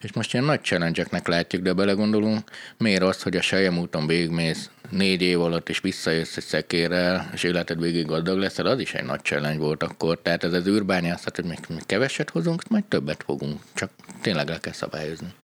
és 0.00 0.12
most 0.12 0.32
ilyen 0.32 0.44
nagy 0.44 0.62
challenge 0.62 1.06
látjuk, 1.24 1.62
de 1.62 1.72
belegondolunk, 1.72 2.50
miért 2.78 3.02
az, 3.02 3.22
hogy 3.22 3.36
a 3.36 3.42
Sejem 3.42 3.78
úton 3.78 4.06
végigmész 4.06 4.70
négy 4.90 5.22
év 5.22 5.40
alatt, 5.40 5.68
és 5.68 5.80
visszajössz 5.80 6.36
egy 6.36 6.44
szekérrel, 6.44 7.30
és 7.32 7.42
életed 7.42 7.80
végig 7.80 8.06
gazdag 8.06 8.38
leszel, 8.38 8.66
az 8.66 8.80
is 8.80 8.94
egy 8.94 9.04
nagy 9.04 9.20
challenge 9.20 9.58
volt 9.58 9.82
akkor. 9.82 10.18
Tehát 10.22 10.44
ez 10.44 10.52
az 10.52 10.66
űrbányászat, 10.66 11.36
hogy 11.36 11.44
még, 11.44 11.58
még 11.68 11.86
keveset 11.86 12.30
hozunk, 12.30 12.68
majd 12.68 12.84
többet 12.84 13.22
fogunk. 13.26 13.60
Csak 13.74 13.90
tényleg 14.20 14.48
le 14.48 14.58
kell 14.58 14.72
szabályozni. 14.72 15.34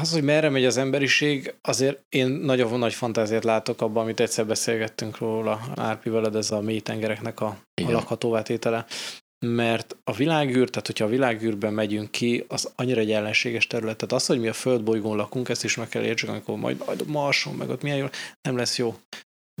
Az, 0.00 0.12
hogy 0.12 0.22
merre 0.22 0.48
megy 0.48 0.64
az 0.64 0.76
emberiség, 0.76 1.54
azért 1.62 2.04
én 2.08 2.26
nagyon 2.26 2.78
nagy 2.78 2.94
fantáziát 2.94 3.44
látok 3.44 3.80
abban, 3.80 4.02
amit 4.02 4.20
egyszer 4.20 4.46
beszélgettünk 4.46 5.18
róla 5.18 5.60
Árpi 5.74 6.10
veled, 6.10 6.34
ez 6.34 6.50
a 6.50 6.60
mély 6.60 6.80
tengereknek 6.80 7.40
a, 7.40 7.46
a 7.46 7.56
Igen. 7.74 7.92
lakhatóvá 7.92 8.42
tétele. 8.42 8.86
Mert 9.38 9.96
a 10.04 10.12
világűr, 10.12 10.70
tehát 10.70 10.86
hogyha 10.86 11.04
a 11.04 11.08
világűrben 11.08 11.72
megyünk 11.72 12.10
ki, 12.10 12.44
az 12.48 12.72
annyira 12.76 13.00
egy 13.00 13.12
ellenséges 13.12 13.66
terület. 13.66 13.96
Tehát 13.96 14.14
az, 14.14 14.26
hogy 14.26 14.40
mi 14.40 14.48
a 14.48 14.52
földbolygón 14.52 15.16
lakunk, 15.16 15.48
ezt 15.48 15.64
is 15.64 15.76
meg 15.76 15.88
kell 15.88 16.02
értsük, 16.02 16.28
amikor 16.28 16.56
majd, 16.56 16.82
majd 16.86 17.00
a 17.00 17.10
Marson, 17.10 17.54
meg 17.54 17.68
ott 17.68 17.82
milyen 17.82 17.98
jó, 17.98 18.06
nem 18.48 18.56
lesz 18.56 18.78
jó. 18.78 18.96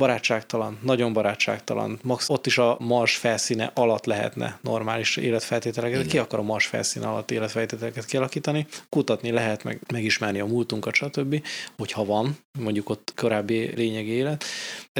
Barátságtalan, 0.00 0.78
nagyon 0.82 1.12
barátságtalan. 1.12 1.98
Max 2.02 2.28
ott 2.28 2.46
is 2.46 2.58
a 2.58 2.76
Mars 2.80 3.16
felszíne 3.16 3.70
alatt 3.74 4.04
lehetne 4.04 4.58
normális 4.62 5.16
életfeltételeket. 5.16 5.98
Igen. 5.98 6.08
Ki 6.08 6.18
akar 6.18 6.38
a 6.38 6.42
Mars 6.42 6.66
felszíne 6.66 7.08
alatt 7.08 7.30
életfeltételeket 7.30 8.04
kialakítani? 8.04 8.66
Kutatni 8.88 9.30
lehet, 9.30 9.64
meg, 9.64 9.80
megismerni 9.92 10.40
a 10.40 10.46
múltunkat, 10.46 10.94
stb. 10.94 11.46
Hogyha 11.76 12.04
van, 12.04 12.38
mondjuk 12.58 12.88
ott 12.88 13.12
korábbi 13.16 13.74
lényegi 13.74 14.10
élet, 14.10 14.44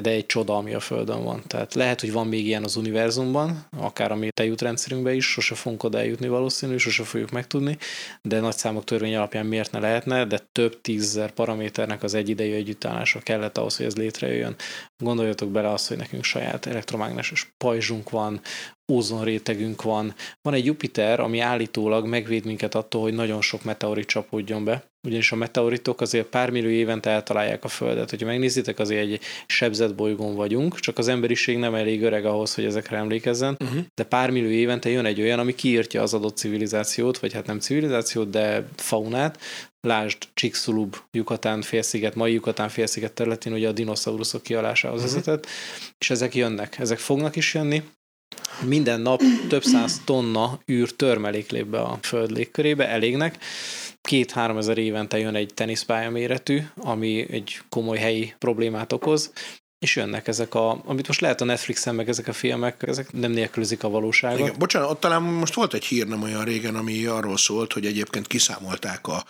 de 0.02 0.10
egy 0.10 0.26
csoda, 0.26 0.56
ami 0.56 0.74
a 0.74 0.80
Földön 0.80 1.24
van. 1.24 1.42
Tehát 1.46 1.74
lehet, 1.74 2.00
hogy 2.00 2.12
van 2.12 2.26
még 2.26 2.46
ilyen 2.46 2.64
az 2.64 2.76
univerzumban, 2.76 3.66
akár 3.78 4.12
a 4.12 4.16
mi 4.16 4.28
tejútrendszerünkben 4.30 5.14
is, 5.14 5.26
sose 5.26 5.54
fogunk 5.54 5.82
oda 5.82 5.98
eljutni 5.98 6.28
valószínű, 6.28 6.76
sose 6.76 7.02
fogjuk 7.04 7.30
megtudni, 7.30 7.78
de 8.22 8.40
nagy 8.40 8.56
számok 8.56 8.84
törvény 8.84 9.16
alapján 9.16 9.46
miért 9.46 9.72
ne 9.72 9.78
lehetne, 9.78 10.24
de 10.24 10.40
több 10.52 10.80
tízzer 10.80 11.30
paraméternek 11.30 12.02
az 12.02 12.14
egyidejű 12.14 12.54
együttállása 12.54 13.18
kellett 13.18 13.58
ahhoz, 13.58 13.76
hogy 13.76 13.86
ez 13.86 13.96
létrejöjjön. 13.96 14.56
Gondoljatok 15.04 15.50
bele 15.50 15.70
azt, 15.70 15.88
hogy 15.88 15.96
nekünk 15.96 16.24
saját 16.24 16.66
elektromágneses 16.66 17.54
pajzsunk 17.56 18.10
van, 18.10 18.40
ózonrétegünk 18.92 19.82
van. 19.82 20.14
Van 20.42 20.54
egy 20.54 20.64
Jupiter, 20.64 21.20
ami 21.20 21.38
állítólag 21.40 22.06
megvéd 22.06 22.44
minket 22.44 22.74
attól, 22.74 23.02
hogy 23.02 23.14
nagyon 23.14 23.40
sok 23.40 23.64
meteorit 23.64 24.06
csapódjon 24.06 24.64
be, 24.64 24.84
ugyanis 25.06 25.32
a 25.32 25.36
meteoritok 25.36 26.00
azért 26.00 26.26
pár 26.26 26.50
millió 26.50 26.68
évente 26.68 27.10
eltalálják 27.10 27.64
a 27.64 27.68
Földet. 27.68 28.10
Hogyha 28.10 28.26
megnézitek, 28.26 28.78
azért 28.78 29.00
egy 29.00 29.20
sebzett 29.46 29.94
bolygón 29.94 30.34
vagyunk, 30.34 30.80
csak 30.80 30.98
az 30.98 31.08
emberiség 31.08 31.58
nem 31.58 31.74
elég 31.74 32.02
öreg 32.02 32.24
ahhoz, 32.24 32.54
hogy 32.54 32.64
ezekre 32.64 32.96
emlékezzen, 32.96 33.56
uh-huh. 33.64 33.80
de 33.94 34.04
pár 34.04 34.30
millió 34.30 34.50
évente 34.50 34.88
jön 34.88 35.04
egy 35.04 35.20
olyan, 35.20 35.38
ami 35.38 35.54
kiírtja 35.54 36.02
az 36.02 36.14
adott 36.14 36.36
civilizációt, 36.36 37.18
vagy 37.18 37.32
hát 37.32 37.46
nem 37.46 37.58
civilizációt, 37.58 38.30
de 38.30 38.68
faunát, 38.76 39.38
Lásd 39.86 40.18
Csíkszulub, 40.34 40.96
Yucatán 41.10 41.62
félsziget, 41.62 42.14
mai 42.14 42.32
Yucatán 42.32 42.68
félsziget 42.68 43.12
területén 43.12 43.52
ugye 43.52 43.68
a 43.68 43.72
dinoszauruszok 43.72 44.42
kialásához 44.42 45.02
Mhm. 45.02 45.10
vezetett, 45.10 45.46
és 45.98 46.10
ezek 46.10 46.34
jönnek, 46.34 46.78
ezek 46.78 46.98
fognak 46.98 47.36
is 47.36 47.54
jönni, 47.54 47.82
minden 48.64 49.00
nap 49.00 49.20
több 49.48 49.62
száz 49.62 50.00
tonna 50.04 50.60
űr 50.70 50.90
törmelék 50.90 51.50
lép 51.50 51.66
be 51.66 51.80
a 51.80 51.98
föld 52.02 52.30
légkörébe, 52.30 52.88
elégnek. 52.88 53.38
Két-három 54.00 54.56
ezer 54.58 54.78
évente 54.78 55.18
jön 55.18 55.34
egy 55.34 55.54
teniszpálya 55.54 56.10
méretű, 56.10 56.62
ami 56.76 57.26
egy 57.30 57.60
komoly 57.68 57.98
helyi 57.98 58.34
problémát 58.38 58.92
okoz, 58.92 59.32
és 59.78 59.96
jönnek 59.96 60.28
ezek 60.28 60.54
a, 60.54 60.82
amit 60.84 61.06
most 61.06 61.20
lehet 61.20 61.40
a 61.40 61.44
Netflixen, 61.44 61.94
meg 61.94 62.08
ezek 62.08 62.28
a 62.28 62.32
filmek, 62.32 62.82
ezek 62.86 63.12
nem 63.12 63.30
nélkülözik 63.30 63.84
a 63.84 63.88
valóságot. 63.88 64.38
Igen, 64.38 64.54
bocsánat, 64.58 64.90
ott 64.90 65.00
talán 65.00 65.22
most 65.22 65.54
volt 65.54 65.74
egy 65.74 65.84
hír 65.84 66.06
nem 66.06 66.22
olyan 66.22 66.44
régen, 66.44 66.74
ami 66.74 67.04
arról 67.04 67.36
szólt, 67.36 67.72
hogy 67.72 67.86
egyébként 67.86 68.26
kiszámolták 68.26 69.06
a 69.06 69.24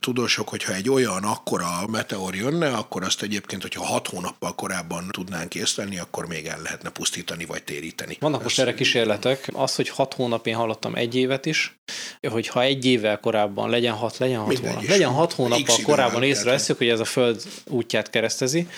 tudósok, 0.00 0.48
hogyha 0.48 0.74
egy 0.74 0.90
olyan 0.90 1.24
akkora 1.24 1.86
meteor 1.86 2.34
jönne, 2.34 2.68
akkor 2.68 3.02
azt 3.02 3.22
egyébként, 3.22 3.62
hogyha 3.62 3.84
hat 3.84 4.08
hónappal 4.08 4.54
korábban 4.54 5.08
tudnánk 5.10 5.54
észlelni, 5.54 5.98
akkor 5.98 6.26
még 6.26 6.46
el 6.46 6.60
lehetne 6.62 6.90
pusztítani 6.90 7.44
vagy 7.44 7.62
téríteni. 7.62 8.16
Vannak 8.20 8.42
most 8.42 8.58
erre 8.58 8.74
kísérletek. 8.74 9.48
Az, 9.52 9.74
hogy 9.74 9.88
hat 9.88 10.14
hónap, 10.14 10.46
én 10.46 10.54
hallottam 10.54 10.94
egy 10.94 11.14
évet 11.14 11.46
is, 11.46 11.78
hogy 12.28 12.48
ha 12.48 12.62
egy 12.62 12.84
évvel 12.84 13.20
korábban 13.20 13.70
legyen 13.70 13.94
hat, 13.94 14.18
legyen 14.18 14.38
hat 14.38 14.48
Mindegy 14.48 14.70
hónap, 14.70 14.88
legyen 14.88 15.10
hat 15.10 15.32
hónappal 15.32 15.76
korábban 15.82 16.22
észreveszünk, 16.22 16.78
hogy 16.78 16.88
ez 16.88 17.00
a 17.00 17.04
Föld 17.04 17.42
útját 17.66 18.10
keresztezi, 18.10 18.68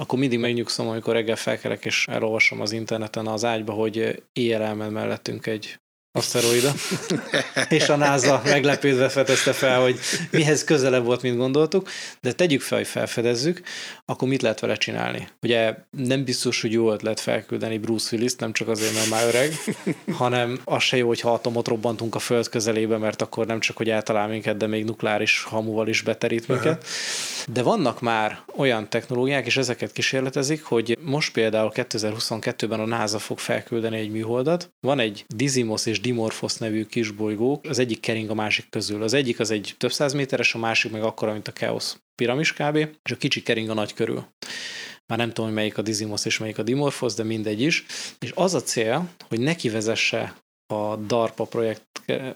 akkor 0.00 0.18
mindig 0.18 0.38
megnyugszom, 0.38 0.88
amikor 0.88 1.14
reggel 1.14 1.36
felkelek 1.36 1.84
és 1.84 2.06
elolvasom 2.08 2.60
az 2.60 2.72
interneten 2.72 3.26
az 3.26 3.44
ágyba, 3.44 3.72
hogy 3.72 4.22
éjjel 4.32 4.62
elmen 4.62 4.92
mellettünk 4.92 5.46
egy 5.46 5.80
aszteroida, 6.12 6.72
és 7.78 7.88
a 7.88 7.96
NASA 7.96 8.42
meglepődve 8.44 9.08
fedezte 9.08 9.52
fel, 9.52 9.80
hogy 9.80 9.98
mihez 10.30 10.64
közelebb 10.64 11.04
volt, 11.04 11.22
mint 11.22 11.36
gondoltuk, 11.36 11.88
de 12.20 12.32
tegyük 12.32 12.60
fel, 12.60 12.78
hogy 12.78 12.86
felfedezzük, 12.86 13.60
akkor 14.04 14.28
mit 14.28 14.42
lehet 14.42 14.60
vele 14.60 14.74
csinálni? 14.74 15.28
Ugye 15.42 15.74
nem 15.90 16.24
biztos, 16.24 16.60
hogy 16.60 16.72
jó 16.72 16.92
ötlet 16.92 17.20
felküldeni 17.20 17.78
Bruce 17.78 18.16
willis 18.16 18.34
nem 18.34 18.52
csak 18.52 18.68
azért, 18.68 18.94
mert 18.94 19.10
már 19.10 19.26
öreg, 19.26 19.52
hanem 20.12 20.60
az 20.64 20.82
se 20.82 20.96
jó, 20.96 21.06
hogyha 21.06 21.32
atomot 21.32 21.68
robbantunk 21.68 22.14
a 22.14 22.18
Föld 22.18 22.48
közelébe, 22.48 22.96
mert 22.96 23.22
akkor 23.22 23.46
nem 23.46 23.60
csak, 23.60 23.76
hogy 23.76 23.90
eltalál 23.90 24.28
minket, 24.28 24.56
de 24.56 24.66
még 24.66 24.84
nukleáris 24.84 25.42
hamuval 25.42 25.88
is 25.88 26.02
beterít 26.02 26.48
minket. 26.48 26.86
De 27.52 27.62
vannak 27.62 28.00
már 28.00 28.38
olyan 28.56 28.88
technológiák, 28.88 29.46
és 29.46 29.56
ezeket 29.56 29.92
kísérletezik, 29.92 30.64
hogy 30.64 30.98
most 31.00 31.32
például 31.32 31.72
2022-ben 31.74 32.80
a 32.80 32.86
NASA 32.86 33.18
fog 33.18 33.38
felküldeni 33.38 33.98
egy 33.98 34.10
műholdat. 34.10 34.70
Van 34.80 34.98
egy 34.98 35.24
Dizymos 35.28 35.86
és 35.86 36.00
Dimorphos 36.08 36.56
nevű 36.56 36.84
kisbolygó, 36.84 37.60
az 37.68 37.78
egyik 37.78 38.00
kering 38.00 38.30
a 38.30 38.34
másik 38.34 38.68
közül. 38.70 39.02
Az 39.02 39.12
egyik 39.14 39.40
az 39.40 39.50
egy 39.50 39.74
több 39.78 39.92
száz 39.92 40.12
méteres, 40.12 40.54
a 40.54 40.58
másik 40.58 40.92
meg 40.92 41.02
akkora, 41.02 41.32
mint 41.32 41.48
a 41.48 41.52
Chaos 41.52 41.94
piramis 42.14 42.52
kb. 42.52 42.76
És 42.76 43.10
a 43.10 43.16
kicsi 43.16 43.42
kering 43.42 43.68
a 43.68 43.74
nagy 43.74 43.94
körül. 43.94 44.26
Már 45.06 45.18
nem 45.18 45.28
tudom, 45.28 45.44
hogy 45.44 45.54
melyik 45.54 45.78
a 45.78 45.82
Dizymos 45.82 46.24
és 46.24 46.38
melyik 46.38 46.58
a 46.58 46.62
Dimorphos, 46.62 47.14
de 47.14 47.22
mindegy 47.22 47.60
is. 47.60 47.84
És 48.18 48.32
az 48.34 48.54
a 48.54 48.62
cél, 48.62 49.10
hogy 49.28 49.40
neki 49.40 49.68
vezesse 49.68 50.36
a 50.68 50.96
DARPA 50.96 51.44
projekt 51.44 51.82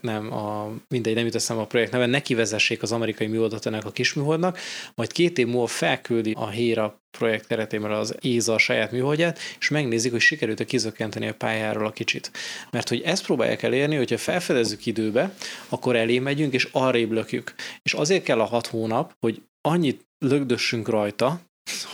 nem, 0.00 0.32
a, 0.32 0.72
mindegy, 0.88 1.14
nem 1.14 1.24
jut 1.24 1.34
eszembe 1.34 1.62
a 1.62 1.66
projekt 1.66 1.92
neve, 1.92 2.06
neki 2.06 2.34
vezessék 2.34 2.82
az 2.82 2.92
amerikai 2.92 3.26
műholdat 3.26 3.66
ennek 3.66 3.84
a 3.84 3.90
kisműholdnak, 3.90 4.58
majd 4.94 5.12
két 5.12 5.38
év 5.38 5.46
múlva 5.46 5.66
felküldi 5.66 6.32
a 6.36 6.48
Héra 6.48 7.00
projekt 7.18 7.46
keretében 7.46 7.90
az 7.90 8.14
ÉZA 8.20 8.54
a 8.54 8.58
saját 8.58 8.92
műholdját, 8.92 9.38
és 9.58 9.68
megnézik, 9.68 10.10
hogy 10.10 10.20
sikerült-e 10.20 10.64
kizökkenteni 10.64 11.28
a 11.28 11.34
pályáról 11.34 11.86
a 11.86 11.92
kicsit. 11.92 12.30
Mert 12.70 12.88
hogy 12.88 13.00
ezt 13.00 13.24
próbálják 13.24 13.62
elérni, 13.62 13.96
hogyha 13.96 14.18
felfedezzük 14.18 14.86
időbe, 14.86 15.34
akkor 15.68 15.96
elé 15.96 16.18
megyünk, 16.18 16.52
és 16.52 16.68
arrébb 16.72 17.10
lökjük. 17.10 17.54
És 17.82 17.92
azért 17.92 18.22
kell 18.24 18.40
a 18.40 18.44
hat 18.44 18.66
hónap, 18.66 19.14
hogy 19.20 19.42
annyit 19.60 20.06
lögdössünk 20.18 20.88
rajta, 20.88 21.40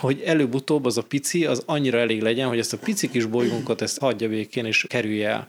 hogy 0.01 0.21
előbb-utóbb 0.21 0.85
az 0.85 0.99
a 0.99 1.03
pici, 1.03 1.47
az 1.47 1.63
annyira 1.67 1.99
elég 1.99 2.23
legyen, 2.23 2.49
hogy 2.49 2.59
ezt 2.59 2.73
a 2.73 2.79
pici 2.79 3.11
kis 3.11 3.25
bolygónkat 3.25 3.83
ezt 3.83 3.99
hagyja 3.99 4.29
végén 4.29 4.65
és 4.65 4.85
kerülje 4.89 5.29
el. 5.29 5.49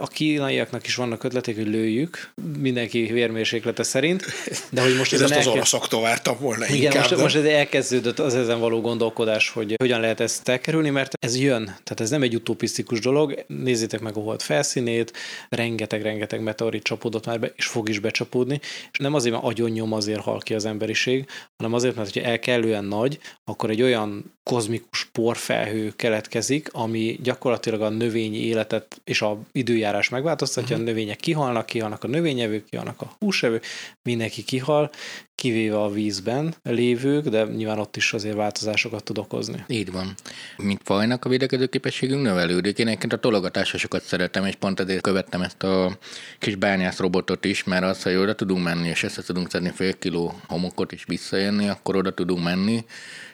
A 0.00 0.06
kínaiaknak 0.08 0.86
is 0.86 0.94
vannak 0.94 1.24
ötletek, 1.24 1.56
hogy 1.56 1.66
lőjük, 1.66 2.32
mindenki 2.58 3.02
vérmérséklete 3.02 3.82
szerint, 3.82 4.24
de 4.70 4.82
hogy 4.82 4.96
most 4.96 5.12
Ez 5.12 5.20
ezt 5.20 5.30
az 5.30 5.36
elkezd... 5.36 5.56
oroszoktól 5.56 6.00
vártam 6.02 6.36
volna 6.40 6.64
Igen, 6.66 6.76
inkább. 6.76 6.94
most, 6.94 7.14
de- 7.14 7.22
most 7.22 7.36
ez 7.36 7.44
elkezdődött 7.44 8.18
az 8.18 8.34
ezen 8.34 8.60
való 8.60 8.80
gondolkodás, 8.80 9.48
hogy 9.48 9.74
hogyan 9.78 10.00
lehet 10.00 10.20
ezt 10.20 10.48
elkerülni, 10.48 10.90
mert 10.90 11.12
ez 11.20 11.38
jön. 11.38 11.64
Tehát 11.64 12.00
ez 12.00 12.10
nem 12.10 12.22
egy 12.22 12.34
utopisztikus 12.34 13.00
dolog. 13.00 13.44
Nézzétek 13.46 14.00
meg 14.00 14.16
a 14.16 14.20
hold 14.20 14.42
felszínét, 14.42 15.12
rengeteg-rengeteg 15.48 16.42
meteorit 16.42 16.82
csapódott 16.82 17.26
már 17.26 17.40
be, 17.40 17.52
és 17.56 17.66
fog 17.66 17.88
is 17.88 17.98
becsapódni. 17.98 18.60
És 18.92 18.98
nem 18.98 19.14
azért, 19.14 19.34
mert 19.34 19.46
agyon 19.46 19.70
nyom 19.70 19.92
azért 19.92 20.20
hal 20.20 20.38
ki 20.38 20.54
az 20.54 20.64
emberiség, 20.64 21.26
hanem 21.56 21.74
azért, 21.74 21.94
mert 21.96 22.12
hogyha 22.12 22.28
el 22.28 22.38
kellően 22.38 22.84
nagy, 22.84 23.18
akkor 23.44 23.70
egy 23.70 23.82
olyan 23.82 24.34
kozmikus 24.42 25.04
porfelhő 25.04 25.92
keletkezik, 25.96 26.68
ami 26.72 27.18
gyakorlatilag 27.22 27.80
a 27.80 27.88
növényi 27.88 28.44
életet 28.44 29.00
és 29.04 29.22
a 29.22 29.38
időjárás 29.52 30.08
megváltoztatja, 30.08 30.76
uh-huh. 30.76 30.88
a 30.88 30.90
növények 30.90 31.16
kihalnak, 31.16 31.66
kihalnak 31.66 32.04
a 32.04 32.08
növényevők, 32.08 32.64
kihalnak 32.64 33.00
a 33.00 33.16
húsevők, 33.18 33.64
mindenki 34.02 34.44
kihal, 34.44 34.90
kivéve 35.34 35.80
a 35.80 35.90
vízben 35.90 36.54
lévők, 36.62 37.28
de 37.28 37.44
nyilván 37.44 37.78
ott 37.78 37.96
is 37.96 38.12
azért 38.12 38.36
változásokat 38.36 39.04
tud 39.04 39.18
okozni. 39.18 39.64
Így 39.68 39.92
van. 39.92 40.14
Mint 40.56 40.80
fajnak 40.84 41.24
a 41.24 41.28
védekező 41.28 41.66
képességünk 41.66 42.22
növelődik. 42.22 42.78
Én 42.78 42.86
egyébként 42.86 43.12
a 43.12 43.18
tologatásra 43.18 43.78
sokat 43.78 44.02
szeretem, 44.02 44.46
és 44.46 44.54
pont 44.54 44.80
ezért 44.80 45.00
követtem 45.00 45.42
ezt 45.42 45.62
a 45.62 45.98
kis 46.38 46.54
bányász 46.54 46.98
robotot 46.98 47.44
is, 47.44 47.64
mert 47.64 47.84
az, 47.84 48.02
hogy 48.02 48.14
oda 48.14 48.34
tudunk 48.34 48.64
menni, 48.64 48.88
és 48.88 49.02
össze 49.02 49.22
tudunk 49.22 49.50
szedni 49.50 49.70
fél 49.74 49.98
kiló 49.98 50.40
homokot, 50.46 50.92
és 50.92 51.04
visszajönni, 51.06 51.68
akkor 51.68 51.96
oda 51.96 52.14
tudunk 52.14 52.44
menni 52.44 52.84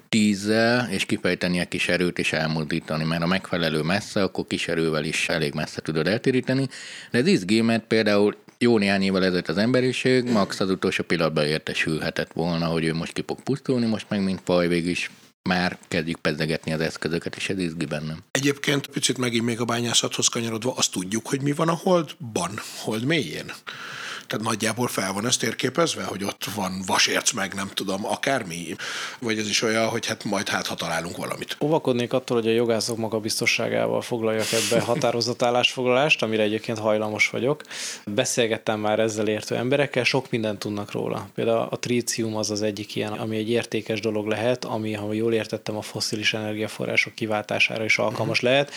tízzel, 0.08 0.88
és 0.90 1.04
kifejteni 1.04 1.58
egy 1.58 1.68
kis 1.68 1.88
erőt 1.88 2.18
és 2.18 2.32
elmozdítani, 2.32 3.04
mert 3.04 3.22
a 3.22 3.26
megfelelő 3.26 3.82
messze, 3.82 4.22
akkor 4.22 4.46
kis 4.46 4.68
erővel 4.68 5.04
is 5.04 5.28
elég 5.28 5.54
messze 5.54 5.80
tudod 5.80 6.06
eltéríteni. 6.06 6.68
De 7.10 7.18
ez 7.18 7.26
izgi, 7.26 7.60
mert 7.60 7.84
például 7.84 8.36
jó 8.58 8.78
néhány 8.78 9.02
évvel 9.02 9.24
ezelőtt 9.24 9.48
az 9.48 9.58
emberiség 9.58 10.24
max 10.24 10.60
az 10.60 10.70
utolsó 10.70 11.04
pillanatban 11.04 11.44
értesülhetett 11.44 12.32
volna, 12.32 12.66
hogy 12.66 12.84
ő 12.84 12.94
most 12.94 13.12
ki 13.12 13.22
fog 13.26 13.42
pusztulni, 13.42 13.86
most 13.86 14.06
meg 14.08 14.22
mint 14.22 14.40
faj 14.44 14.76
is 14.76 15.10
már 15.42 15.78
kezdjük 15.88 16.18
pedzegetni 16.18 16.72
az 16.72 16.80
eszközöket, 16.80 17.36
és 17.36 17.48
ez 17.48 17.58
izgi 17.58 17.84
bennem. 17.84 18.18
Egyébként 18.30 18.86
picit 18.86 19.18
megint 19.18 19.44
még 19.44 19.60
a 19.60 19.64
bányászathoz 19.64 20.28
kanyarodva, 20.28 20.74
azt 20.76 20.92
tudjuk, 20.92 21.28
hogy 21.28 21.42
mi 21.42 21.52
van 21.52 21.68
a 21.68 21.74
holdban, 21.82 22.50
hold 22.82 23.04
mélyén. 23.04 23.52
Tehát 24.28 24.44
nagyjából 24.44 24.88
fel 24.88 25.12
van 25.12 25.26
ez 25.26 25.36
térképezve, 25.36 26.04
hogy 26.04 26.24
ott 26.24 26.44
van 26.54 26.82
vasérc, 26.86 27.32
meg 27.32 27.54
nem 27.54 27.70
tudom, 27.74 28.06
akármi. 28.06 28.76
Vagy 29.20 29.38
ez 29.38 29.48
is 29.48 29.62
olyan, 29.62 29.88
hogy 29.88 30.06
hát 30.06 30.24
majd 30.24 30.48
hát, 30.48 30.66
ha 30.66 30.74
találunk 30.74 31.16
valamit. 31.16 31.56
Óvakodnék 31.60 32.12
attól, 32.12 32.36
hogy 32.36 32.48
a 32.48 32.52
jogászok 32.52 32.96
magabiztosságával 32.96 34.00
foglaljak 34.00 34.46
ebbe 34.52 34.80
határozott 34.80 35.42
állásfoglalást, 35.42 36.22
amire 36.22 36.42
egyébként 36.42 36.78
hajlamos 36.78 37.30
vagyok. 37.30 37.62
Beszélgettem 38.04 38.80
már 38.80 38.98
ezzel 38.98 39.28
értő 39.28 39.56
emberekkel, 39.56 40.04
sok 40.04 40.30
mindent 40.30 40.58
tudnak 40.58 40.92
róla. 40.92 41.28
Például 41.34 41.66
a 41.70 41.78
trícium 41.78 42.36
az 42.36 42.50
az 42.50 42.62
egyik 42.62 42.96
ilyen, 42.96 43.12
ami 43.12 43.36
egy 43.36 43.50
értékes 43.50 44.00
dolog 44.00 44.26
lehet, 44.26 44.64
ami, 44.64 44.92
ha 44.92 45.12
jól 45.12 45.32
értettem, 45.32 45.76
a 45.76 45.82
foszilis 45.82 46.34
energiaforrások 46.34 47.14
kiváltására 47.14 47.84
is 47.84 47.98
alkalmas 47.98 48.40
lehet. 48.40 48.72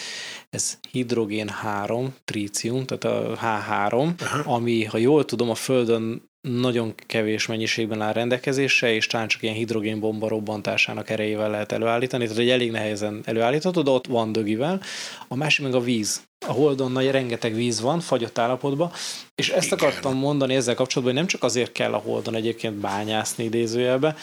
Ez 0.56 0.78
hidrogén 0.92 1.50
3, 1.50 2.16
trícium, 2.24 2.86
tehát 2.86 3.04
a 3.04 3.38
H3, 3.38 4.14
ami, 4.46 4.84
ha 4.84 4.98
jól 4.98 5.26
tudom, 5.26 5.50
a 5.50 5.56
Földön 5.56 6.30
nagyon 6.42 6.94
kevés 6.96 7.46
mennyiségben 7.46 8.02
áll 8.02 8.14
rendelkezésre, 8.14 8.94
és 8.94 9.08
talán 9.08 9.28
csak 9.28 9.42
ilyen 9.42 9.56
hidrogénbomba 9.56 10.28
robbantásának 10.28 11.10
erejével 11.10 11.50
lehet 11.50 11.72
előállítani, 11.72 12.24
tehát 12.24 12.40
egy 12.40 12.50
elég 12.50 12.72
nehezen 12.72 13.22
előállítható, 13.26 13.82
de 13.82 13.90
ott 13.90 14.08
van 14.08 14.32
dögivel. 14.32 14.82
A 15.28 15.36
másik 15.36 15.66
meg 15.66 15.76
a 15.76 15.80
víz. 15.80 16.22
A 16.48 16.52
Holdon 16.52 16.92
nagy 16.92 17.12
rengeteg 17.12 17.54
víz 17.54 17.82
van, 17.82 18.00
fagyott 18.00 18.38
állapotban, 18.38 18.92
és 19.36 19.50
ezt 19.50 19.66
Igen. 19.66 19.80
akartam 19.80 20.18
mondani 20.18 20.56
ezzel 20.56 20.76
kapcsolatban, 20.76 21.16
hogy 21.16 21.24
nem 21.24 21.32
csak 21.32 21.44
azért 21.44 21.72
kell 21.72 21.94
a 21.94 21.98
Holdon 21.98 22.36
egyébként 22.36 22.76
bányászni 22.76 23.44
idézőjelbe, 23.44 24.16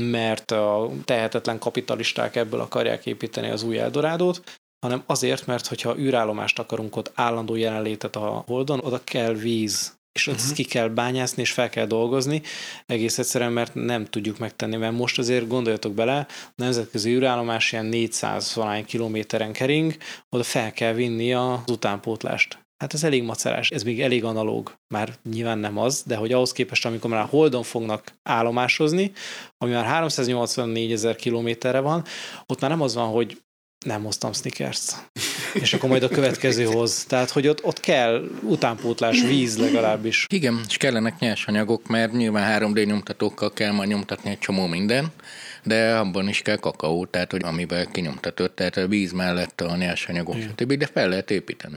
mert 0.00 0.50
a 0.50 0.90
tehetetlen 1.04 1.58
kapitalisták 1.58 2.36
ebből 2.36 2.60
akarják 2.60 3.06
építeni 3.06 3.50
az 3.50 3.62
új 3.62 3.78
Eldorádót, 3.78 4.42
hanem 4.80 5.02
azért, 5.06 5.46
mert 5.46 5.66
hogyha 5.66 5.98
űrállomást 5.98 6.58
akarunk 6.58 6.96
ott 6.96 7.12
állandó 7.14 7.54
jelenlétet 7.54 8.16
a 8.16 8.44
Holdon, 8.46 8.80
oda 8.80 9.00
kell 9.04 9.32
víz, 9.32 9.98
és 10.12 10.26
ott 10.26 10.34
uh-huh. 10.34 10.52
ki 10.52 10.64
kell 10.64 10.88
bányászni, 10.88 11.42
és 11.42 11.52
fel 11.52 11.68
kell 11.68 11.86
dolgozni, 11.86 12.42
egész 12.86 13.18
egyszerűen, 13.18 13.52
mert 13.52 13.74
nem 13.74 14.04
tudjuk 14.04 14.38
megtenni, 14.38 14.76
mert 14.76 14.96
most 14.96 15.18
azért 15.18 15.48
gondoljatok 15.48 15.92
bele, 15.92 16.26
a 16.28 16.52
nemzetközi 16.54 17.10
űrállomás 17.10 17.72
ilyen 17.72 17.86
400 17.86 18.54
valány 18.54 18.84
kilométeren 18.84 19.52
kering, 19.52 19.96
oda 20.28 20.42
fel 20.42 20.72
kell 20.72 20.92
vinni 20.92 21.32
az 21.32 21.58
utánpótlást. 21.66 22.58
Hát 22.82 22.94
ez 22.94 23.04
elég 23.04 23.22
macerás, 23.22 23.70
ez 23.70 23.82
még 23.82 24.02
elég 24.02 24.24
analóg, 24.24 24.74
már 24.94 25.14
nyilván 25.30 25.58
nem 25.58 25.78
az, 25.78 26.02
de 26.06 26.16
hogy 26.16 26.32
ahhoz 26.32 26.52
képest, 26.52 26.86
amikor 26.86 27.10
már 27.10 27.26
Holdon 27.28 27.62
fognak 27.62 28.14
állomásozni, 28.22 29.12
ami 29.58 29.72
már 29.72 29.84
384 29.84 30.92
ezer 30.92 31.16
kilométerre 31.16 31.80
van, 31.80 32.04
ott 32.46 32.60
már 32.60 32.70
nem 32.70 32.80
az 32.80 32.94
van, 32.94 33.08
hogy 33.08 33.40
nem 33.86 34.02
hoztam 34.02 34.32
Snickers-t. 34.32 35.10
És 35.54 35.74
akkor 35.74 35.88
majd 35.88 36.02
a 36.02 36.08
következő 36.08 36.64
hoz. 36.64 37.04
Tehát, 37.04 37.30
hogy 37.30 37.48
ott, 37.48 37.64
ott 37.64 37.80
kell 37.80 38.28
utánpótlás, 38.42 39.22
víz 39.22 39.58
legalábbis. 39.58 40.26
Igen, 40.28 40.60
és 40.68 40.76
kellenek 40.76 41.18
nyersanyagok, 41.18 41.86
mert 41.86 42.12
nyilván 42.12 42.62
3D 42.62 42.86
nyomtatókkal 42.86 43.52
kell 43.52 43.72
majd 43.72 43.88
nyomtatni 43.88 44.30
egy 44.30 44.38
csomó 44.38 44.66
minden, 44.66 45.12
de 45.62 45.94
abban 45.96 46.28
is 46.28 46.42
kell 46.42 46.56
kakaó, 46.56 47.06
tehát 47.06 47.30
hogy 47.30 47.44
amivel 47.44 47.86
kinyomtatott, 47.86 48.56
tehát 48.56 48.76
a 48.76 48.86
víz 48.86 49.12
mellett 49.12 49.60
a 49.60 49.76
nyersanyagok, 49.76 50.36
stb. 50.40 50.72
De 50.72 50.86
fel 50.86 51.08
lehet 51.08 51.30
építeni. 51.30 51.76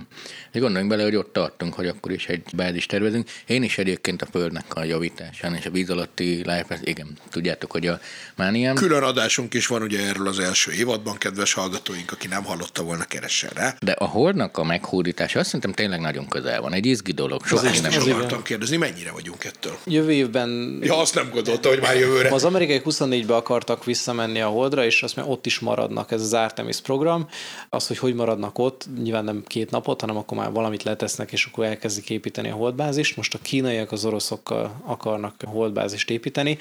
És 0.52 0.60
gondoljunk 0.60 0.92
bele, 0.92 1.04
hogy 1.04 1.16
ott 1.16 1.34
tartunk, 1.34 1.74
hogy 1.74 1.88
akkor 1.88 2.12
is 2.12 2.28
egy 2.28 2.44
bázist 2.56 2.90
tervezünk. 2.90 3.30
Én 3.46 3.64
is 3.64 3.78
egyébként 3.78 4.22
a 4.22 4.26
Földnek 4.32 4.76
a 4.76 4.84
javításán 4.84 5.56
és 5.56 5.66
a 5.66 5.72
víz 5.72 5.90
alatti 5.90 6.36
life, 6.36 6.80
igen, 6.84 7.18
tudjátok, 7.30 7.72
hogy 7.72 7.88
a 7.88 8.00
mániám, 8.36 8.76
Külön 8.76 9.04
adásunk 9.04 9.54
is 9.54 9.68
van 9.68 9.82
ugye 9.82 10.08
erről 10.08 10.28
az 10.28 10.40
első 10.40 10.72
évadban, 10.72 11.18
kedves 11.18 11.54
hallgatóink, 11.54 12.12
aki 12.12 12.28
nem 12.28 12.44
hallotta 12.44 12.84
volna, 12.84 13.04
keressen 13.04 13.50
rá. 13.54 13.76
de 13.80 13.92
a 13.92 14.06
holdnak 14.06 14.58
a 14.58 14.64
meghódítása 14.64 15.40
azt 15.40 15.48
szerintem 15.48 15.74
tényleg 15.74 16.00
nagyon 16.00 16.28
közel 16.28 16.62
van. 16.62 16.74
Egy 16.74 16.86
izgi 16.86 17.12
dolog. 17.12 17.46
Sok 17.46 17.64
Ezt 17.64 17.74
minden 17.74 17.92
is 17.92 17.98
akartam 17.98 18.44
kérdezni, 18.44 18.78
mennyire 18.78 19.12
vagyunk 19.12 19.44
ettől? 19.44 19.78
Jövő 19.86 20.12
évben 20.12 20.80
Ja, 20.82 20.98
azt 20.98 21.16
nem 21.16 21.30
gondolta, 21.30 21.70
hogy 21.70 21.80
már 21.82 21.96
jövőre. 21.96 22.30
Az 22.30 22.44
amerikai 22.44 22.82
24-be 22.86 23.36
akartak 23.36 23.73
visszamenni 23.84 24.42
a 24.42 24.48
Holdra, 24.48 24.86
és 24.86 25.04
azt 25.04 25.16
mondja, 25.16 25.34
ott 25.34 25.46
is 25.46 25.60
maradnak, 25.60 26.12
ez 26.12 26.22
az 26.22 26.34
Artemis 26.34 26.82
program. 26.82 27.28
Az, 27.70 27.88
hogy 27.88 27.98
hogy 27.98 28.14
maradnak 28.14 28.60
ott, 28.60 28.88
nyilván 29.04 29.24
nem 29.24 29.44
két 29.48 29.72
napot, 29.72 30.02
hanem 30.02 30.18
akkor 30.18 30.38
már 30.38 30.52
valamit 30.52 30.84
letesznek, 30.84 31.32
és 31.32 31.46
akkor 31.46 31.66
elkezdik 31.66 32.10
építeni 32.10 32.50
a 32.50 32.56
holdbázist. 32.56 33.16
Most 33.16 33.34
a 33.34 33.40
kínaiak 33.42 33.92
az 33.92 34.06
oroszokkal 34.06 34.82
akarnak 34.86 35.36
holdbázist 35.46 36.10
építeni. 36.10 36.58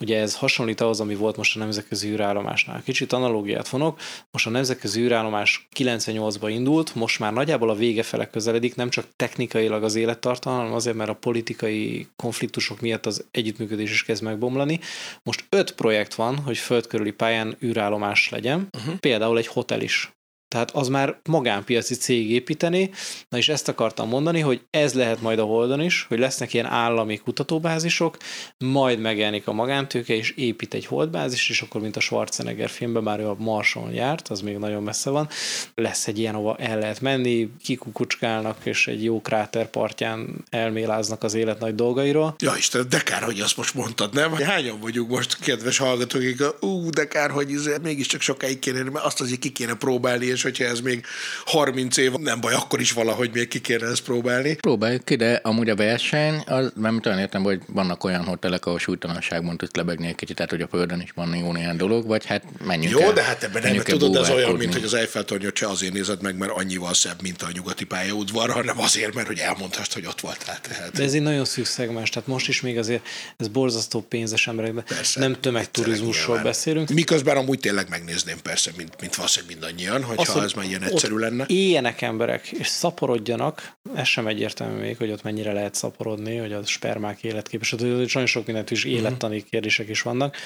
Ugye 0.00 0.20
ez 0.20 0.36
hasonlít 0.36 0.80
ahhoz, 0.80 1.00
ami 1.00 1.14
volt 1.14 1.36
most 1.36 1.56
a 1.56 1.58
nemzetközi 1.58 2.08
űrállomásnál. 2.08 2.82
Kicsit 2.82 3.12
analógiát 3.12 3.68
vonok. 3.68 4.00
Most 4.30 4.46
a 4.46 4.50
nemzetközi 4.50 5.00
űrállomás 5.00 5.68
98-ba 5.76 6.46
indult, 6.48 6.94
most 6.94 7.18
már 7.18 7.32
nagyjából 7.32 7.70
a 7.70 7.74
vége 7.74 8.02
fele 8.02 8.30
közeledik, 8.30 8.74
nem 8.74 8.90
csak 8.90 9.06
technikailag 9.16 9.82
az 9.82 9.94
élettartalma, 9.94 10.58
hanem 10.58 10.74
azért, 10.74 10.96
mert 10.96 11.10
a 11.10 11.14
politikai 11.14 12.06
konfliktusok 12.16 12.80
miatt 12.80 13.06
az 13.06 13.24
együttműködés 13.30 13.90
is 13.90 14.04
kezd 14.04 14.22
megbomlani. 14.22 14.80
Most 15.22 15.44
öt 15.48 15.72
projekt 15.72 16.14
van, 16.14 16.36
hogy 16.50 16.58
földkörüli 16.58 17.10
pályán 17.10 17.56
űrállomás 17.62 18.28
legyen, 18.28 18.68
uh-huh. 18.78 18.94
például 18.98 19.38
egy 19.38 19.46
hotel 19.46 19.80
is. 19.80 20.12
Tehát 20.50 20.70
az 20.70 20.88
már 20.88 21.20
magánpiaci 21.28 21.94
cég 21.94 22.30
építeni, 22.30 22.90
na 23.28 23.38
és 23.38 23.48
ezt 23.48 23.68
akartam 23.68 24.08
mondani, 24.08 24.40
hogy 24.40 24.60
ez 24.70 24.94
lehet 24.94 25.20
majd 25.20 25.38
a 25.38 25.44
Holdon 25.44 25.80
is, 25.80 26.04
hogy 26.08 26.18
lesznek 26.18 26.54
ilyen 26.54 26.66
állami 26.66 27.16
kutatóbázisok, 27.16 28.16
majd 28.58 29.00
megjelenik 29.00 29.46
a 29.46 29.52
magántőke, 29.52 30.14
és 30.14 30.30
épít 30.30 30.74
egy 30.74 30.86
holdbázis, 30.86 31.50
és 31.50 31.62
akkor, 31.62 31.80
mint 31.80 31.96
a 31.96 32.00
Schwarzenegger 32.00 32.68
filmben, 32.68 33.02
már 33.02 33.20
ő 33.20 33.28
a 33.28 33.36
Marson 33.38 33.92
járt, 33.92 34.28
az 34.28 34.40
még 34.40 34.56
nagyon 34.56 34.82
messze 34.82 35.10
van, 35.10 35.28
lesz 35.74 36.06
egy 36.06 36.18
ilyen, 36.18 36.34
ahova 36.34 36.56
el 36.56 36.78
lehet 36.78 37.00
menni, 37.00 37.50
kikukucskálnak, 37.62 38.56
és 38.62 38.86
egy 38.86 39.04
jó 39.04 39.20
kráter 39.20 39.70
partján 39.70 40.44
elméláznak 40.48 41.22
az 41.22 41.34
élet 41.34 41.60
nagy 41.60 41.74
dolgairól. 41.74 42.34
Ja 42.38 42.56
Isten, 42.56 42.86
de 42.88 43.00
kár, 43.00 43.22
hogy 43.22 43.40
azt 43.40 43.56
most 43.56 43.74
mondtad, 43.74 44.14
nem? 44.14 44.32
Hányan 44.32 44.80
vagyunk 44.80 45.10
most, 45.10 45.38
kedves 45.38 45.78
hallgatók, 45.78 46.22
ú, 46.60 46.90
de 46.90 47.08
kár, 47.08 47.30
hogy 47.30 47.52
ez 47.52 47.68
mégiscsak 47.82 48.20
sokáig 48.20 48.58
kéne, 48.58 48.82
mert 48.82 49.04
azt 49.04 49.20
azért 49.20 49.40
ki 49.40 49.50
kéne 49.50 49.74
próbálni, 49.74 50.26
és 50.26 50.39
és 50.40 50.46
hogyha 50.46 50.64
ez 50.64 50.80
még 50.80 51.04
30 51.44 51.96
év, 51.96 52.12
nem 52.12 52.40
baj, 52.40 52.54
akkor 52.54 52.80
is 52.80 52.92
valahogy 52.92 53.30
még 53.32 53.48
ki 53.48 53.60
kéne 53.60 53.86
ezt 53.86 54.02
próbálni. 54.02 54.54
Próbáljuk 54.54 55.04
ki, 55.04 55.16
de 55.16 55.40
amúgy 55.42 55.68
a 55.68 55.76
verseny, 55.76 56.42
az, 56.46 56.72
nem 56.74 57.00
olyan 57.06 57.18
értem, 57.18 57.42
hogy 57.42 57.60
vannak 57.66 58.04
olyan 58.04 58.24
hotelek, 58.24 58.66
ahol 58.66 58.78
súlytalanságban 58.78 59.56
tudsz 59.56 59.74
lebegni 59.74 60.06
egy 60.06 60.14
kicsit, 60.14 60.36
tehát 60.36 60.50
hogy 60.50 60.60
a 60.60 60.68
földön 60.68 61.00
is 61.00 61.10
van 61.14 61.36
jó 61.36 61.52
néhány 61.52 61.76
dolog, 61.76 62.06
vagy 62.06 62.26
hát 62.26 62.44
menjünk 62.66 62.98
Jó, 62.98 63.06
el, 63.06 63.12
de 63.12 63.22
hát 63.22 63.42
ebben 63.42 63.62
nem, 63.62 63.82
tudod, 63.82 64.16
ez 64.16 64.30
olyan, 64.30 64.54
mint 64.54 64.72
hogy 64.72 64.84
az 64.84 64.94
Eiffel 64.94 65.24
tornyot 65.24 65.56
se 65.56 65.68
azért 65.68 65.92
nézed 65.92 66.22
meg, 66.22 66.36
mert 66.36 66.52
annyival 66.52 66.94
szebb, 66.94 67.22
mint 67.22 67.42
a 67.42 67.48
nyugati 67.52 67.84
pályaudvar, 67.84 68.50
hanem 68.50 68.80
azért, 68.80 69.14
mert 69.14 69.26
hogy 69.26 69.38
elmondhast, 69.38 69.92
hogy 69.92 70.06
ott 70.06 70.20
voltál. 70.20 70.60
Tehát. 70.60 70.92
De 70.92 71.02
ez 71.02 71.12
egy 71.12 71.22
nagyon 71.22 71.44
szűk 71.44 71.66
szegmens, 71.66 72.10
tehát 72.10 72.28
most 72.28 72.48
is 72.48 72.60
még 72.60 72.78
azért 72.78 73.06
ez 73.36 73.48
borzasztó 73.48 74.00
pénzes 74.00 74.46
emberek, 74.46 74.74
de 74.74 74.80
Persze. 74.80 75.20
nem 75.20 75.40
tömegturizmusról 75.40 76.38
beszélünk. 76.38 76.88
Miközben 76.88 77.36
amúgy 77.36 77.60
tényleg 77.60 77.88
megnézném 77.88 78.36
persze, 78.42 78.70
mint, 78.76 79.00
mint 79.00 79.14
valószínűleg 79.14 79.56
mindannyian, 79.56 80.02
hogyha 80.02 80.29
hogy 80.32 80.42
ez 80.42 80.52
már 80.52 80.64
ilyen 80.64 80.82
ott 80.82 80.88
egyszerű 80.88 81.16
lenne. 81.16 81.44
Éljenek 81.46 82.02
emberek, 82.02 82.46
és 82.52 82.66
szaporodjanak, 82.66 83.72
ez 83.94 84.06
sem 84.06 84.26
egyértelmű 84.26 84.80
még, 84.80 84.96
hogy 84.96 85.10
ott 85.10 85.22
mennyire 85.22 85.52
lehet 85.52 85.74
szaporodni, 85.74 86.36
hogy 86.36 86.52
a 86.52 86.66
spermák 86.66 87.22
életképes. 87.22 87.70
Hogy 87.70 87.80
Nagyon 87.80 88.26
sok 88.26 88.46
mindent 88.46 88.70
is 88.70 88.84
élettani 88.84 89.44
kérdések 89.50 89.88
is 89.88 90.02
vannak. 90.02 90.36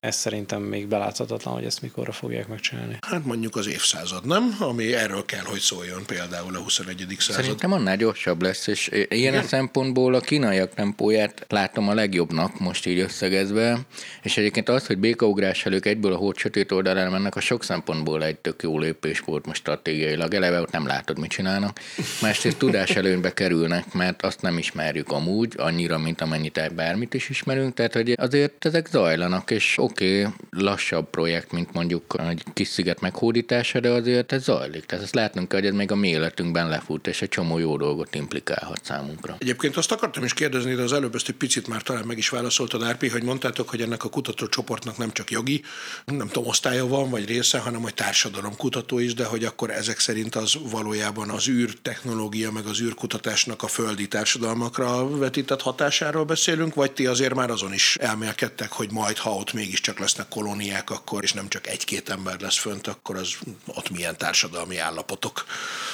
Ez 0.00 0.16
szerintem 0.16 0.62
még 0.62 0.86
beláthatatlan, 0.86 1.54
hogy 1.54 1.64
ezt 1.64 1.82
mikorra 1.82 2.12
fogják 2.12 2.48
megcsinálni. 2.48 2.96
Hát 3.00 3.24
mondjuk 3.24 3.56
az 3.56 3.68
évszázad, 3.68 4.26
nem? 4.26 4.56
Ami 4.58 4.94
erről 4.94 5.24
kell, 5.24 5.44
hogy 5.44 5.60
szóljon 5.60 6.02
például 6.06 6.56
a 6.56 6.58
21. 6.58 7.16
század. 7.18 7.42
Szerintem 7.42 7.72
annál 7.72 7.96
gyorsabb 7.96 8.42
lesz, 8.42 8.66
és 8.66 8.90
ilyen 9.08 9.34
a 9.34 9.42
szempontból 9.42 10.14
a 10.14 10.20
kínaiak 10.20 10.74
tempóját 10.74 11.44
látom 11.48 11.88
a 11.88 11.94
legjobbnak 11.94 12.60
most 12.60 12.86
így 12.86 12.98
összegezve, 12.98 13.78
és 14.22 14.36
egyébként 14.36 14.68
az, 14.68 14.86
hogy 14.86 14.98
békaugrás 14.98 15.66
elők 15.66 15.86
egyből 15.86 16.12
a 16.12 16.16
hót 16.16 16.36
sötét 16.36 16.72
oldalára 16.72 17.10
mennek, 17.10 17.36
a 17.36 17.40
sok 17.40 17.64
szempontból 17.64 18.24
egy 18.24 18.36
tök 18.36 18.62
jó 18.62 18.78
lépés 18.78 19.20
volt 19.32 19.46
most 19.46 19.60
stratégiailag. 19.60 20.34
Eleve 20.34 20.60
ott 20.60 20.70
nem 20.70 20.86
látod, 20.86 21.18
mit 21.18 21.30
csinálnak. 21.30 21.80
Másrészt 22.20 22.58
tudás 22.58 22.90
előnybe 22.90 23.32
kerülnek, 23.32 23.92
mert 23.92 24.22
azt 24.22 24.42
nem 24.42 24.58
ismerjük 24.58 25.10
amúgy, 25.10 25.54
annyira, 25.56 25.98
mint 25.98 26.20
amennyit 26.20 26.74
bármit 26.74 27.14
is 27.14 27.28
ismerünk, 27.28 27.74
tehát 27.74 27.92
hogy 27.92 28.12
azért 28.16 28.64
ezek 28.64 28.86
zajlanak, 28.86 29.50
és 29.50 29.74
oké, 29.78 30.24
okay, 30.24 30.32
lassabb 30.50 31.10
projekt, 31.10 31.52
mint 31.52 31.72
mondjuk 31.72 32.16
egy 32.28 32.42
kis 32.52 32.68
sziget 32.68 33.00
meghódítása, 33.00 33.80
de 33.80 33.90
azért 33.90 34.32
ez 34.32 34.42
zajlik. 34.42 34.86
Tehát 34.86 35.04
ezt 35.04 35.14
látnunk 35.14 35.48
kell, 35.48 35.58
hogy 35.58 35.68
ez 35.68 35.74
még 35.74 35.90
a 35.90 35.96
mi 35.96 36.08
életünkben 36.08 36.68
lefut, 36.68 37.06
és 37.06 37.22
egy 37.22 37.28
csomó 37.28 37.58
jó 37.58 37.76
dolgot 37.76 38.14
implikálhat 38.14 38.84
számunkra. 38.84 39.36
Egyébként 39.38 39.76
azt 39.76 39.92
akartam 39.92 40.24
is 40.24 40.34
kérdezni, 40.34 40.74
de 40.74 40.82
az 40.82 40.92
előbb 40.92 41.14
ezt 41.14 41.28
egy 41.28 41.34
picit 41.34 41.68
már 41.68 41.82
talán 41.82 42.04
meg 42.06 42.18
is 42.18 42.28
válaszoltad, 42.28 42.82
Árpi, 42.82 43.08
hogy 43.08 43.22
mondtátok, 43.22 43.68
hogy 43.68 43.80
ennek 43.80 44.04
a 44.04 44.08
kutatócsoportnak 44.08 44.96
nem 44.98 45.10
csak 45.12 45.30
jogi, 45.30 45.62
nem 46.04 46.28
tudom, 46.28 46.48
osztálya 46.48 46.86
van, 46.86 47.10
vagy 47.10 47.26
része, 47.26 47.58
hanem 47.58 47.80
hogy 47.80 47.94
társadalomkutató 47.94 48.98
is, 48.98 49.14
de 49.14 49.21
hogy 49.24 49.44
akkor 49.44 49.70
ezek 49.70 49.98
szerint 49.98 50.34
az 50.34 50.56
valójában 50.70 51.30
az 51.30 51.48
űrtechnológia, 51.48 52.50
meg 52.50 52.66
az 52.66 52.80
űrkutatásnak 52.80 53.62
a 53.62 53.66
földi 53.66 54.08
társadalmakra 54.08 55.18
vetített 55.18 55.60
hatásáról 55.60 56.24
beszélünk, 56.24 56.74
vagy 56.74 56.92
ti 56.92 57.06
azért 57.06 57.34
már 57.34 57.50
azon 57.50 57.72
is 57.72 57.96
elmélkedtek, 58.00 58.72
hogy 58.72 58.90
majd, 58.90 59.16
ha 59.16 59.30
ott 59.30 59.52
mégiscsak 59.52 59.98
lesznek 59.98 60.28
kolóniák, 60.28 60.90
akkor, 60.90 61.22
és 61.22 61.32
nem 61.32 61.48
csak 61.48 61.66
egy-két 61.66 62.08
ember 62.08 62.40
lesz 62.40 62.58
fönt, 62.58 62.86
akkor 62.86 63.16
az 63.16 63.34
ott 63.66 63.90
milyen 63.90 64.16
társadalmi 64.16 64.78
állapotok 64.78 65.44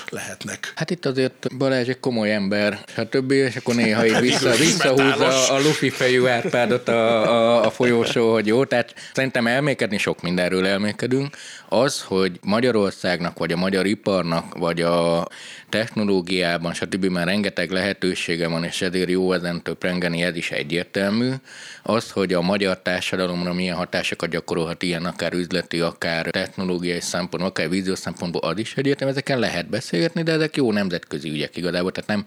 lehetnek. 0.09 0.73
Hát 0.77 0.91
itt 0.91 1.07
azért 1.07 1.57
Balázs 1.59 1.89
egy 1.89 2.01
komoly 2.01 2.35
ember, 2.35 2.85
stb. 2.97 3.31
És 3.31 3.57
akkor 3.57 3.75
néha 3.75 4.07
így 4.07 4.21
vissza, 4.21 4.51
Pedig 4.51 4.67
visszahúzza 4.67 5.53
a 5.53 5.59
lufi 5.59 5.91
fejű 5.91 6.27
Árpádot 6.27 6.89
a, 6.89 7.31
a, 7.31 7.65
a 7.65 7.71
folyósó, 7.71 8.33
hogy 8.33 8.47
jó. 8.47 8.65
Tehát 8.65 8.95
szerintem 9.15 9.47
elmékedni 9.47 9.99
sok 9.99 10.23
mindenről 10.23 10.67
elmékedünk. 10.67 11.37
Az, 11.69 12.03
hogy 12.03 12.39
Magyarországnak, 13.19 13.39
vagy 13.39 13.53
a 13.53 13.57
magyar 13.57 13.87
iparnak, 13.87 14.59
vagy 14.59 14.81
a 14.81 15.27
technológiában, 15.69 16.75
stb. 16.75 17.05
már 17.05 17.27
rengeteg 17.27 17.71
lehetősége 17.71 18.49
van, 18.49 18.65
és 18.65 18.83
ezért 18.83 19.11
jó 19.11 19.33
ezen 19.33 19.63
töprengeni, 19.63 20.23
ez 20.23 20.37
is 20.37 20.51
egyértelmű. 20.51 21.31
Az, 21.83 22.11
hogy 22.11 22.33
a 22.33 22.41
magyar 22.41 22.83
társadalomra 22.83 23.53
milyen 23.53 23.77
hatásokat 23.77 24.31
gyakorolhat 24.31 24.83
ilyen, 24.83 25.05
akár 25.05 25.33
üzleti, 25.33 25.81
akár 25.81 26.27
technológiai 26.27 27.01
szempontból, 27.01 27.51
akár 27.51 27.69
víziós 27.69 27.99
szempontból, 27.99 28.41
az 28.41 28.59
is 28.59 28.77
egyértelmű, 28.77 29.13
ezeken 29.13 29.39
lehet 29.39 29.69
beszélgetni, 29.69 30.23
de 30.23 30.33
ezek 30.33 30.57
jó 30.57 30.73
nemzetközi 30.73 31.29
ügyek 31.31 31.57
igazából, 31.57 31.93
tehát 31.93 32.11
nem 32.11 32.25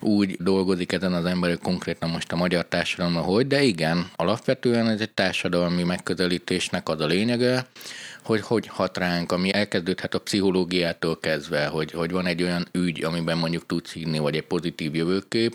úgy 0.00 0.36
dolgozik 0.40 0.92
ezen 0.92 1.12
az 1.12 1.24
ember, 1.24 1.50
hogy 1.50 1.58
konkrétan 1.58 2.10
most 2.10 2.32
a 2.32 2.36
magyar 2.36 2.64
társadalomra 2.68 3.20
hogy, 3.20 3.46
de 3.46 3.62
igen, 3.62 4.10
alapvetően 4.16 4.88
ez 4.88 5.00
egy 5.00 5.10
társadalmi 5.10 5.82
megközelítésnek 5.82 6.88
az 6.88 7.00
a 7.00 7.06
lényege, 7.06 7.66
hogy 8.28 8.40
hogy 8.40 8.66
hat 8.66 8.96
ránk, 8.96 9.32
ami 9.32 9.52
elkezdődhet 9.52 10.14
a 10.14 10.18
pszichológiától 10.18 11.18
kezdve, 11.18 11.66
hogy, 11.66 11.90
hogy 11.90 12.10
van 12.10 12.26
egy 12.26 12.42
olyan 12.42 12.68
ügy, 12.72 13.04
amiben 13.04 13.38
mondjuk 13.38 13.66
tudsz 13.66 13.92
hinni, 13.92 14.18
vagy 14.18 14.36
egy 14.36 14.46
pozitív 14.46 14.94
jövőkép, 14.94 15.54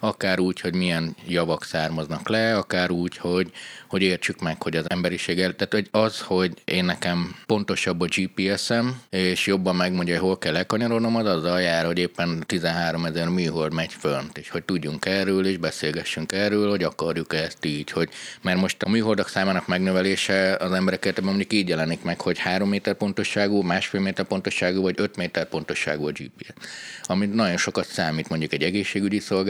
akár 0.00 0.40
úgy, 0.40 0.60
hogy 0.60 0.74
milyen 0.74 1.16
javak 1.26 1.64
származnak 1.64 2.28
le, 2.28 2.56
akár 2.56 2.90
úgy, 2.90 3.16
hogy, 3.16 3.50
hogy 3.88 4.02
értsük 4.02 4.40
meg, 4.40 4.62
hogy 4.62 4.76
az 4.76 4.84
emberiség 4.88 5.40
el, 5.40 5.54
tehát 5.54 5.72
hogy 5.72 5.88
az, 5.90 6.20
hogy 6.20 6.52
én 6.64 6.84
nekem 6.84 7.36
pontosabb 7.46 8.00
a 8.00 8.06
GPS-em, 8.16 9.00
és 9.10 9.46
jobban 9.46 9.76
megmondja, 9.76 10.14
hogy 10.14 10.24
hol 10.24 10.38
kell 10.38 10.52
lekanyarodnom, 10.52 11.16
az 11.16 11.26
azzal 11.26 11.60
jár, 11.60 11.84
hogy 11.84 11.98
éppen 11.98 12.44
13 12.46 13.04
ezer 13.04 13.28
műhold 13.28 13.72
megy 13.72 13.92
fönt, 13.92 14.38
és 14.38 14.48
hogy 14.48 14.64
tudjunk 14.64 15.06
erről, 15.06 15.46
és 15.46 15.56
beszélgessünk 15.56 16.32
erről, 16.32 16.70
hogy 16.70 16.82
akarjuk 16.82 17.34
ezt 17.34 17.64
így, 17.64 17.90
hogy 17.90 18.08
mert 18.42 18.60
most 18.60 18.82
a 18.82 18.88
műholdak 18.88 19.28
számának 19.28 19.66
megnövelése 19.66 20.56
az 20.56 20.72
embereket 20.72 21.20
mondjuk 21.20 21.52
így 21.52 21.68
jelenik 21.68 22.02
meg, 22.02 22.20
hogy 22.20 22.38
3 22.38 22.68
méter 22.68 22.94
pontosságú, 22.94 23.62
másfél 23.62 24.00
méter 24.00 24.24
pontosságú, 24.24 24.82
vagy 24.82 24.94
5 24.98 25.16
méter 25.16 25.48
pontosságú 25.48 26.06
a 26.06 26.10
GPS. 26.10 26.52
Ami 27.02 27.26
nagyon 27.26 27.56
sokat 27.56 27.86
számít 27.86 28.28
mondjuk 28.28 28.52
egy 28.52 28.62
egészségügyi 28.62 29.18
szolgáltatás, 29.18 29.47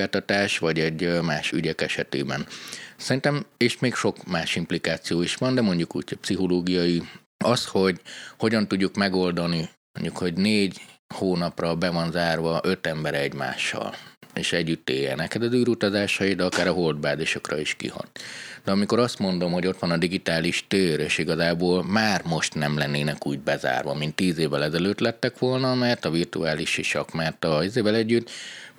vagy 0.58 0.78
egy 0.78 1.20
más 1.22 1.52
ügyek 1.52 1.80
esetében. 1.80 2.46
Szerintem, 2.96 3.46
és 3.56 3.78
még 3.78 3.94
sok 3.94 4.24
más 4.26 4.56
implikáció 4.56 5.22
is 5.22 5.34
van, 5.34 5.54
de 5.54 5.60
mondjuk 5.60 5.96
úgy, 5.96 6.08
hogy 6.08 6.18
pszichológiai, 6.18 7.02
az, 7.44 7.66
hogy 7.66 8.00
hogyan 8.38 8.68
tudjuk 8.68 8.96
megoldani, 8.96 9.68
mondjuk, 9.92 10.18
hogy 10.18 10.34
négy 10.34 10.80
hónapra 11.14 11.74
be 11.74 11.90
van 11.90 12.10
zárva 12.10 12.60
öt 12.62 12.86
ember 12.86 13.14
egymással, 13.14 13.94
és 14.34 14.52
együtt 14.52 14.90
éljenek. 14.90 15.16
Neked 15.16 15.42
az 15.42 15.52
űrutazásaid 15.52 16.40
akár 16.40 16.66
a 16.66 16.72
holdbázisokra 16.72 17.58
is 17.58 17.74
kihat. 17.74 18.08
De 18.64 18.70
amikor 18.70 18.98
azt 18.98 19.18
mondom, 19.18 19.52
hogy 19.52 19.66
ott 19.66 19.78
van 19.78 19.90
a 19.90 19.96
digitális 19.96 20.64
tér, 20.68 21.00
és 21.00 21.18
igazából 21.18 21.84
már 21.84 22.22
most 22.24 22.54
nem 22.54 22.78
lennének 22.78 23.26
úgy 23.26 23.38
bezárva, 23.38 23.94
mint 23.94 24.14
tíz 24.14 24.38
évvel 24.38 24.64
ezelőtt 24.64 25.00
lettek 25.00 25.38
volna, 25.38 25.74
mert 25.74 26.04
a 26.04 26.10
virtuális 26.10 26.70
sisak, 26.70 27.12
mert 27.12 27.44
a 27.44 27.64
évvel 27.74 27.94
együtt 27.94 28.30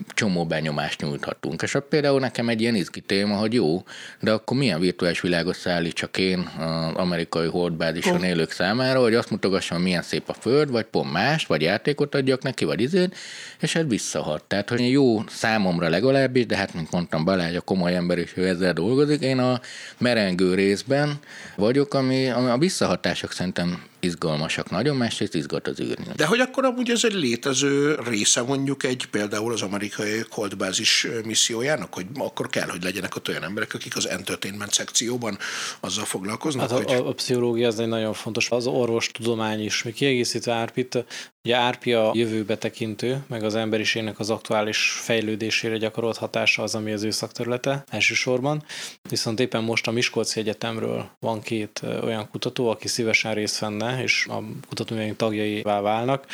csomó 0.08 0.46
benyomást 0.46 1.02
nyújthatunk. 1.02 1.62
És 1.62 1.78
például 1.90 2.20
nekem 2.20 2.50
egy 2.50 2.62
ilyen 2.62 2.76
izgi 2.76 3.00
téma, 3.00 3.36
hogy 3.36 3.54
jó, 3.54 3.84
de 4.20 4.32
akkor 4.32 4.58
milyen 4.58 4.80
virtuális 4.80 5.22
világot 5.22 5.56
szállítsak 5.56 6.18
én 6.18 6.40
az 6.40 6.96
amerikai 6.96 7.48
holdbázison 7.48 8.24
élők 8.24 8.52
számára, 8.52 9.02
hogy 9.02 9.14
azt 9.14 9.30
mutogassam, 9.30 9.78
hogy 9.78 9.86
milyen 9.86 10.02
szép 10.02 10.30
a 10.30 10.34
föld, 10.34 10.72
vagy 10.72 10.86
pont 10.86 11.12
más, 11.12 11.46
vagy 11.46 11.62
játékot 11.62 12.16
adjak 12.16 12.42
neki, 12.42 12.66
vagy 12.66 12.82
izét, 12.82 13.16
és 13.60 13.76
ez 13.76 13.86
visszahat. 13.88 14.44
Tehát, 14.44 14.70
hogy 14.70 14.92
jó 14.92 15.24
számomra 15.28 15.90
legalábbis, 15.90 16.46
de 16.46 16.58
hát, 16.58 16.74
mint 16.74 16.92
mondtam, 16.92 17.26
Balázs 17.26 17.56
a 17.56 17.62
komoly 17.62 17.96
ember, 17.96 18.18
és 18.18 18.32
ő 18.36 18.48
ezzel 18.48 18.74
dolgozik, 18.74 19.22
én 19.22 19.40
a 19.40 19.62
merengő 19.98 20.54
részben 20.54 21.20
vagyok, 21.56 21.94
ami, 21.94 22.30
ami 22.30 22.50
a 22.50 22.58
visszahatások 22.58 23.32
szerintem 23.32 23.84
izgalmasak 24.00 24.70
nagyon, 24.70 24.96
másrészt 24.96 25.36
izgat 25.36 25.68
az 25.68 25.80
űrni. 25.80 26.06
De 26.16 26.26
hogy 26.26 26.40
akkor 26.40 26.66
amúgy 26.66 26.90
ez 26.90 27.04
egy 27.04 27.14
létező 27.14 28.00
része 28.08 28.42
mondjuk 28.42 28.84
egy 28.84 29.06
például 29.12 29.54
az 29.54 29.62
amerikai 29.62 30.24
holdbázis 30.30 31.08
missziójának, 31.26 31.94
hogy 31.94 32.06
akkor 32.16 32.50
kell, 32.50 32.68
hogy 32.70 32.84
legyenek 32.84 33.16
ott 33.16 33.28
olyan 33.28 33.44
emberek, 33.44 33.74
akik 33.74 33.96
az 33.96 34.08
entertainment 34.08 34.74
szekcióban 34.74 35.38
azzal 35.80 36.06
foglalkoznak, 36.06 36.70
Hát 36.70 36.78
hogy... 36.84 36.94
a, 36.94 37.06
a, 37.06 37.08
a 37.08 37.14
pszichológia 37.14 37.68
az 37.68 37.80
egy 37.80 37.88
nagyon 37.88 38.14
fontos, 38.14 38.50
az 38.50 38.68
orvostudomány 38.68 39.64
is. 39.64 39.84
Mi 39.84 39.92
kiegészítve 39.92 40.54
Árpit, 40.54 41.06
ugye 41.44 41.56
Árpi 41.56 41.94
a 41.94 42.12
jövőbe 42.14 42.58
tekintő, 42.58 43.24
meg 43.28 43.44
az 43.44 43.56
emberiségnek 43.56 44.20
az 44.20 44.30
aktuális 44.30 44.92
fejlődésére 45.02 45.78
gyakorolt 45.78 46.18
hatása 46.18 46.64
az, 46.64 46.76
ami 46.76 46.92
az 46.92 47.04
ő 47.04 47.12
szakterülete 47.12 47.84
elsősorban. 47.90 48.64
Viszont 49.10 49.40
éppen 49.40 49.64
most 49.64 49.88
a 49.88 49.92
Miskolci 49.92 50.40
Egyetemről 50.40 51.10
van 51.20 51.42
két 51.42 51.82
olyan 52.04 52.30
kutató, 52.30 52.70
aki 52.70 52.88
szívesen 52.88 53.34
részt 53.34 53.60
venne, 53.60 53.89
és 53.98 54.28
a 54.30 54.44
kutatóműveink 54.68 55.16
tagjaivá 55.16 55.82
válnak, 55.82 56.26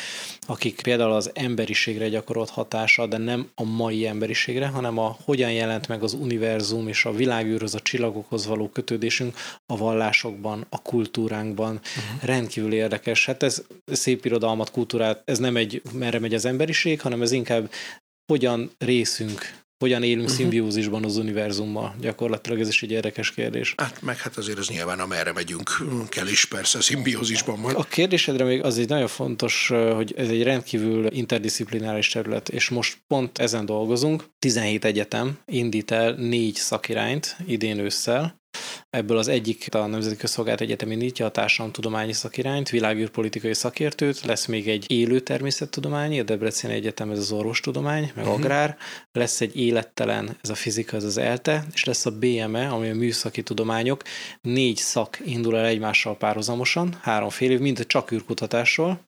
akik 0.46 0.82
például 0.82 1.12
az 1.12 1.30
emberiségre 1.34 2.08
gyakorolt 2.08 2.50
hatása, 2.50 3.06
de 3.06 3.16
nem 3.16 3.48
a 3.54 3.64
mai 3.64 4.06
emberiségre, 4.06 4.66
hanem 4.66 4.98
a 4.98 5.16
hogyan 5.24 5.52
jelent 5.52 5.88
meg 5.88 6.02
az 6.02 6.12
univerzum 6.12 6.88
és 6.88 7.04
a 7.04 7.12
világűrhöz, 7.12 7.74
a 7.74 7.80
csillagokhoz 7.80 8.46
való 8.46 8.68
kötődésünk 8.68 9.36
a 9.66 9.76
vallásokban, 9.76 10.66
a 10.68 10.82
kultúránkban. 10.82 11.74
Uh-huh. 11.74 12.22
Rendkívül 12.22 12.72
érdekes. 12.72 13.26
Hát 13.26 13.42
ez 13.42 13.62
szép 13.84 14.24
irodalmat, 14.24 14.70
kultúrát, 14.70 15.22
ez 15.24 15.38
nem 15.38 15.56
egy 15.56 15.82
merre 15.92 16.18
megy 16.18 16.34
az 16.34 16.44
emberiség, 16.44 17.00
hanem 17.00 17.22
ez 17.22 17.32
inkább 17.32 17.70
hogyan 18.32 18.70
részünk 18.78 19.64
hogyan 19.78 20.02
élünk 20.02 20.22
uh-huh. 20.22 20.36
szimbiózisban 20.36 21.04
az 21.04 21.16
univerzummal. 21.16 21.94
Gyakorlatilag 22.00 22.60
ez 22.60 22.68
is 22.68 22.82
egy 22.82 22.90
érdekes 22.90 23.30
kérdés. 23.30 23.74
Hát 23.76 24.02
meg 24.02 24.18
hát 24.18 24.36
azért 24.36 24.58
az 24.58 24.68
nyilván 24.68 25.00
amerre 25.00 25.32
megyünk, 25.32 25.70
kell 26.08 26.26
is 26.26 26.44
persze 26.44 26.80
szimbiózisban 26.80 27.62
van. 27.62 27.74
A 27.74 27.82
kérdésedre 27.82 28.44
még 28.44 28.62
az 28.62 28.78
egy 28.78 28.88
nagyon 28.88 29.08
fontos, 29.08 29.72
hogy 29.94 30.14
ez 30.16 30.28
egy 30.28 30.42
rendkívül 30.42 31.12
interdisziplináris 31.12 32.08
terület, 32.08 32.48
és 32.48 32.68
most 32.68 32.98
pont 33.06 33.38
ezen 33.38 33.66
dolgozunk. 33.66 34.24
17 34.38 34.84
egyetem 34.84 35.38
indít 35.44 35.90
el 35.90 36.12
négy 36.12 36.54
szakirányt 36.54 37.36
idén 37.46 37.78
ősszel, 37.78 38.44
Ebből 38.90 39.18
az 39.18 39.28
egyik 39.28 39.74
a 39.74 39.86
Nemzeti 39.86 40.16
Közszolgált 40.16 40.60
Egyetem 40.60 40.90
indítja 40.90 41.26
a 41.26 41.30
társadalomtudományi 41.30 42.12
szakirányt, 42.12 42.70
világűrpolitikai 42.70 43.54
szakértőt, 43.54 44.20
lesz 44.20 44.46
még 44.46 44.68
egy 44.68 44.84
élő 44.90 45.20
természettudományi, 45.20 46.20
a 46.20 46.22
Debreceni 46.22 46.74
Egyetem 46.74 47.10
ez 47.10 47.18
az 47.18 47.32
orvostudomány, 47.32 48.12
meg 48.14 48.24
uh-huh. 48.24 48.40
agrár, 48.40 48.76
lesz 49.12 49.40
egy 49.40 49.56
élettelen, 49.56 50.36
ez 50.42 50.50
a 50.50 50.54
fizika, 50.54 50.96
ez 50.96 51.04
az 51.04 51.18
ELTE, 51.18 51.64
és 51.72 51.84
lesz 51.84 52.06
a 52.06 52.10
BME, 52.10 52.68
ami 52.68 52.88
a 52.88 52.94
műszaki 52.94 53.42
tudományok. 53.42 54.02
Négy 54.40 54.76
szak 54.76 55.18
indul 55.24 55.56
el 55.56 55.66
egymással 55.66 56.16
párhuzamosan, 56.16 56.98
három 57.00 57.28
fél 57.28 57.50
év, 57.50 57.58
mind 57.58 57.86
csak 57.86 58.12
űrkutatásról, 58.12 59.00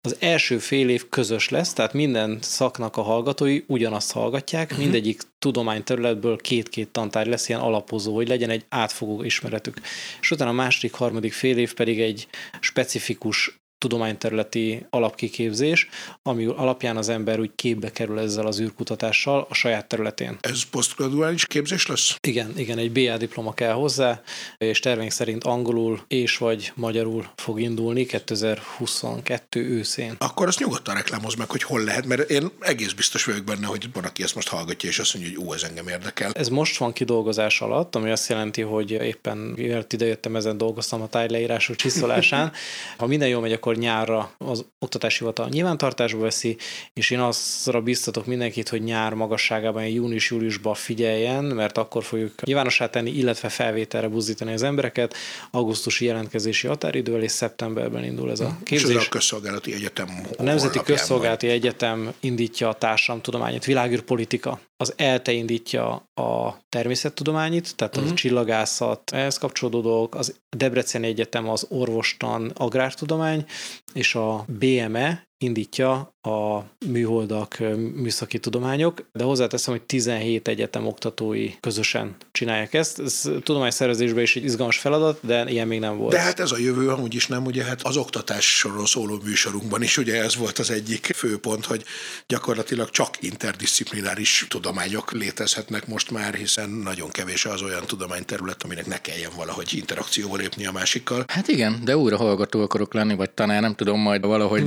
az 0.00 0.16
első 0.18 0.58
fél 0.58 0.88
év 0.88 1.08
közös 1.08 1.48
lesz, 1.48 1.72
tehát 1.72 1.92
minden 1.92 2.38
szaknak 2.40 2.96
a 2.96 3.02
hallgatói 3.02 3.62
ugyanazt 3.66 4.12
hallgatják, 4.12 4.64
uh-huh. 4.64 4.82
mindegyik 4.82 5.22
tudományterületből 5.38 6.36
két-két 6.36 6.88
tantár 6.88 7.26
lesz 7.26 7.48
ilyen 7.48 7.60
alapozó, 7.60 8.14
hogy 8.14 8.28
legyen 8.28 8.50
egy 8.50 8.64
átfogó 8.68 9.22
ismeretük. 9.22 9.80
És 10.20 10.30
utána 10.30 10.50
a 10.50 10.54
második, 10.54 10.92
harmadik 10.92 11.32
fél 11.32 11.58
év 11.58 11.74
pedig 11.74 12.00
egy 12.00 12.28
specifikus 12.60 13.61
tudományterületi 13.82 14.86
alapkiképzés, 14.90 15.88
ami 16.22 16.44
alapján 16.44 16.96
az 16.96 17.08
ember 17.08 17.40
úgy 17.40 17.50
képbe 17.54 17.90
kerül 17.90 18.18
ezzel 18.18 18.46
az 18.46 18.60
űrkutatással 18.60 19.46
a 19.48 19.54
saját 19.54 19.86
területén. 19.86 20.38
Ez 20.40 20.62
posztgraduális 20.62 21.46
képzés 21.46 21.86
lesz? 21.86 22.16
Igen, 22.20 22.52
igen, 22.56 22.78
egy 22.78 22.92
BA 22.92 23.16
diploma 23.16 23.54
kell 23.54 23.72
hozzá, 23.72 24.22
és 24.58 24.80
tervénk 24.80 25.10
szerint 25.10 25.44
angolul 25.44 26.00
és 26.08 26.36
vagy 26.36 26.72
magyarul 26.74 27.30
fog 27.36 27.60
indulni 27.60 28.06
2022 28.06 29.60
őszén. 29.60 30.14
Akkor 30.18 30.46
azt 30.46 30.58
nyugodtan 30.58 30.94
reklámoz 30.94 31.34
meg, 31.34 31.50
hogy 31.50 31.62
hol 31.62 31.84
lehet, 31.84 32.06
mert 32.06 32.30
én 32.30 32.50
egész 32.60 32.92
biztos 32.92 33.24
vagyok 33.24 33.44
benne, 33.44 33.66
hogy 33.66 33.88
van, 33.92 34.04
aki 34.04 34.22
ezt 34.22 34.34
most 34.34 34.48
hallgatja, 34.48 34.88
és 34.88 34.98
azt 34.98 35.14
mondja, 35.14 35.32
hogy 35.36 35.46
ú, 35.46 35.52
ez 35.52 35.62
engem 35.62 35.88
érdekel. 35.88 36.30
Ez 36.34 36.48
most 36.48 36.76
van 36.76 36.92
kidolgozás 36.92 37.60
alatt, 37.60 37.94
ami 37.94 38.10
azt 38.10 38.28
jelenti, 38.28 38.60
hogy 38.60 38.90
éppen 38.90 39.36
miért 39.36 39.92
idejöttem, 39.92 40.36
ezen 40.36 40.58
dolgoztam 40.58 41.02
a 41.02 41.08
tájleírású 41.08 41.74
csiszolásán. 41.74 42.52
ha 43.02 43.06
minden 43.06 43.28
jól 43.28 43.40
megy, 43.40 43.52
akkor 43.52 43.71
akkor 43.72 43.84
nyárra 43.84 44.34
az 44.38 44.64
oktatási 44.78 45.18
hivatal 45.18 45.48
nyilvántartásba 45.48 46.20
veszi, 46.20 46.56
és 46.92 47.10
én 47.10 47.20
azra 47.20 47.80
biztatok 47.80 48.26
mindenkit, 48.26 48.68
hogy 48.68 48.82
nyár 48.82 49.14
magasságában 49.14 49.86
június-júliusban 49.86 50.74
figyeljen, 50.74 51.44
mert 51.44 51.78
akkor 51.78 52.04
fogjuk 52.04 52.42
nyilvánossá 52.44 52.90
tenni, 52.90 53.10
illetve 53.10 53.48
felvételre 53.48 54.08
buzdítani 54.08 54.52
az 54.52 54.62
embereket. 54.62 55.14
Augusztusi 55.50 56.04
jelentkezési 56.04 56.66
határidővel 56.66 57.22
és 57.22 57.30
szeptemberben 57.30 58.04
indul 58.04 58.30
ez 58.30 58.40
a 58.40 58.56
képzés. 58.64 58.96
És 58.96 59.06
a 59.06 59.08
Közszolgálati 59.08 59.72
Egyetem 59.72 60.08
A 60.38 60.42
Nemzeti 60.42 60.80
Közszolgálati 60.84 61.46
vagy? 61.46 61.54
Egyetem 61.54 62.12
indítja 62.20 62.68
a 62.68 62.74
társadalomtudományot, 62.74 63.64
világűrpolitika. 63.64 64.60
Az 64.76 64.92
ELTE 64.96 65.32
indítja 65.32 66.08
a 66.14 66.58
természettudományit, 66.68 67.76
tehát 67.76 67.96
uh-huh. 67.96 68.14
csillagászat, 68.14 69.10
ehhez 69.12 69.38
kapcsolódó 69.38 69.80
dolgok, 69.80 70.14
az 70.14 70.34
Debreceni 70.56 71.06
Egyetem 71.06 71.48
az 71.48 71.66
orvostan, 71.68 72.52
agrártudomány, 72.54 73.44
és 73.92 74.14
a 74.14 74.44
BME 74.48 75.31
indítja 75.42 76.14
a 76.22 76.64
műholdak 76.86 77.58
műszaki 77.94 78.38
tudományok, 78.38 79.04
de 79.12 79.24
hozzáteszem, 79.24 79.74
hogy 79.74 79.82
17 79.82 80.48
egyetem 80.48 80.86
oktatói 80.86 81.50
közösen 81.60 82.16
csinálják 82.32 82.74
ezt. 82.74 83.00
Ez 83.00 83.30
tudományszervezésben 83.42 84.22
is 84.22 84.36
egy 84.36 84.44
izgalmas 84.44 84.78
feladat, 84.78 85.18
de 85.22 85.44
ilyen 85.48 85.66
még 85.66 85.80
nem 85.80 85.96
volt. 85.96 86.12
De 86.12 86.20
hát 86.20 86.40
ez 86.40 86.52
a 86.52 86.58
jövő 86.58 86.88
amúgy 86.88 87.14
is 87.14 87.26
nem, 87.26 87.44
ugye 87.44 87.64
hát 87.64 87.82
az 87.82 87.96
oktatásról 87.96 88.86
szóló 88.86 89.20
műsorunkban 89.24 89.82
is 89.82 89.98
ugye 89.98 90.22
ez 90.22 90.36
volt 90.36 90.58
az 90.58 90.70
egyik 90.70 91.04
főpont, 91.14 91.64
hogy 91.64 91.84
gyakorlatilag 92.26 92.90
csak 92.90 93.16
interdisziplináris 93.20 94.46
tudományok 94.48 95.12
létezhetnek 95.12 95.86
most 95.86 96.10
már, 96.10 96.34
hiszen 96.34 96.70
nagyon 96.70 97.10
kevés 97.10 97.44
az 97.44 97.62
olyan 97.62 97.86
tudományterület, 97.86 98.62
aminek 98.62 98.86
ne 98.86 99.00
kelljen 99.00 99.30
valahogy 99.36 99.74
interakcióba 99.74 100.36
lépni 100.36 100.66
a 100.66 100.72
másikkal. 100.72 101.24
Hát 101.28 101.48
igen, 101.48 101.80
de 101.84 101.96
újra 101.96 102.16
hallgató 102.16 102.60
akarok 102.60 102.94
lenni, 102.94 103.14
vagy 103.14 103.30
tanár, 103.30 103.60
nem 103.60 103.74
tudom 103.74 104.00
majd 104.00 104.26
valahogy 104.26 104.64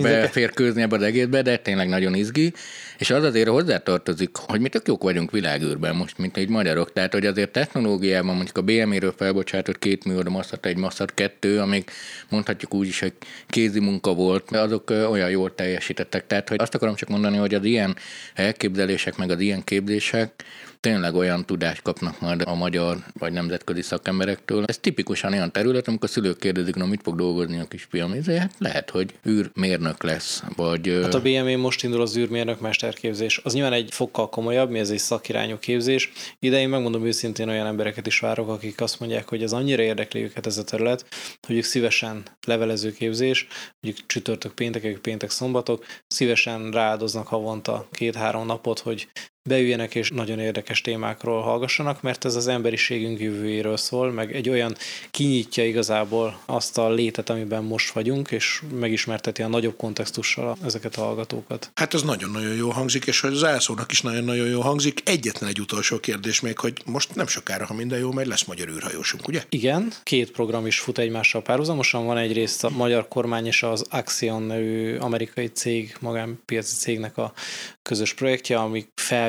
beférkőzni 0.66 0.82
ebbe 0.82 0.96
az 0.96 1.02
egészbe, 1.02 1.42
de 1.42 1.58
tényleg 1.58 1.88
nagyon 1.88 2.14
izgi, 2.14 2.54
és 2.98 3.10
az 3.10 3.24
azért 3.24 3.48
hozzátartozik, 3.48 4.36
hogy 4.36 4.62
mi 4.62 4.70
tök 4.70 4.88
jók 4.88 5.04
vagyunk 5.04 5.32
világűrben 5.32 5.96
most, 5.96 6.18
mint 6.18 6.38
egy 6.38 6.50
magyarok. 6.50 6.94
Tehát, 6.94 7.14
hogy 7.14 7.26
azért 7.26 7.52
technológiában 7.52 8.36
mondjuk 8.36 8.58
a 8.58 8.62
BME-ről 8.62 9.14
felbocsátott 9.18 9.80
két 9.80 10.06
műhold, 10.06 10.30
Massat 10.30 10.66
egy 10.66 10.78
Massat 10.78 11.14
kettő, 11.14 11.60
amik 11.60 11.92
mondhatjuk 12.30 12.74
úgy 12.74 12.88
is, 12.88 13.00
hogy 13.00 13.14
kézi 13.48 13.80
munka 13.80 14.14
volt, 14.14 14.52
azok 14.52 14.90
olyan 14.90 15.30
jól 15.30 15.56
teljesítettek. 15.56 16.28
Tehát, 16.28 16.50
hogy 16.50 16.62
azt 16.62 16.76
akarom 16.76 16.96
csak 16.96 17.10
mondani, 17.10 17.38
hogy 17.38 17.54
az 17.54 17.64
ilyen 17.64 17.96
elképzelések, 18.34 19.18
meg 19.18 19.30
az 19.30 19.40
ilyen 19.40 19.64
képzések, 19.64 20.44
tényleg 20.86 21.16
olyan 21.16 21.46
tudást 21.46 21.82
kapnak 21.82 22.22
majd 22.22 22.42
a 22.46 22.56
magyar 22.56 22.98
vagy 23.20 23.32
nemzetközi 23.32 23.82
szakemberektől. 23.82 24.64
Ez 24.66 24.78
tipikusan 24.78 25.34
olyan 25.34 25.52
terület, 25.52 25.88
amikor 25.88 26.10
a 26.10 26.12
szülők 26.12 26.40
kérdezik, 26.40 26.76
na 26.76 26.86
mit 26.86 27.02
fog 27.04 27.16
dolgozni 27.16 27.60
a 27.60 27.68
kisfiam, 27.68 28.14
hát 28.26 28.52
lehet, 28.58 28.90
hogy 28.90 29.14
űrmérnök 29.28 30.04
lesz, 30.04 30.44
vagy... 30.56 31.00
Hát 31.02 31.14
a 31.14 31.22
BME 31.22 31.58
most 31.58 31.84
indul 31.84 32.02
az 32.02 32.18
űrmérnök 32.18 32.60
mesterképzés. 32.60 33.42
Az 33.44 33.54
nyilván 33.54 33.74
egy 33.74 33.90
fokkal 33.92 34.30
komolyabb, 34.30 34.70
mi 34.70 34.80
ez 34.80 34.90
egy 34.90 34.98
szakirányú 34.98 35.58
képzés. 35.60 36.12
Ide 36.40 36.60
én 36.60 36.70
megmondom 36.70 37.06
őszintén 37.06 37.50
olyan 37.50 37.68
embereket 37.68 38.08
is 38.08 38.20
várok, 38.20 38.50
akik 38.50 38.82
azt 38.82 39.00
mondják, 39.00 39.30
hogy 39.30 39.44
ez 39.44 39.52
annyira 39.52 39.82
érdekli 39.82 40.22
őket 40.22 40.46
ez 40.46 40.58
a 40.58 40.64
terület, 40.64 41.06
hogy 41.48 41.56
ők 41.56 41.64
szívesen 41.64 42.24
levelező 42.48 42.92
képzés, 42.92 43.48
mondjuk 43.80 44.06
csütörtök, 44.08 44.54
péntekek, 44.54 44.98
péntek, 44.98 45.30
szombatok, 45.30 45.86
szívesen 46.08 46.72
rááldoznak 46.72 47.28
havonta 47.28 47.88
két-három 47.92 48.46
napot, 48.46 48.80
hogy 48.80 49.08
beüljenek 49.50 49.96
és 49.96 50.10
nagyon 50.10 50.40
érdekes 50.40 50.82
témákról 50.82 51.42
hallgassanak, 51.42 52.02
mert 52.02 52.26
ez 52.26 52.36
az 52.36 52.48
emberiségünk 52.48 53.20
jövőjéről 53.20 53.78
szól, 53.78 54.12
meg 54.12 54.36
egy 54.36 54.50
olyan 54.50 54.76
kinyitja 55.12 55.66
igazából 55.66 56.40
azt 56.46 56.78
a 56.78 56.90
létet, 56.90 57.30
amiben 57.30 57.64
most 57.64 57.92
vagyunk, 57.92 58.32
és 58.32 58.62
megismerteti 58.80 59.42
a 59.42 59.48
nagyobb 59.48 59.78
kontextussal 59.78 60.58
ezeket 60.64 60.96
a 60.96 61.02
hallgatókat. 61.02 61.72
Hát 61.76 61.94
ez 61.94 62.02
nagyon-nagyon 62.02 62.56
jó 62.56 62.70
hangzik, 62.70 63.06
és 63.06 63.24
az 63.24 63.44
elszónak 63.44 63.92
is 63.92 64.02
nagyon-nagyon 64.02 64.48
jó 64.48 64.62
hangzik. 64.62 65.02
Egyetlen 65.04 65.50
egy 65.50 65.60
utolsó 65.60 66.00
kérdés 66.00 66.40
még, 66.40 66.58
hogy 66.58 66.82
most 66.86 67.16
nem 67.16 67.28
sokára, 67.28 67.66
ha 67.66 67.74
minden 67.74 68.00
jó 68.00 68.12
megy, 68.12 68.28
lesz 68.28 68.44
magyar 68.44 68.68
űrhajósunk, 68.68 69.28
ugye? 69.28 69.44
Igen, 69.50 69.94
két 70.04 70.32
program 70.32 70.66
is 70.66 70.80
fut 70.80 70.98
egymással 70.98 71.42
párhuzamosan. 71.42 72.06
Van 72.06 72.18
egyrészt 72.18 72.64
a 72.64 72.70
magyar 72.70 73.08
kormány 73.08 73.46
és 73.46 73.64
az 73.64 73.86
Axion 73.90 74.42
nevű 74.42 74.98
amerikai 74.98 75.48
cég, 75.48 75.96
magánpiaci 76.00 76.76
cégnek 76.76 77.18
a 77.18 77.34
közös 77.82 78.14
projektje, 78.14 78.58
ami 78.58 78.86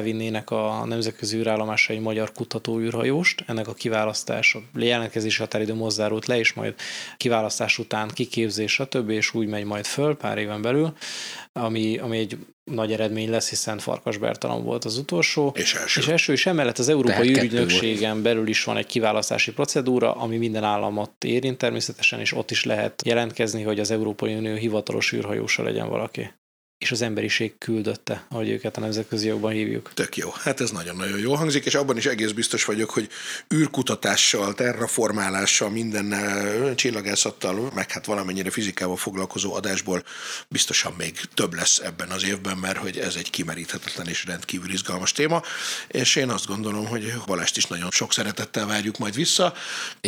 felvinnének 0.07 0.51
a 0.51 0.85
nemzetközi 0.85 1.37
űrállomásra 1.37 1.95
egy 1.95 2.01
magyar 2.01 2.33
kutató 2.33 2.81
űrhajóst. 2.81 3.45
Ennek 3.47 3.69
a 3.69 3.75
kiválasztás, 3.75 4.55
a 4.55 4.61
jelentkezési 4.79 5.39
határidő 5.39 5.75
mozzárult 5.75 6.27
le, 6.27 6.39
és 6.39 6.53
majd 6.53 6.75
kiválasztás 7.17 7.79
után 7.79 8.09
kiképzés, 8.15 8.73
stb. 8.73 9.11
és 9.11 9.35
úgy 9.35 9.49
megy 9.49 9.65
majd 9.65 9.85
föl 9.85 10.17
pár 10.17 10.39
éven 10.39 10.63
belül, 10.63 10.93
ami, 11.53 11.99
ami 11.99 12.19
egy 12.19 12.39
nagy 12.65 12.93
eredmény 12.93 13.31
lesz, 13.31 13.49
hiszen 13.49 13.79
Farkas 13.79 14.17
Bertalan 14.17 14.65
volt 14.65 14.85
az 14.85 14.99
utolsó. 14.99 15.53
És 15.55 15.75
első. 15.75 16.01
És 16.01 16.09
első, 16.09 16.33
és 16.33 16.47
emellett 16.47 16.79
az 16.79 16.89
Európai 16.89 17.29
űrügynökségen 17.29 18.23
belül 18.23 18.49
is 18.49 18.65
van 18.65 18.77
egy 18.77 18.87
kiválasztási 18.87 19.53
procedúra, 19.53 20.13
ami 20.13 20.37
minden 20.37 20.65
államot 20.65 21.25
érint 21.25 21.59
természetesen, 21.59 22.21
és 22.21 22.33
ott 22.33 22.51
is 22.51 22.65
lehet 22.65 23.03
jelentkezni, 23.05 23.63
hogy 23.63 23.81
az 23.81 23.91
Európai 23.91 24.35
Unió 24.35 24.55
hivatalos 24.55 25.13
űrhajósa 25.13 25.63
legyen 25.63 25.89
valaki 25.89 26.31
és 26.79 26.91
az 26.91 27.03
emberiség 27.03 27.59
küldötte, 27.59 28.27
ahogy 28.29 28.49
őket 28.49 28.77
a 28.77 28.81
nemzetközi 28.81 29.27
jogban 29.27 29.53
hívjuk. 29.53 29.91
Tök 29.95 30.17
jó. 30.17 30.31
Hát 30.43 30.61
ez 30.61 30.71
nagyon-nagyon 30.71 31.19
jó 31.19 31.35
hangzik, 31.35 31.65
és 31.65 31.75
abban 31.75 31.97
is 31.97 32.07
egész 32.07 32.31
biztos 32.31 32.65
vagyok, 32.65 32.91
hogy 32.91 33.09
űrkutatással, 33.55 34.55
terraformálással, 34.55 35.71
mindennel, 35.71 36.75
csillagászattal, 36.75 37.71
meg 37.75 37.91
hát 37.91 38.07
valamennyire 38.07 38.51
fizikával 38.51 38.97
foglalkozó 38.97 39.55
adásból 39.55 40.03
biztosan 40.49 40.95
még 40.99 41.21
több 41.35 41.55
lesz 41.55 41.79
ebben 41.79 42.09
az 42.11 42.25
évben, 42.25 42.57
mert 42.57 42.79
hogy 42.79 42.99
ez 42.99 43.15
egy 43.15 43.31
kimeríthetetlen 43.31 44.09
és 44.09 44.25
rendkívül 44.25 44.73
izgalmas 44.73 45.13
téma, 45.13 45.43
és 45.89 46.17
én 46.17 46.29
azt 46.29 46.47
gondolom, 46.47 46.87
hogy 46.87 47.13
Balást 47.27 47.57
is 47.57 47.67
nagyon 47.67 47.91
sok 47.91 48.13
szeretettel 48.13 48.67
várjuk 48.67 48.99
majd 48.99 49.15
vissza. 49.15 49.55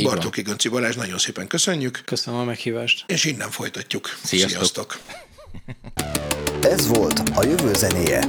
Bartóki 0.03 0.43
Gönci 0.43 0.69
Balázs, 0.69 0.97
nagyon 0.97 1.19
szépen 1.19 1.47
köszönjük. 1.47 2.03
Köszönöm 2.05 2.41
a 2.41 2.45
meghívást. 2.45 3.05
És 3.07 3.25
innen 3.25 3.51
folytatjuk. 3.51 4.19
Sziasztok. 4.25 4.51
Sziasztok. 4.51 5.27
Ez 6.61 6.89
volt 6.89 7.23
a 7.35 7.45
jövő 7.45 7.75
zenéje. 7.75 8.21